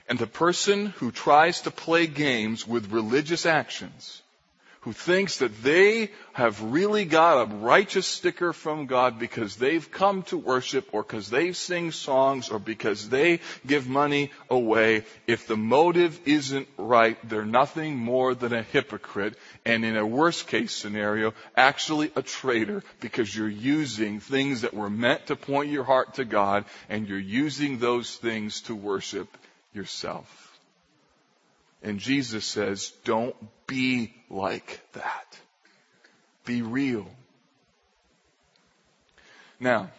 And 0.09 0.19
the 0.19 0.27
person 0.27 0.87
who 0.87 1.11
tries 1.11 1.63
to 1.63 1.71
play 1.71 2.07
games 2.07 2.67
with 2.67 2.93
religious 2.93 3.47
actions 3.47 4.21
who 4.83 4.95
thinks 4.95 5.39
that 5.39 5.63
they 5.63 6.11
have 6.33 6.63
really 6.63 7.05
got 7.05 7.43
a 7.43 7.55
righteous 7.57 8.07
sticker 8.07 8.55
from 8.55 8.87
God 8.87 9.19
because 9.19 9.57
they've 9.57 9.91
come 9.91 10.23
to 10.25 10.39
worship 10.39 10.89
or 10.93 11.03
because 11.03 11.29
they 11.29 11.53
sing 11.53 11.93
songs 11.93 12.49
or 12.49 12.59
because 12.59 13.11
they 13.11 13.41
give 13.67 13.87
money 13.87 14.31
away. 14.49 15.05
If 15.27 15.47
the 15.47 15.59
motive 15.59 16.19
isn't 16.25 16.67
right, 16.79 17.19
they're 17.29 17.45
nothing 17.45 17.97
more 17.97 18.35
than 18.35 18.55
a 18.55 18.63
hypocrite 18.63 19.35
and 19.67 19.85
in 19.85 19.99
a 19.99 20.07
worst 20.07 20.47
case 20.47 20.73
scenario, 20.73 21.35
actually 21.55 22.11
a 22.17 22.23
traitor 22.23 22.83
because 23.01 23.37
you're 23.37 23.49
using 23.49 24.19
things 24.19 24.63
that 24.63 24.73
were 24.73 24.89
meant 24.89 25.27
to 25.27 25.37
point 25.37 25.71
your 25.71 25.85
heart 25.85 26.15
to 26.15 26.25
God 26.25 26.65
and 26.89 27.07
you're 27.07 27.19
using 27.19 27.79
those 27.79 28.17
things 28.17 28.63
to 28.63 28.75
worship 28.75 29.29
yourself. 29.75 30.59
And 31.83 31.99
Jesus 31.99 32.47
says, 32.47 32.93
don't 33.05 33.37
be 33.67 34.15
like 34.31 34.81
that. 34.93 35.39
Be 36.45 36.63
real. 36.63 37.07
Now, 39.59 39.91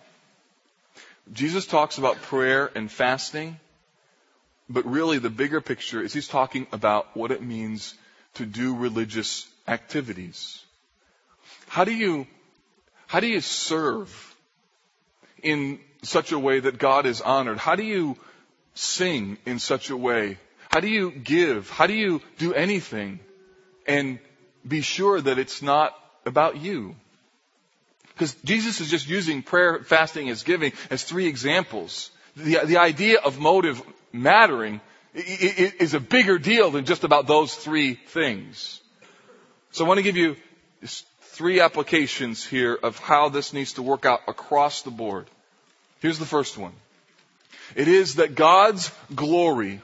Jesus 1.31 1.67
talks 1.67 1.97
about 1.97 2.21
prayer 2.21 2.71
and 2.73 2.91
fasting, 2.91 3.59
but 4.69 4.85
really 4.85 5.19
the 5.19 5.29
bigger 5.29 5.61
picture 5.61 6.01
is 6.01 6.13
he's 6.13 6.27
talking 6.27 6.65
about 6.71 7.15
what 7.15 7.31
it 7.31 7.43
means 7.43 7.93
to 8.35 8.45
do 8.45 8.75
religious 8.75 9.47
activities. 9.67 10.63
How 11.67 11.83
do 11.83 11.93
you, 11.93 12.25
how 13.07 13.19
do 13.19 13.27
you 13.27 13.41
serve 13.41 14.35
in 15.43 15.79
such 16.01 16.31
a 16.31 16.39
way 16.39 16.59
that 16.59 16.79
God 16.79 17.05
is 17.05 17.21
honored? 17.21 17.57
How 17.57 17.75
do 17.75 17.83
you 17.83 18.17
sing 18.73 19.37
in 19.45 19.59
such 19.59 19.89
a 19.89 19.97
way 19.97 20.37
how 20.71 20.79
do 20.79 20.87
you 20.87 21.11
give? 21.11 21.69
How 21.69 21.85
do 21.85 21.93
you 21.93 22.21
do 22.37 22.53
anything 22.53 23.19
and 23.87 24.19
be 24.67 24.81
sure 24.81 25.19
that 25.19 25.39
it's 25.39 25.61
not 25.61 25.95
about 26.25 26.57
you? 26.57 26.95
Because 28.13 28.35
Jesus 28.43 28.81
is 28.81 28.89
just 28.89 29.07
using 29.07 29.41
prayer, 29.41 29.83
fasting, 29.83 30.29
as 30.29 30.43
giving 30.43 30.73
as 30.89 31.03
three 31.03 31.27
examples. 31.27 32.11
The, 32.35 32.59
the 32.65 32.77
idea 32.77 33.19
of 33.19 33.39
motive 33.39 33.81
mattering 34.11 34.81
is 35.13 35.93
a 35.93 35.99
bigger 35.99 36.37
deal 36.37 36.71
than 36.71 36.85
just 36.85 37.03
about 37.03 37.27
those 37.27 37.53
three 37.55 37.95
things. 37.95 38.79
So 39.71 39.83
I 39.83 39.87
want 39.87 39.97
to 39.97 40.03
give 40.03 40.17
you 40.17 40.35
three 41.21 41.59
applications 41.59 42.45
here 42.45 42.77
of 42.81 42.99
how 42.99 43.29
this 43.29 43.53
needs 43.53 43.73
to 43.73 43.81
work 43.81 44.05
out 44.05 44.21
across 44.27 44.83
the 44.83 44.91
board. 44.91 45.27
Here's 45.99 46.19
the 46.19 46.25
first 46.25 46.57
one. 46.57 46.73
It 47.75 47.87
is 47.87 48.15
that 48.15 48.35
God's 48.35 48.91
glory 49.13 49.81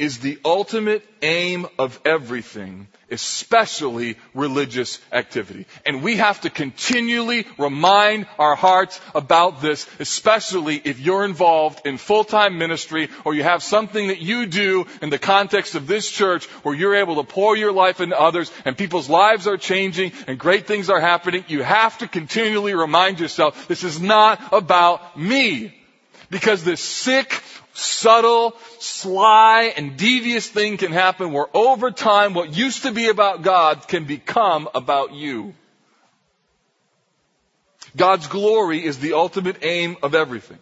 is 0.00 0.18
the 0.18 0.38
ultimate 0.46 1.04
aim 1.20 1.66
of 1.78 2.00
everything, 2.06 2.88
especially 3.10 4.16
religious 4.32 4.98
activity. 5.12 5.66
And 5.84 6.02
we 6.02 6.16
have 6.16 6.40
to 6.40 6.48
continually 6.48 7.46
remind 7.58 8.26
our 8.38 8.56
hearts 8.56 8.98
about 9.14 9.60
this, 9.60 9.86
especially 9.98 10.80
if 10.82 10.98
you're 10.98 11.26
involved 11.26 11.86
in 11.86 11.98
full-time 11.98 12.56
ministry 12.56 13.10
or 13.26 13.34
you 13.34 13.42
have 13.42 13.62
something 13.62 14.08
that 14.08 14.22
you 14.22 14.46
do 14.46 14.86
in 15.02 15.10
the 15.10 15.18
context 15.18 15.74
of 15.74 15.86
this 15.86 16.10
church 16.10 16.46
where 16.64 16.74
you're 16.74 16.96
able 16.96 17.16
to 17.16 17.24
pour 17.24 17.54
your 17.54 17.72
life 17.72 18.00
into 18.00 18.18
others 18.18 18.50
and 18.64 18.78
people's 18.78 19.10
lives 19.10 19.46
are 19.46 19.58
changing 19.58 20.12
and 20.26 20.38
great 20.38 20.66
things 20.66 20.88
are 20.88 21.00
happening. 21.00 21.44
You 21.46 21.62
have 21.62 21.98
to 21.98 22.08
continually 22.08 22.72
remind 22.72 23.20
yourself, 23.20 23.68
this 23.68 23.84
is 23.84 24.00
not 24.00 24.40
about 24.54 25.20
me. 25.20 25.74
Because 26.30 26.62
this 26.62 26.80
sick, 26.80 27.42
subtle, 27.72 28.56
sly, 28.78 29.72
and 29.76 29.96
devious 29.96 30.48
thing 30.48 30.76
can 30.76 30.92
happen 30.92 31.32
where 31.32 31.46
over 31.54 31.90
time 31.90 32.34
what 32.34 32.54
used 32.54 32.82
to 32.82 32.92
be 32.92 33.08
about 33.08 33.42
God 33.42 33.86
can 33.88 34.04
become 34.04 34.68
about 34.74 35.12
you. 35.12 35.54
God's 37.96 38.26
glory 38.28 38.84
is 38.84 38.98
the 38.98 39.14
ultimate 39.14 39.58
aim 39.62 39.96
of 40.02 40.14
everything. 40.14 40.58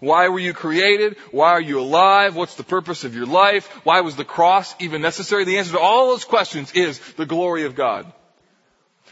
Why 0.00 0.28
were 0.28 0.38
you 0.38 0.52
created? 0.52 1.16
Why 1.30 1.52
are 1.52 1.60
you 1.60 1.80
alive? 1.80 2.36
What's 2.36 2.56
the 2.56 2.64
purpose 2.64 3.04
of 3.04 3.14
your 3.14 3.26
life? 3.26 3.66
Why 3.84 4.02
was 4.02 4.16
the 4.16 4.24
cross 4.24 4.74
even 4.78 5.00
necessary? 5.00 5.44
The 5.44 5.58
answer 5.58 5.72
to 5.72 5.78
all 5.78 6.08
those 6.08 6.24
questions 6.24 6.72
is 6.72 6.98
the 7.14 7.26
glory 7.26 7.64
of 7.64 7.74
God. 7.74 8.12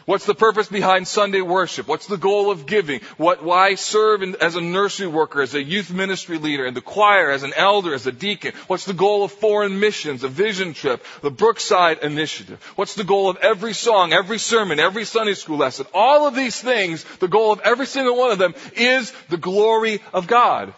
What's 0.07 0.27
the 0.27 0.35
purpose 0.35 0.69
behind 0.69 1.09
Sunday 1.09 1.41
worship? 1.41 1.89
What's 1.89 2.07
the 2.07 2.19
goal 2.19 2.51
of 2.51 2.67
giving? 2.67 3.01
What, 3.17 3.43
why 3.43 3.75
serve 3.75 4.23
in, 4.23 4.37
as 4.37 4.55
a 4.55 4.61
nursery 4.61 5.07
worker, 5.07 5.41
as 5.41 5.55
a 5.55 5.63
youth 5.63 5.91
ministry 5.91 6.37
leader, 6.37 6.67
in 6.67 6.75
the 6.75 6.83
choir, 6.83 7.31
as 7.31 7.43
an 7.43 7.55
elder, 7.57 7.95
as 7.95 8.07
a 8.07 8.13
deacon? 8.13 8.53
What's 8.67 8.85
the 8.85 8.93
goal 8.93 9.25
of 9.25 9.33
foreign 9.33 9.81
missions, 9.81 10.23
a 10.23 10.29
vision 10.29 10.75
trip, 10.75 11.03
the 11.23 11.31
Brookside 11.31 12.03
initiative? 12.03 12.63
What's 12.77 12.97
the 12.97 13.05
goal 13.05 13.31
of 13.31 13.39
every 13.39 13.73
song, 13.73 14.13
every 14.13 14.39
sermon, 14.39 14.79
every 14.79 15.07
Sunday 15.07 15.35
school 15.35 15.57
lesson? 15.57 15.87
All 15.95 16.27
of 16.27 16.35
these 16.35 16.61
things, 16.61 17.03
the 17.21 17.29
goal 17.29 17.53
of 17.53 17.61
every 17.61 17.87
single 17.87 18.17
one 18.17 18.31
of 18.31 18.39
them 18.39 18.55
is 18.77 19.11
the 19.31 19.39
glory 19.39 20.03
of 20.13 20.27
God. 20.27 20.75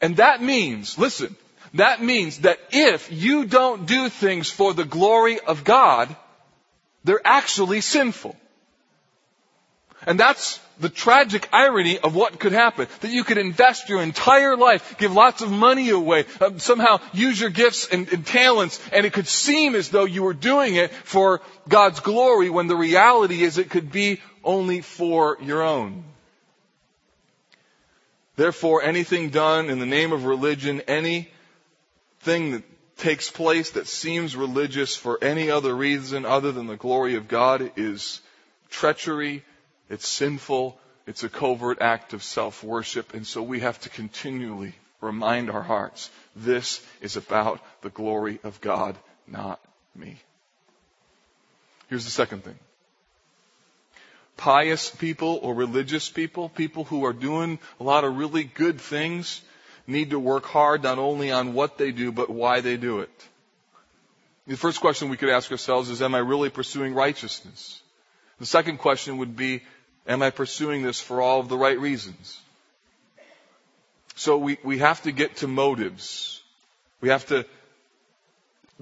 And 0.00 0.16
that 0.16 0.42
means, 0.42 0.98
listen, 0.98 1.36
that 1.74 2.02
means 2.02 2.38
that 2.38 2.58
if 2.72 3.12
you 3.12 3.44
don't 3.44 3.86
do 3.86 4.08
things 4.08 4.50
for 4.50 4.74
the 4.74 4.84
glory 4.84 5.38
of 5.38 5.62
God, 5.62 6.14
they're 7.08 7.26
actually 7.26 7.80
sinful. 7.80 8.36
And 10.06 10.20
that's 10.20 10.60
the 10.78 10.90
tragic 10.90 11.48
irony 11.54 11.98
of 11.98 12.14
what 12.14 12.38
could 12.38 12.52
happen. 12.52 12.86
That 13.00 13.10
you 13.10 13.24
could 13.24 13.38
invest 13.38 13.88
your 13.88 14.02
entire 14.02 14.58
life, 14.58 14.96
give 14.98 15.14
lots 15.14 15.40
of 15.40 15.50
money 15.50 15.88
away, 15.88 16.26
um, 16.42 16.58
somehow 16.58 17.00
use 17.14 17.40
your 17.40 17.48
gifts 17.48 17.88
and, 17.88 18.12
and 18.12 18.26
talents, 18.26 18.78
and 18.92 19.06
it 19.06 19.14
could 19.14 19.26
seem 19.26 19.74
as 19.74 19.88
though 19.88 20.04
you 20.04 20.22
were 20.22 20.34
doing 20.34 20.74
it 20.74 20.92
for 20.92 21.40
God's 21.66 22.00
glory 22.00 22.50
when 22.50 22.66
the 22.66 22.76
reality 22.76 23.42
is 23.42 23.56
it 23.56 23.70
could 23.70 23.90
be 23.90 24.20
only 24.44 24.82
for 24.82 25.38
your 25.40 25.62
own. 25.62 26.04
Therefore, 28.36 28.82
anything 28.82 29.30
done 29.30 29.70
in 29.70 29.78
the 29.78 29.86
name 29.86 30.12
of 30.12 30.26
religion, 30.26 30.82
anything 30.82 31.30
that 32.26 32.62
takes 32.98 33.30
place 33.30 33.70
that 33.70 33.86
seems 33.86 34.36
religious 34.36 34.94
for 34.94 35.22
any 35.22 35.50
other 35.50 35.74
reason 35.74 36.24
other 36.24 36.52
than 36.52 36.66
the 36.66 36.76
glory 36.76 37.14
of 37.14 37.28
God 37.28 37.72
is 37.76 38.20
treachery, 38.70 39.44
it's 39.88 40.06
sinful, 40.06 40.78
it's 41.06 41.22
a 41.22 41.28
covert 41.28 41.80
act 41.80 42.12
of 42.12 42.22
self-worship, 42.22 43.14
and 43.14 43.26
so 43.26 43.42
we 43.42 43.60
have 43.60 43.80
to 43.80 43.88
continually 43.88 44.74
remind 45.00 45.48
our 45.48 45.62
hearts, 45.62 46.10
this 46.34 46.84
is 47.00 47.16
about 47.16 47.60
the 47.82 47.90
glory 47.90 48.40
of 48.44 48.60
God, 48.60 48.96
not 49.26 49.60
me. 49.94 50.16
Here's 51.88 52.04
the 52.04 52.10
second 52.10 52.44
thing. 52.44 52.58
Pious 54.36 54.90
people 54.90 55.40
or 55.42 55.54
religious 55.54 56.10
people, 56.10 56.48
people 56.48 56.84
who 56.84 57.04
are 57.04 57.12
doing 57.12 57.58
a 57.80 57.84
lot 57.84 58.04
of 58.04 58.18
really 58.18 58.44
good 58.44 58.80
things, 58.80 59.40
need 59.88 60.10
to 60.10 60.18
work 60.20 60.44
hard 60.44 60.82
not 60.82 60.98
only 60.98 61.32
on 61.32 61.54
what 61.54 61.78
they 61.78 61.90
do, 61.90 62.12
but 62.12 62.28
why 62.30 62.60
they 62.60 62.76
do 62.76 63.00
it. 63.00 63.10
The 64.46 64.56
first 64.56 64.80
question 64.80 65.08
we 65.08 65.16
could 65.16 65.30
ask 65.30 65.50
ourselves 65.50 65.90
is, 65.90 66.00
am 66.02 66.14
I 66.14 66.18
really 66.18 66.50
pursuing 66.50 66.94
righteousness? 66.94 67.82
The 68.38 68.46
second 68.46 68.78
question 68.78 69.18
would 69.18 69.36
be, 69.36 69.62
am 70.06 70.22
I 70.22 70.30
pursuing 70.30 70.82
this 70.82 71.00
for 71.00 71.20
all 71.20 71.40
of 71.40 71.48
the 71.48 71.56
right 71.56 71.78
reasons? 71.78 72.38
So 74.14 74.36
we, 74.38 74.58
we 74.62 74.78
have 74.78 75.02
to 75.02 75.12
get 75.12 75.36
to 75.38 75.48
motives. 75.48 76.42
We 77.00 77.08
have 77.08 77.26
to 77.26 77.46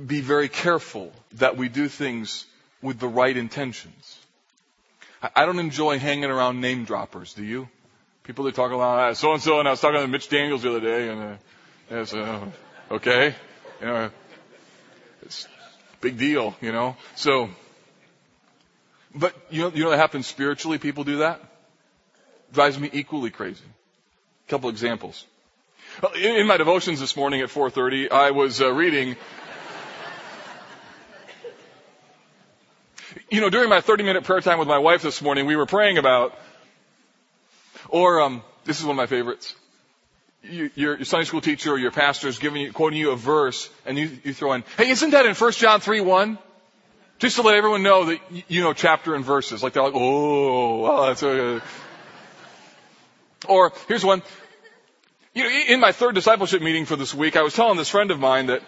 be 0.05 0.21
very 0.21 0.49
careful 0.49 1.13
that 1.35 1.57
we 1.57 1.69
do 1.69 1.89
things 1.89 2.47
with 2.83 2.99
the 2.99 3.09
right 3.09 3.37
intentions. 3.37 4.19
I 5.35 5.47
don't 5.47 5.59
enjoy 5.59 5.99
hanging 5.99 6.31
around 6.31 6.61
name 6.61 6.85
droppers, 6.85 7.35
do 7.35 7.45
you? 7.45 7.69
People 8.27 8.45
that 8.47 8.55
talk 8.55 8.73
a 8.73 8.77
lot. 8.77 9.17
so 9.17 9.33
and 9.33 9.43
so, 9.43 9.61
and 9.61 9.69
I 9.69 9.71
was 9.71 9.81
talking 9.81 10.01
to 10.01 10.09
Mitch 10.09 10.29
Daniels 10.29 10.63
the 10.63 10.71
other 10.71 10.81
day, 10.81 11.09
and 11.09 11.23
uh, 11.23 11.37
it's 11.91 12.13
uh, 12.13 12.45
okay, 12.91 13.35
you 13.81 13.87
know, 13.87 14.11
it's 15.23 15.47
big 16.01 16.19
deal, 16.19 16.57
you 16.61 16.73
know. 16.73 16.97
So 17.15 17.51
But 19.17 19.35
you 19.51 19.63
know, 19.63 19.71
you 19.73 19.85
know 19.85 19.91
what 19.91 19.99
happens 19.99 20.27
spiritually? 20.27 20.79
People 20.79 21.05
do 21.05 21.19
that. 21.19 21.41
Drives 22.53 22.79
me 22.79 22.91
equally 22.93 23.31
crazy. 23.31 23.65
A 24.47 24.51
couple 24.51 24.69
examples. 24.71 25.25
In 26.21 26.47
my 26.47 26.59
devotions 26.59 27.01
this 27.01 27.17
morning 27.17 27.41
at 27.41 27.49
4:30, 27.49 28.11
I 28.13 28.33
was 28.33 28.61
uh, 28.61 28.73
reading. 28.73 29.17
You 33.31 33.41
know, 33.41 33.51
during 33.51 33.71
my 33.71 33.81
30-minute 33.81 34.25
prayer 34.25 34.41
time 34.41 34.59
with 34.59 34.69
my 34.69 34.79
wife 34.79 35.03
this 35.03 35.23
morning, 35.23 35.47
we 35.47 35.57
were 35.57 35.67
praying 35.67 35.99
about, 35.99 36.39
or 37.97 38.21
um, 38.21 38.43
this 38.65 38.79
is 38.79 38.85
one 38.85 38.93
of 38.93 38.97
my 38.97 39.07
favorites. 39.07 39.55
You, 40.43 40.71
your, 40.75 41.03
Sunday 41.05 41.25
school 41.25 41.41
teacher 41.41 41.73
or 41.73 41.79
your 41.79 41.91
pastor 41.91 42.29
is 42.29 42.39
giving 42.39 42.61
you, 42.61 42.73
quoting 42.73 42.99
you 42.99 43.11
a 43.11 43.17
verse, 43.17 43.71
and 43.87 43.97
you, 43.99 44.11
you 44.23 44.35
throw 44.35 44.53
in, 44.53 44.65
"Hey, 44.77 44.91
isn't 44.91 45.11
that 45.11 45.25
in 45.25 45.35
1 45.35 45.53
John 45.53 45.81
3 45.81 46.03
1?" 46.03 46.39
Just 47.19 47.37
to 47.37 47.43
let 47.43 47.57
everyone 47.57 47.83
know 47.83 48.05
that 48.05 48.21
you 48.49 48.61
know 48.61 48.75
chapter 48.75 49.15
and 49.15 49.25
verses. 49.25 49.63
Like 49.63 49.73
they're 49.73 49.83
like, 49.83 49.95
"Oh, 49.95 50.81
well, 50.81 51.07
that's 51.07 51.23
a." 51.23 51.63
Or 53.49 53.73
here's 53.89 54.05
one. 54.05 54.23
You 55.33 55.45
know, 55.45 55.51
in 55.69 55.81
my 55.81 55.93
third 55.93 56.15
discipleship 56.15 56.61
meeting 56.61 56.85
for 56.85 56.97
this 56.97 57.15
week, 57.15 57.37
I 57.37 57.43
was 57.43 57.55
telling 57.55 57.79
this 57.79 57.89
friend 57.89 58.11
of 58.11 58.21
mine 58.21 58.47
that, 58.47 58.63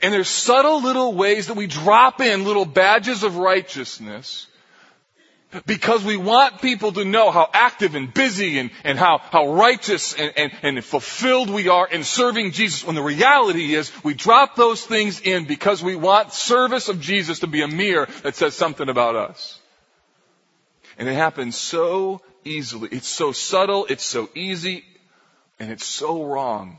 and 0.00 0.14
there's 0.14 0.28
subtle 0.28 0.82
little 0.82 1.12
ways 1.14 1.48
that 1.48 1.54
we 1.54 1.66
drop 1.66 2.22
in 2.22 2.44
little 2.44 2.64
badges 2.64 3.22
of 3.22 3.36
righteousness 3.36 4.46
because 5.66 6.04
we 6.04 6.16
want 6.16 6.60
people 6.60 6.92
to 6.92 7.04
know 7.04 7.30
how 7.30 7.48
active 7.52 7.94
and 7.94 8.12
busy 8.12 8.58
and, 8.58 8.70
and 8.84 8.98
how, 8.98 9.18
how 9.18 9.52
righteous 9.52 10.14
and, 10.14 10.32
and, 10.36 10.52
and 10.62 10.84
fulfilled 10.84 11.50
we 11.50 11.68
are 11.68 11.88
in 11.88 12.04
serving 12.04 12.52
Jesus. 12.52 12.84
When 12.84 12.94
the 12.94 13.02
reality 13.02 13.74
is 13.74 13.92
we 14.04 14.14
drop 14.14 14.54
those 14.54 14.84
things 14.84 15.20
in 15.20 15.46
because 15.46 15.82
we 15.82 15.96
want 15.96 16.32
service 16.32 16.88
of 16.88 17.00
Jesus 17.00 17.40
to 17.40 17.46
be 17.46 17.62
a 17.62 17.68
mirror 17.68 18.08
that 18.22 18.36
says 18.36 18.54
something 18.54 18.88
about 18.88 19.16
us. 19.16 19.58
And 20.98 21.08
it 21.08 21.14
happens 21.14 21.56
so 21.56 22.20
easily. 22.44 22.88
It's 22.92 23.08
so 23.08 23.32
subtle. 23.32 23.86
It's 23.86 24.04
so 24.04 24.28
easy. 24.34 24.84
And 25.58 25.70
it's 25.72 25.86
so 25.86 26.24
wrong. 26.24 26.78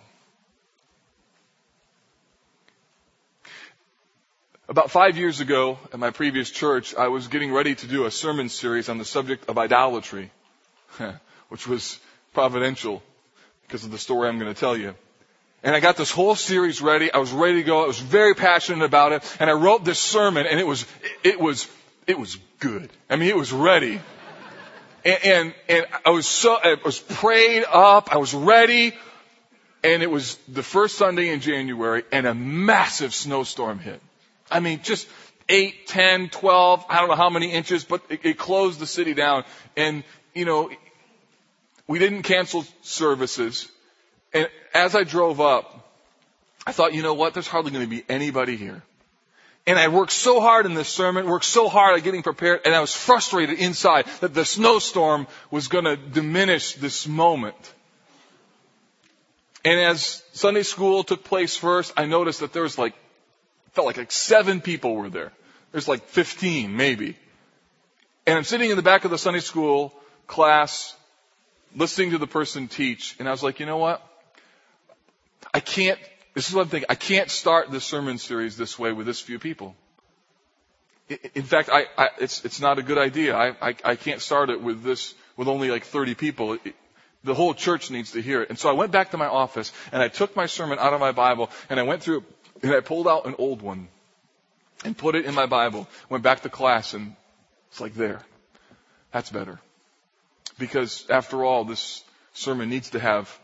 About 4.72 4.89
five 4.89 5.17
years 5.17 5.41
ago 5.41 5.78
at 5.91 5.99
my 5.99 6.11
previous 6.11 6.49
church, 6.49 6.95
I 6.95 7.09
was 7.09 7.28
getting 7.28 7.51
ready 7.51 7.76
to 7.76 7.88
do 7.88 8.05
a 8.05 8.09
sermon 8.09 8.47
series 8.47 8.88
on 8.88 8.97
the 8.97 9.03
subject 9.03 9.49
of 9.49 9.57
idolatry, 9.57 10.32
which 11.49 11.67
was 11.67 11.99
providential 12.34 13.03
because 13.63 13.84
of 13.84 13.91
the 13.91 13.97
story 13.97 14.30
I'm 14.30 14.39
going 14.39 14.53
to 14.53 14.57
tell 14.57 14.78
you. 14.78 14.95
And 15.61 15.76
I 15.76 15.82
got 15.82 15.97
this 15.97 16.09
whole 16.09 16.36
series 16.36 16.82
ready. 16.82 17.11
I 17.11 17.17
was 17.17 17.34
ready 17.34 17.55
to 17.55 17.63
go. 17.63 17.84
I 17.84 17.88
was 17.88 17.99
very 17.99 18.34
passionate 18.34 18.86
about 18.86 19.11
it. 19.11 19.38
And 19.41 19.49
I 19.49 19.53
wrote 19.53 19.84
this 19.84 19.99
sermon 19.99 20.47
and 20.47 20.57
it 20.57 20.65
was, 20.65 20.86
it 21.22 21.38
was, 21.38 21.67
it 22.07 22.17
was 22.17 22.38
good. 22.59 22.89
I 23.09 23.17
mean, 23.17 23.28
it 23.28 23.36
was 23.36 23.51
ready. 23.51 23.99
And, 25.03 25.26
and, 25.26 25.53
and 25.67 25.86
I 26.05 26.11
was 26.11 26.26
so, 26.26 26.55
I 26.55 26.78
was 26.86 26.97
prayed 26.97 27.65
up, 27.69 28.15
I 28.15 28.19
was 28.19 28.34
ready, 28.34 28.93
and 29.84 30.01
it 30.01 30.09
was 30.09 30.38
the 30.47 30.63
first 30.63 30.97
Sunday 30.97 31.28
in 31.28 31.41
January, 31.41 32.05
and 32.09 32.26
a 32.26 32.34
massive 32.34 33.13
snowstorm 33.13 33.78
hit. 33.78 34.01
I 34.51 34.59
mean, 34.59 34.81
just 34.83 35.07
8, 35.49 35.87
10, 35.87 36.29
12, 36.29 36.85
I 36.89 36.99
don't 36.99 37.09
know 37.09 37.15
how 37.15 37.29
many 37.29 37.51
inches, 37.51 37.83
but 37.83 38.01
it, 38.09 38.21
it 38.23 38.37
closed 38.37 38.79
the 38.79 38.87
city 38.87 39.13
down. 39.13 39.43
And, 39.75 40.03
you 40.33 40.45
know, 40.45 40.69
we 41.87 41.99
didn't 41.99 42.23
cancel 42.23 42.65
services. 42.81 43.69
And 44.33 44.49
as 44.73 44.95
I 44.95 45.03
drove 45.03 45.41
up, 45.41 45.89
I 46.65 46.71
thought, 46.71 46.93
you 46.93 47.01
know 47.01 47.13
what, 47.13 47.33
there's 47.33 47.47
hardly 47.47 47.71
going 47.71 47.83
to 47.83 47.89
be 47.89 48.03
anybody 48.07 48.55
here. 48.55 48.83
And 49.67 49.77
I 49.77 49.89
worked 49.89 50.11
so 50.11 50.39
hard 50.39 50.65
in 50.65 50.73
this 50.73 50.89
sermon, 50.89 51.27
worked 51.27 51.45
so 51.45 51.69
hard 51.69 51.97
at 51.97 52.03
getting 52.03 52.23
prepared, 52.23 52.61
and 52.65 52.73
I 52.73 52.81
was 52.81 52.93
frustrated 52.93 53.59
inside 53.59 54.05
that 54.21 54.33
the 54.33 54.43
snowstorm 54.43 55.27
was 55.51 55.67
going 55.67 55.85
to 55.85 55.95
diminish 55.95 56.73
this 56.75 57.07
moment. 57.07 57.55
And 59.63 59.79
as 59.79 60.23
Sunday 60.33 60.63
school 60.63 61.03
took 61.03 61.23
place 61.23 61.55
first, 61.55 61.93
I 61.95 62.05
noticed 62.05 62.39
that 62.39 62.53
there 62.53 62.63
was 62.63 62.77
like, 62.77 62.95
felt 63.74 63.88
like 63.88 63.97
like 63.97 64.11
seven 64.11 64.61
people 64.61 64.95
were 64.95 65.09
there. 65.09 65.32
There's 65.72 65.88
like 65.88 66.03
15 66.05 66.76
maybe. 66.76 67.17
And 68.26 68.38
I'm 68.38 68.43
sitting 68.43 68.69
in 68.69 68.76
the 68.76 68.84
back 68.84 69.05
of 69.05 69.11
the 69.11 69.17
Sunday 69.17 69.39
school 69.39 69.93
class, 70.28 70.95
listening 71.76 72.11
to 72.11 72.17
the 72.17 72.28
person 72.28 72.67
teach, 72.67 73.15
and 73.19 73.28
I 73.28 73.32
was 73.32 73.41
like, 73.41 73.59
you 73.59 73.65
know 73.65 73.78
what? 73.78 74.05
I 75.53 75.59
can't 75.59 75.99
this 76.34 76.47
is 76.47 76.55
what 76.55 76.63
I'm 76.63 76.69
thinking. 76.69 76.88
I 76.89 76.95
can't 76.95 77.30
start 77.30 77.72
this 77.72 77.84
sermon 77.84 78.17
series 78.17 78.55
this 78.55 78.80
way 78.80 78.93
with 78.93 79.05
this 79.05 79.19
few 79.19 79.38
people. 79.38 79.76
In 81.36 81.43
fact, 81.43 81.69
I, 81.72 81.88
I, 81.97 82.09
it's, 82.19 82.45
it's 82.45 82.61
not 82.61 82.80
a 82.80 82.84
good 82.84 82.97
idea. 82.97 83.36
I, 83.36 83.49
I, 83.61 83.76
I 83.84 83.95
can't 83.95 84.22
start 84.22 84.49
it 84.49 84.61
with 84.61 84.82
this, 84.82 85.13
with 85.36 85.49
only 85.49 85.69
like 85.69 85.84
30 85.84 86.15
people. 86.15 86.53
It, 86.53 86.76
the 87.26 87.34
whole 87.34 87.53
church 87.53 87.91
needs 87.91 88.13
to 88.13 88.22
hear 88.22 88.41
it. 88.41 88.49
And 88.49 88.57
so 88.57 88.69
I 88.69 88.74
went 88.74 88.93
back 88.93 89.11
to 89.11 89.17
my 89.17 89.28
office 89.28 89.74
and 89.91 90.01
I 90.01 90.07
took 90.07 90.36
my 90.38 90.45
sermon 90.45 90.80
out 90.80 90.93
of 90.93 91.01
my 91.01 91.11
Bible 91.11 91.49
and 91.69 91.80
I 91.80 91.84
went 91.84 92.01
through 92.01 92.24
and 92.64 92.74
I 92.74 92.80
pulled 92.80 93.07
out 93.07 93.26
an 93.26 93.36
old 93.38 93.62
one 93.62 93.88
and 94.84 94.97
put 94.97 95.16
it 95.16 95.26
in 95.26 95.36
my 95.36 95.45
Bible. 95.45 95.88
Went 96.09 96.24
back 96.24 96.41
to 96.41 96.49
class 96.49 96.93
and 96.93 97.16
it's 97.70 97.82
like 97.82 97.93
there. 97.93 98.22
That's 99.12 99.30
better. 99.30 99.59
Because 100.57 101.05
after 101.09 101.43
all, 101.43 101.66
this 101.66 102.03
sermon 102.34 102.70
needs 102.70 102.91
to 102.91 102.99
have 102.99 103.38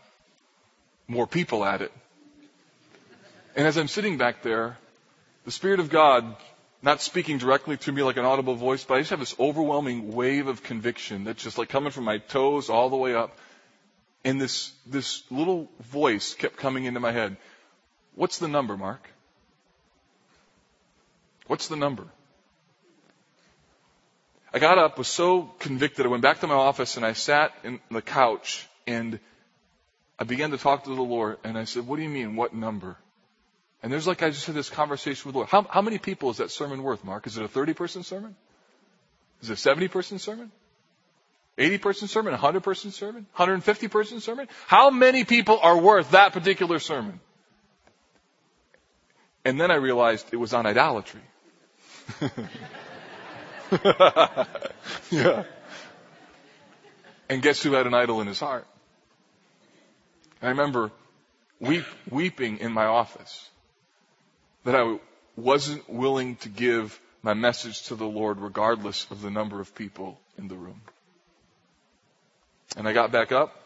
more 1.06 1.26
people 1.26 1.64
at 1.64 1.82
it 1.82 1.92
and 3.58 3.66
as 3.66 3.76
I'm 3.76 3.88
sitting 3.88 4.18
back 4.18 4.42
there, 4.42 4.78
the 5.44 5.50
Spirit 5.50 5.80
of 5.80 5.90
God, 5.90 6.36
not 6.80 7.00
speaking 7.00 7.38
directly 7.38 7.76
to 7.78 7.90
me 7.90 8.04
like 8.04 8.16
an 8.16 8.24
audible 8.24 8.54
voice, 8.54 8.84
but 8.84 8.94
I 8.94 8.98
just 9.00 9.10
have 9.10 9.18
this 9.18 9.34
overwhelming 9.36 10.12
wave 10.12 10.46
of 10.46 10.62
conviction 10.62 11.24
that's 11.24 11.42
just 11.42 11.58
like 11.58 11.68
coming 11.68 11.90
from 11.90 12.04
my 12.04 12.18
toes 12.18 12.70
all 12.70 12.88
the 12.88 12.96
way 12.96 13.16
up. 13.16 13.36
And 14.24 14.40
this, 14.40 14.70
this 14.86 15.24
little 15.28 15.68
voice 15.80 16.34
kept 16.34 16.56
coming 16.56 16.84
into 16.84 17.00
my 17.00 17.10
head. 17.10 17.36
What's 18.18 18.38
the 18.38 18.48
number, 18.48 18.76
Mark? 18.76 19.08
What's 21.46 21.68
the 21.68 21.76
number? 21.76 22.04
I 24.52 24.58
got 24.58 24.76
up, 24.76 24.98
was 24.98 25.06
so 25.06 25.42
convicted, 25.60 26.04
I 26.04 26.08
went 26.08 26.24
back 26.24 26.40
to 26.40 26.48
my 26.48 26.54
office 26.54 26.96
and 26.96 27.06
I 27.06 27.12
sat 27.12 27.54
in 27.62 27.78
the 27.92 28.02
couch 28.02 28.66
and 28.88 29.20
I 30.18 30.24
began 30.24 30.50
to 30.50 30.58
talk 30.58 30.82
to 30.84 30.90
the 30.96 31.00
Lord 31.00 31.36
and 31.44 31.56
I 31.56 31.62
said, 31.62 31.86
what 31.86 31.94
do 31.94 32.02
you 32.02 32.08
mean, 32.08 32.34
what 32.34 32.52
number? 32.52 32.96
And 33.84 33.92
there's 33.92 34.08
like 34.08 34.20
I 34.24 34.30
just 34.30 34.46
had 34.46 34.56
this 34.56 34.68
conversation 34.68 35.28
with 35.28 35.34
the 35.34 35.38
Lord. 35.38 35.48
How, 35.48 35.62
how 35.70 35.82
many 35.82 35.98
people 35.98 36.30
is 36.30 36.38
that 36.38 36.50
sermon 36.50 36.82
worth, 36.82 37.04
Mark? 37.04 37.28
Is 37.28 37.38
it 37.38 37.44
a 37.44 37.48
30 37.48 37.74
person 37.74 38.02
sermon? 38.02 38.34
Is 39.42 39.50
it 39.50 39.52
a 39.52 39.56
70 39.56 39.86
person 39.86 40.18
sermon? 40.18 40.50
80 41.56 41.78
person 41.78 42.08
sermon? 42.08 42.32
100 42.32 42.64
person 42.64 42.90
sermon? 42.90 43.26
150 43.36 43.86
person 43.86 44.18
sermon? 44.18 44.48
How 44.66 44.90
many 44.90 45.24
people 45.24 45.60
are 45.62 45.78
worth 45.78 46.10
that 46.10 46.32
particular 46.32 46.80
sermon? 46.80 47.20
And 49.48 49.58
then 49.58 49.70
I 49.70 49.76
realized 49.76 50.26
it 50.30 50.36
was 50.36 50.52
on 50.52 50.66
idolatry. 50.66 51.22
yeah. 55.10 55.44
And 57.30 57.40
guess 57.40 57.62
who 57.62 57.72
had 57.72 57.86
an 57.86 57.94
idol 57.94 58.20
in 58.20 58.26
his 58.26 58.38
heart? 58.38 58.66
I 60.42 60.48
remember 60.48 60.90
weep, 61.60 61.86
weeping 62.10 62.58
in 62.58 62.72
my 62.72 62.84
office 62.84 63.48
that 64.64 64.74
I 64.74 64.98
wasn't 65.34 65.88
willing 65.88 66.36
to 66.36 66.50
give 66.50 67.00
my 67.22 67.32
message 67.32 67.84
to 67.84 67.94
the 67.94 68.04
Lord 68.04 68.40
regardless 68.40 69.06
of 69.10 69.22
the 69.22 69.30
number 69.30 69.62
of 69.62 69.74
people 69.74 70.20
in 70.36 70.48
the 70.48 70.56
room. 70.56 70.82
And 72.76 72.86
I 72.86 72.92
got 72.92 73.12
back 73.12 73.32
up 73.32 73.58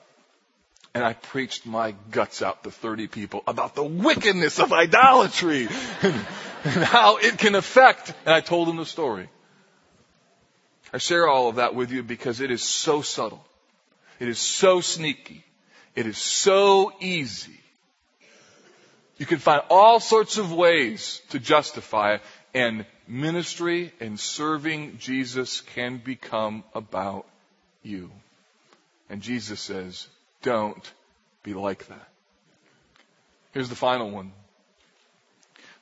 and 0.95 1.05
I 1.05 1.15
preached 1.15 1.67
my 1.67 1.95
guts 2.11 2.43
out 2.43 2.65
to 2.65 2.71
30 2.71 3.07
people 3.07 3.43
about 3.47 3.75
the 3.75 3.85
wickedness 3.85 4.59
of 4.59 4.73
idolatry 4.73 5.69
and, 6.03 6.15
and 6.65 6.85
how 6.85 7.17
it 7.17 7.39
can 7.39 7.55
affect. 7.55 8.15
And 8.27 8.35
I 8.35 8.41
told 8.41 8.69
them 8.69 8.77
the 8.77 8.87
story. 8.87 9.29
I 10.93 10.99
share 10.99 11.29
all 11.29 11.49
of 11.49 11.57
that 11.57 11.75
with 11.75 11.91
you 11.91 12.03
because 12.03 12.41
it 12.41 12.51
is 12.51 12.63
so 12.63 13.01
subtle. 13.01 13.45
It 14.21 14.29
is 14.29 14.39
so 14.39 14.81
sneaky. 14.81 15.45
It 15.95 16.07
is 16.07 16.19
so 16.19 16.93
easy 17.01 17.63
you 19.23 19.27
can 19.27 19.39
find 19.39 19.63
all 19.71 20.01
sorts 20.01 20.37
of 20.37 20.53
ways 20.53 21.23
to 21.31 21.39
justify 21.39 22.15
it, 22.15 22.23
and 22.55 22.85
ministry 23.07 23.93
and 24.01 24.19
serving 24.19 24.99
Jesus 24.99 25.61
can 25.61 25.99
become 25.99 26.65
about 26.75 27.25
you. 27.85 28.11
And 29.09 29.23
Jesus 29.23 29.61
says, 29.61 30.09
don't 30.43 30.93
be 31.43 31.55
like 31.55 31.87
that. 31.89 32.09
Here's 33.53 33.69
the 33.69 33.77
final 33.77 34.11
one. 34.11 34.33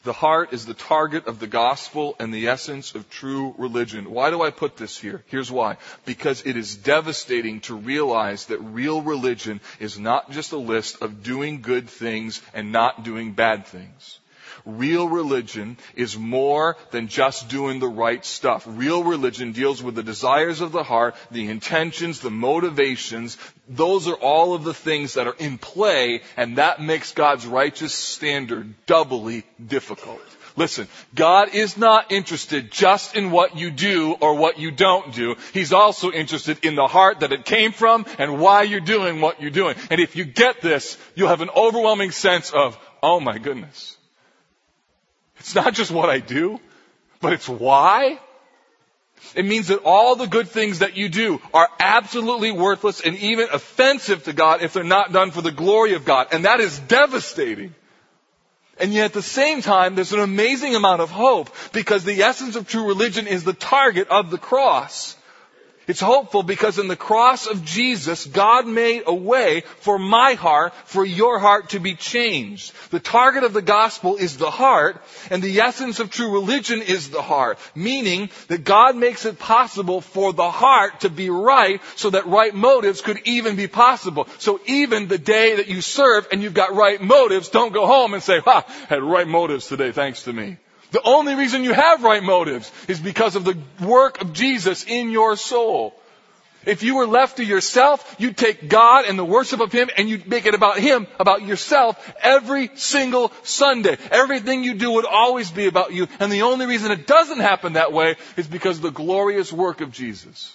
The 0.02 0.12
heart 0.14 0.54
is 0.54 0.64
the 0.64 0.72
target 0.72 1.26
of 1.26 1.40
the 1.40 1.46
gospel 1.46 2.16
and 2.18 2.32
the 2.32 2.48
essence 2.48 2.94
of 2.94 3.10
true 3.10 3.54
religion. 3.58 4.10
Why 4.10 4.30
do 4.30 4.40
I 4.40 4.50
put 4.50 4.78
this 4.78 4.98
here? 4.98 5.22
Here's 5.26 5.52
why. 5.52 5.76
Because 6.06 6.42
it 6.46 6.56
is 6.56 6.74
devastating 6.74 7.60
to 7.62 7.74
realize 7.74 8.46
that 8.46 8.60
real 8.60 9.02
religion 9.02 9.60
is 9.78 9.98
not 9.98 10.30
just 10.30 10.52
a 10.52 10.56
list 10.56 11.02
of 11.02 11.22
doing 11.22 11.60
good 11.60 11.90
things 11.90 12.40
and 12.54 12.72
not 12.72 13.04
doing 13.04 13.32
bad 13.32 13.66
things. 13.66 14.19
Real 14.64 15.08
religion 15.08 15.78
is 15.94 16.16
more 16.16 16.76
than 16.90 17.08
just 17.08 17.48
doing 17.48 17.78
the 17.78 17.88
right 17.88 18.24
stuff. 18.24 18.64
Real 18.66 19.02
religion 19.02 19.52
deals 19.52 19.82
with 19.82 19.94
the 19.94 20.02
desires 20.02 20.60
of 20.60 20.72
the 20.72 20.82
heart, 20.82 21.14
the 21.30 21.48
intentions, 21.48 22.20
the 22.20 22.30
motivations. 22.30 23.38
Those 23.68 24.08
are 24.08 24.14
all 24.14 24.54
of 24.54 24.64
the 24.64 24.74
things 24.74 25.14
that 25.14 25.26
are 25.26 25.36
in 25.38 25.58
play, 25.58 26.22
and 26.36 26.58
that 26.58 26.80
makes 26.80 27.12
God's 27.12 27.46
righteous 27.46 27.94
standard 27.94 28.74
doubly 28.86 29.44
difficult. 29.64 30.20
Listen, 30.56 30.88
God 31.14 31.54
is 31.54 31.76
not 31.76 32.12
interested 32.12 32.70
just 32.70 33.16
in 33.16 33.30
what 33.30 33.56
you 33.56 33.70
do 33.70 34.16
or 34.20 34.34
what 34.34 34.58
you 34.58 34.70
don't 34.70 35.14
do. 35.14 35.36
He's 35.52 35.72
also 35.72 36.10
interested 36.10 36.64
in 36.64 36.74
the 36.74 36.86
heart 36.86 37.20
that 37.20 37.32
it 37.32 37.44
came 37.44 37.72
from 37.72 38.04
and 38.18 38.40
why 38.40 38.62
you're 38.62 38.80
doing 38.80 39.20
what 39.20 39.40
you're 39.40 39.50
doing. 39.50 39.76
And 39.90 40.00
if 40.00 40.16
you 40.16 40.24
get 40.24 40.60
this, 40.60 40.98
you'll 41.14 41.28
have 41.28 41.40
an 41.40 41.50
overwhelming 41.56 42.10
sense 42.10 42.50
of, 42.50 42.78
oh 43.02 43.20
my 43.20 43.38
goodness. 43.38 43.96
It's 45.40 45.54
not 45.54 45.74
just 45.74 45.90
what 45.90 46.10
I 46.10 46.18
do, 46.18 46.60
but 47.20 47.32
it's 47.32 47.48
why. 47.48 48.20
It 49.34 49.44
means 49.44 49.68
that 49.68 49.82
all 49.84 50.16
the 50.16 50.26
good 50.26 50.48
things 50.48 50.80
that 50.80 50.96
you 50.96 51.08
do 51.08 51.40
are 51.52 51.68
absolutely 51.78 52.52
worthless 52.52 53.00
and 53.00 53.16
even 53.18 53.48
offensive 53.52 54.24
to 54.24 54.32
God 54.32 54.62
if 54.62 54.72
they're 54.72 54.84
not 54.84 55.12
done 55.12 55.30
for 55.30 55.42
the 55.42 55.50
glory 55.50 55.94
of 55.94 56.04
God. 56.04 56.28
And 56.32 56.44
that 56.44 56.60
is 56.60 56.78
devastating. 56.78 57.74
And 58.78 58.94
yet 58.94 59.06
at 59.06 59.12
the 59.12 59.22
same 59.22 59.60
time, 59.60 59.94
there's 59.94 60.12
an 60.12 60.20
amazing 60.20 60.74
amount 60.74 61.02
of 61.02 61.10
hope 61.10 61.50
because 61.72 62.04
the 62.04 62.22
essence 62.22 62.56
of 62.56 62.66
true 62.66 62.86
religion 62.86 63.26
is 63.26 63.44
the 63.44 63.52
target 63.52 64.08
of 64.08 64.30
the 64.30 64.38
cross. 64.38 65.16
It's 65.90 65.98
hopeful 65.98 66.44
because 66.44 66.78
in 66.78 66.86
the 66.86 66.94
cross 66.94 67.48
of 67.48 67.64
Jesus, 67.64 68.24
God 68.24 68.64
made 68.64 69.02
a 69.08 69.12
way 69.12 69.62
for 69.80 69.98
my 69.98 70.34
heart, 70.34 70.72
for 70.84 71.04
your 71.04 71.40
heart 71.40 71.70
to 71.70 71.80
be 71.80 71.96
changed. 71.96 72.72
The 72.90 73.00
target 73.00 73.42
of 73.42 73.52
the 73.52 73.60
gospel 73.60 74.14
is 74.14 74.36
the 74.36 74.52
heart, 74.52 75.02
and 75.32 75.42
the 75.42 75.58
essence 75.58 75.98
of 75.98 76.12
true 76.12 76.32
religion 76.32 76.80
is 76.80 77.10
the 77.10 77.22
heart. 77.22 77.58
Meaning 77.74 78.30
that 78.46 78.62
God 78.62 78.94
makes 78.94 79.24
it 79.24 79.40
possible 79.40 80.00
for 80.00 80.32
the 80.32 80.52
heart 80.52 81.00
to 81.00 81.10
be 81.10 81.28
right 81.28 81.80
so 81.96 82.10
that 82.10 82.28
right 82.28 82.54
motives 82.54 83.00
could 83.00 83.22
even 83.24 83.56
be 83.56 83.66
possible. 83.66 84.28
So 84.38 84.60
even 84.66 85.08
the 85.08 85.18
day 85.18 85.56
that 85.56 85.66
you 85.66 85.80
serve 85.80 86.28
and 86.30 86.40
you've 86.40 86.54
got 86.54 86.72
right 86.72 87.02
motives, 87.02 87.48
don't 87.48 87.74
go 87.74 87.88
home 87.88 88.14
and 88.14 88.22
say, 88.22 88.38
ha, 88.38 88.64
had 88.88 89.02
right 89.02 89.26
motives 89.26 89.66
today 89.66 89.90
thanks 89.90 90.22
to 90.22 90.32
me. 90.32 90.56
The 90.90 91.02
only 91.02 91.34
reason 91.34 91.64
you 91.64 91.72
have 91.72 92.02
right 92.02 92.22
motives 92.22 92.70
is 92.88 92.98
because 92.98 93.36
of 93.36 93.44
the 93.44 93.58
work 93.80 94.20
of 94.20 94.32
Jesus 94.32 94.84
in 94.84 95.10
your 95.10 95.36
soul. 95.36 95.94
If 96.66 96.82
you 96.82 96.96
were 96.96 97.06
left 97.06 97.38
to 97.38 97.44
yourself, 97.44 98.16
you'd 98.18 98.36
take 98.36 98.68
God 98.68 99.06
and 99.06 99.18
the 99.18 99.24
worship 99.24 99.60
of 99.60 99.72
Him 99.72 99.88
and 99.96 100.10
you'd 100.10 100.26
make 100.26 100.44
it 100.44 100.54
about 100.54 100.78
Him, 100.78 101.06
about 101.18 101.42
yourself, 101.42 101.96
every 102.20 102.70
single 102.74 103.32
Sunday. 103.44 103.96
Everything 104.10 104.62
you 104.62 104.74
do 104.74 104.90
would 104.92 105.06
always 105.06 105.50
be 105.50 105.66
about 105.66 105.94
you. 105.94 106.06
And 106.18 106.30
the 106.30 106.42
only 106.42 106.66
reason 106.66 106.92
it 106.92 107.06
doesn't 107.06 107.40
happen 107.40 107.74
that 107.74 107.92
way 107.92 108.16
is 108.36 108.46
because 108.46 108.76
of 108.76 108.82
the 108.82 108.90
glorious 108.90 109.50
work 109.50 109.80
of 109.80 109.90
Jesus. 109.90 110.54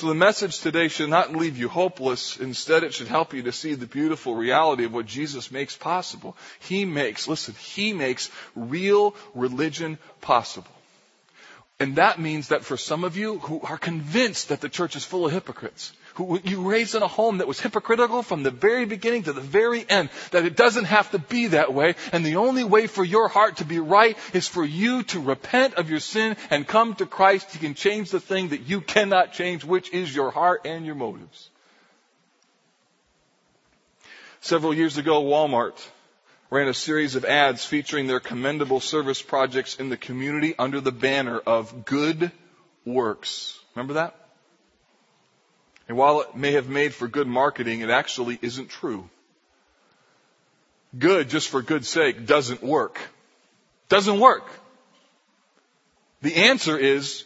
So 0.00 0.06
the 0.06 0.14
message 0.14 0.60
today 0.60 0.88
should 0.88 1.10
not 1.10 1.36
leave 1.36 1.58
you 1.58 1.68
hopeless. 1.68 2.38
Instead, 2.38 2.84
it 2.84 2.94
should 2.94 3.08
help 3.08 3.34
you 3.34 3.42
to 3.42 3.52
see 3.52 3.74
the 3.74 3.84
beautiful 3.84 4.34
reality 4.34 4.84
of 4.86 4.94
what 4.94 5.04
Jesus 5.04 5.50
makes 5.50 5.76
possible. 5.76 6.38
He 6.58 6.86
makes, 6.86 7.28
listen, 7.28 7.54
He 7.54 7.92
makes 7.92 8.30
real 8.54 9.14
religion 9.34 9.98
possible. 10.22 10.72
And 11.78 11.96
that 11.96 12.18
means 12.18 12.48
that 12.48 12.64
for 12.64 12.78
some 12.78 13.04
of 13.04 13.18
you 13.18 13.40
who 13.40 13.60
are 13.60 13.76
convinced 13.76 14.48
that 14.48 14.62
the 14.62 14.70
church 14.70 14.96
is 14.96 15.04
full 15.04 15.26
of 15.26 15.32
hypocrites, 15.32 15.92
who 16.14 16.40
you 16.44 16.68
raised 16.68 16.94
in 16.94 17.02
a 17.02 17.08
home 17.08 17.38
that 17.38 17.48
was 17.48 17.60
hypocritical 17.60 18.22
from 18.22 18.42
the 18.42 18.50
very 18.50 18.84
beginning 18.84 19.24
to 19.24 19.32
the 19.32 19.40
very 19.40 19.84
end, 19.88 20.10
that 20.30 20.44
it 20.44 20.56
doesn't 20.56 20.84
have 20.84 21.10
to 21.12 21.18
be 21.18 21.48
that 21.48 21.72
way. 21.72 21.94
And 22.12 22.24
the 22.24 22.36
only 22.36 22.64
way 22.64 22.86
for 22.86 23.04
your 23.04 23.28
heart 23.28 23.58
to 23.58 23.64
be 23.64 23.78
right 23.78 24.16
is 24.32 24.46
for 24.46 24.64
you 24.64 25.02
to 25.04 25.20
repent 25.20 25.74
of 25.74 25.90
your 25.90 26.00
sin 26.00 26.36
and 26.50 26.66
come 26.66 26.94
to 26.96 27.06
Christ. 27.06 27.52
He 27.52 27.58
can 27.58 27.74
change 27.74 28.10
the 28.10 28.20
thing 28.20 28.48
that 28.48 28.62
you 28.62 28.80
cannot 28.80 29.32
change, 29.32 29.64
which 29.64 29.92
is 29.92 30.14
your 30.14 30.30
heart 30.30 30.62
and 30.64 30.84
your 30.84 30.94
motives. 30.94 31.50
Several 34.40 34.72
years 34.72 34.96
ago, 34.96 35.22
Walmart 35.22 35.78
ran 36.50 36.66
a 36.66 36.74
series 36.74 37.14
of 37.14 37.24
ads 37.24 37.64
featuring 37.64 38.06
their 38.06 38.20
commendable 38.20 38.80
service 38.80 39.22
projects 39.22 39.76
in 39.76 39.88
the 39.88 39.96
community 39.96 40.54
under 40.58 40.80
the 40.80 40.92
banner 40.92 41.38
of 41.38 41.84
good 41.84 42.32
works. 42.84 43.58
Remember 43.74 43.94
that? 43.94 44.19
And 45.90 45.98
while 45.98 46.20
it 46.20 46.36
may 46.36 46.52
have 46.52 46.68
made 46.68 46.94
for 46.94 47.08
good 47.08 47.26
marketing, 47.26 47.80
it 47.80 47.90
actually 47.90 48.38
isn't 48.40 48.68
true. 48.68 49.10
Good 50.96 51.28
just 51.28 51.48
for 51.48 51.62
good's 51.62 51.88
sake 51.88 52.26
doesn't 52.26 52.62
work. 52.62 53.00
Doesn't 53.88 54.20
work. 54.20 54.48
The 56.22 56.36
answer 56.36 56.78
is 56.78 57.24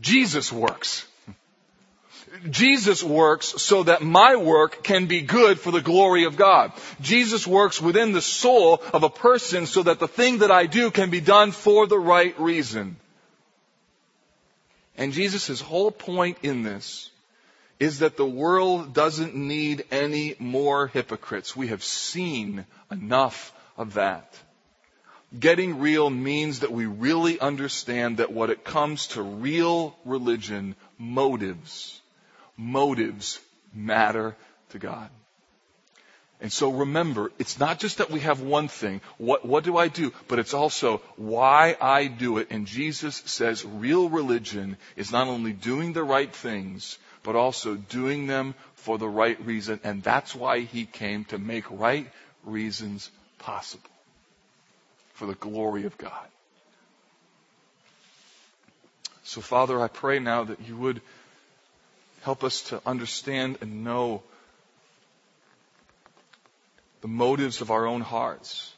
Jesus 0.00 0.52
works. 0.52 1.08
Jesus 2.48 3.02
works 3.02 3.48
so 3.60 3.82
that 3.82 4.00
my 4.00 4.36
work 4.36 4.84
can 4.84 5.06
be 5.06 5.22
good 5.22 5.58
for 5.58 5.72
the 5.72 5.82
glory 5.82 6.22
of 6.22 6.36
God. 6.36 6.70
Jesus 7.00 7.48
works 7.48 7.82
within 7.82 8.12
the 8.12 8.22
soul 8.22 8.80
of 8.92 9.02
a 9.02 9.10
person 9.10 9.66
so 9.66 9.82
that 9.82 9.98
the 9.98 10.06
thing 10.06 10.38
that 10.38 10.52
I 10.52 10.66
do 10.66 10.92
can 10.92 11.10
be 11.10 11.20
done 11.20 11.50
for 11.50 11.88
the 11.88 11.98
right 11.98 12.38
reason. 12.38 12.94
And 14.96 15.12
Jesus' 15.12 15.60
whole 15.60 15.90
point 15.90 16.38
in 16.44 16.62
this 16.62 17.10
is 17.78 17.98
that 17.98 18.16
the 18.16 18.26
world 18.26 18.94
doesn't 18.94 19.34
need 19.34 19.84
any 19.90 20.34
more 20.38 20.86
hypocrites. 20.86 21.54
We 21.54 21.68
have 21.68 21.84
seen 21.84 22.64
enough 22.90 23.52
of 23.76 23.94
that. 23.94 24.34
Getting 25.38 25.80
real 25.80 26.08
means 26.08 26.60
that 26.60 26.72
we 26.72 26.86
really 26.86 27.38
understand 27.38 28.18
that 28.18 28.32
when 28.32 28.50
it 28.50 28.64
comes 28.64 29.08
to 29.08 29.22
real 29.22 29.96
religion, 30.04 30.76
motives, 30.98 32.00
motives 32.56 33.40
matter 33.74 34.36
to 34.70 34.78
God. 34.78 35.10
And 36.40 36.52
so 36.52 36.70
remember, 36.70 37.32
it's 37.38 37.58
not 37.58 37.78
just 37.78 37.98
that 37.98 38.10
we 38.10 38.20
have 38.20 38.40
one 38.40 38.68
thing, 38.68 39.00
what, 39.16 39.44
what 39.44 39.64
do 39.64 39.76
I 39.76 39.88
do? 39.88 40.12
But 40.28 40.38
it's 40.38 40.54
also 40.54 41.00
why 41.16 41.76
I 41.80 42.06
do 42.08 42.38
it. 42.38 42.48
And 42.50 42.66
Jesus 42.66 43.22
says 43.24 43.64
real 43.64 44.08
religion 44.08 44.76
is 44.96 45.10
not 45.10 45.28
only 45.28 45.52
doing 45.52 45.92
the 45.92 46.04
right 46.04 46.32
things, 46.32 46.98
but 47.26 47.34
also 47.34 47.74
doing 47.74 48.28
them 48.28 48.54
for 48.76 48.98
the 48.98 49.08
right 49.08 49.44
reason. 49.44 49.80
And 49.82 50.00
that's 50.00 50.32
why 50.32 50.60
he 50.60 50.86
came 50.86 51.24
to 51.26 51.38
make 51.38 51.64
right 51.68 52.08
reasons 52.44 53.10
possible 53.40 53.90
for 55.14 55.26
the 55.26 55.34
glory 55.34 55.86
of 55.86 55.98
God. 55.98 56.28
So, 59.24 59.40
Father, 59.40 59.80
I 59.80 59.88
pray 59.88 60.20
now 60.20 60.44
that 60.44 60.68
you 60.68 60.76
would 60.76 61.00
help 62.22 62.44
us 62.44 62.62
to 62.68 62.80
understand 62.86 63.58
and 63.60 63.82
know 63.82 64.22
the 67.00 67.08
motives 67.08 67.60
of 67.60 67.72
our 67.72 67.86
own 67.88 68.02
hearts, 68.02 68.72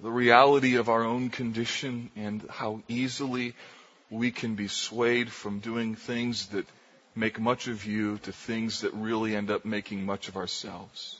the 0.00 0.12
reality 0.12 0.76
of 0.76 0.88
our 0.88 1.02
own 1.02 1.30
condition, 1.30 2.08
and 2.14 2.46
how 2.48 2.82
easily 2.86 3.54
we 4.10 4.30
can 4.30 4.54
be 4.54 4.68
swayed 4.68 5.32
from 5.32 5.58
doing 5.58 5.96
things 5.96 6.46
that 6.50 6.66
make 7.16 7.40
much 7.40 7.66
of 7.66 7.86
you 7.86 8.18
to 8.18 8.32
things 8.32 8.82
that 8.82 8.92
really 8.94 9.34
end 9.34 9.50
up 9.50 9.64
making 9.64 10.04
much 10.04 10.28
of 10.28 10.36
ourselves. 10.36 11.18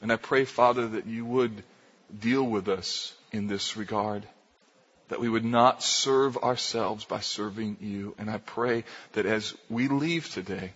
And 0.00 0.12
I 0.12 0.16
pray, 0.16 0.44
Father, 0.44 0.86
that 0.88 1.06
you 1.06 1.24
would 1.24 1.64
deal 2.16 2.44
with 2.44 2.68
us 2.68 3.12
in 3.32 3.48
this 3.48 3.76
regard. 3.76 4.24
That 5.08 5.20
we 5.20 5.28
would 5.28 5.44
not 5.44 5.82
serve 5.82 6.36
ourselves 6.36 7.04
by 7.04 7.20
serving 7.20 7.78
you. 7.80 8.14
And 8.18 8.30
I 8.30 8.38
pray 8.38 8.84
that 9.12 9.26
as 9.26 9.54
we 9.68 9.88
leave 9.88 10.32
today, 10.32 10.72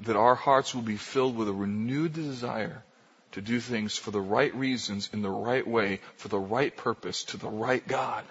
that 0.00 0.16
our 0.16 0.34
hearts 0.34 0.74
will 0.74 0.82
be 0.82 0.96
filled 0.96 1.36
with 1.36 1.48
a 1.48 1.52
renewed 1.52 2.12
desire 2.12 2.82
to 3.32 3.40
do 3.40 3.60
things 3.60 3.96
for 3.96 4.10
the 4.10 4.20
right 4.20 4.54
reasons, 4.54 5.08
in 5.12 5.22
the 5.22 5.30
right 5.30 5.66
way, 5.66 6.00
for 6.16 6.28
the 6.28 6.38
right 6.38 6.76
purpose, 6.76 7.24
to 7.24 7.36
the 7.36 7.48
right 7.48 7.86
God. 7.86 8.24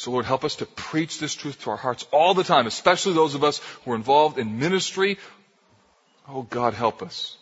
So 0.00 0.12
Lord, 0.12 0.24
help 0.24 0.44
us 0.44 0.56
to 0.56 0.64
preach 0.64 1.18
this 1.18 1.34
truth 1.34 1.60
to 1.60 1.70
our 1.72 1.76
hearts 1.76 2.06
all 2.10 2.32
the 2.32 2.42
time, 2.42 2.66
especially 2.66 3.12
those 3.12 3.34
of 3.34 3.44
us 3.44 3.60
who 3.84 3.92
are 3.92 3.96
involved 3.96 4.38
in 4.38 4.58
ministry. 4.58 5.18
Oh 6.26 6.40
God, 6.40 6.72
help 6.72 7.02
us. 7.02 7.36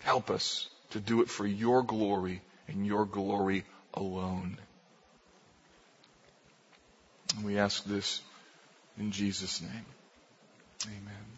Help 0.00 0.28
us 0.28 0.68
to 0.90 1.00
do 1.00 1.22
it 1.22 1.30
for 1.30 1.46
your 1.46 1.82
glory 1.82 2.42
and 2.68 2.84
your 2.84 3.06
glory 3.06 3.64
alone. 3.94 4.58
We 7.42 7.58
ask 7.58 7.82
this 7.84 8.20
in 8.98 9.10
Jesus' 9.10 9.62
name. 9.62 9.86
Amen. 10.84 11.33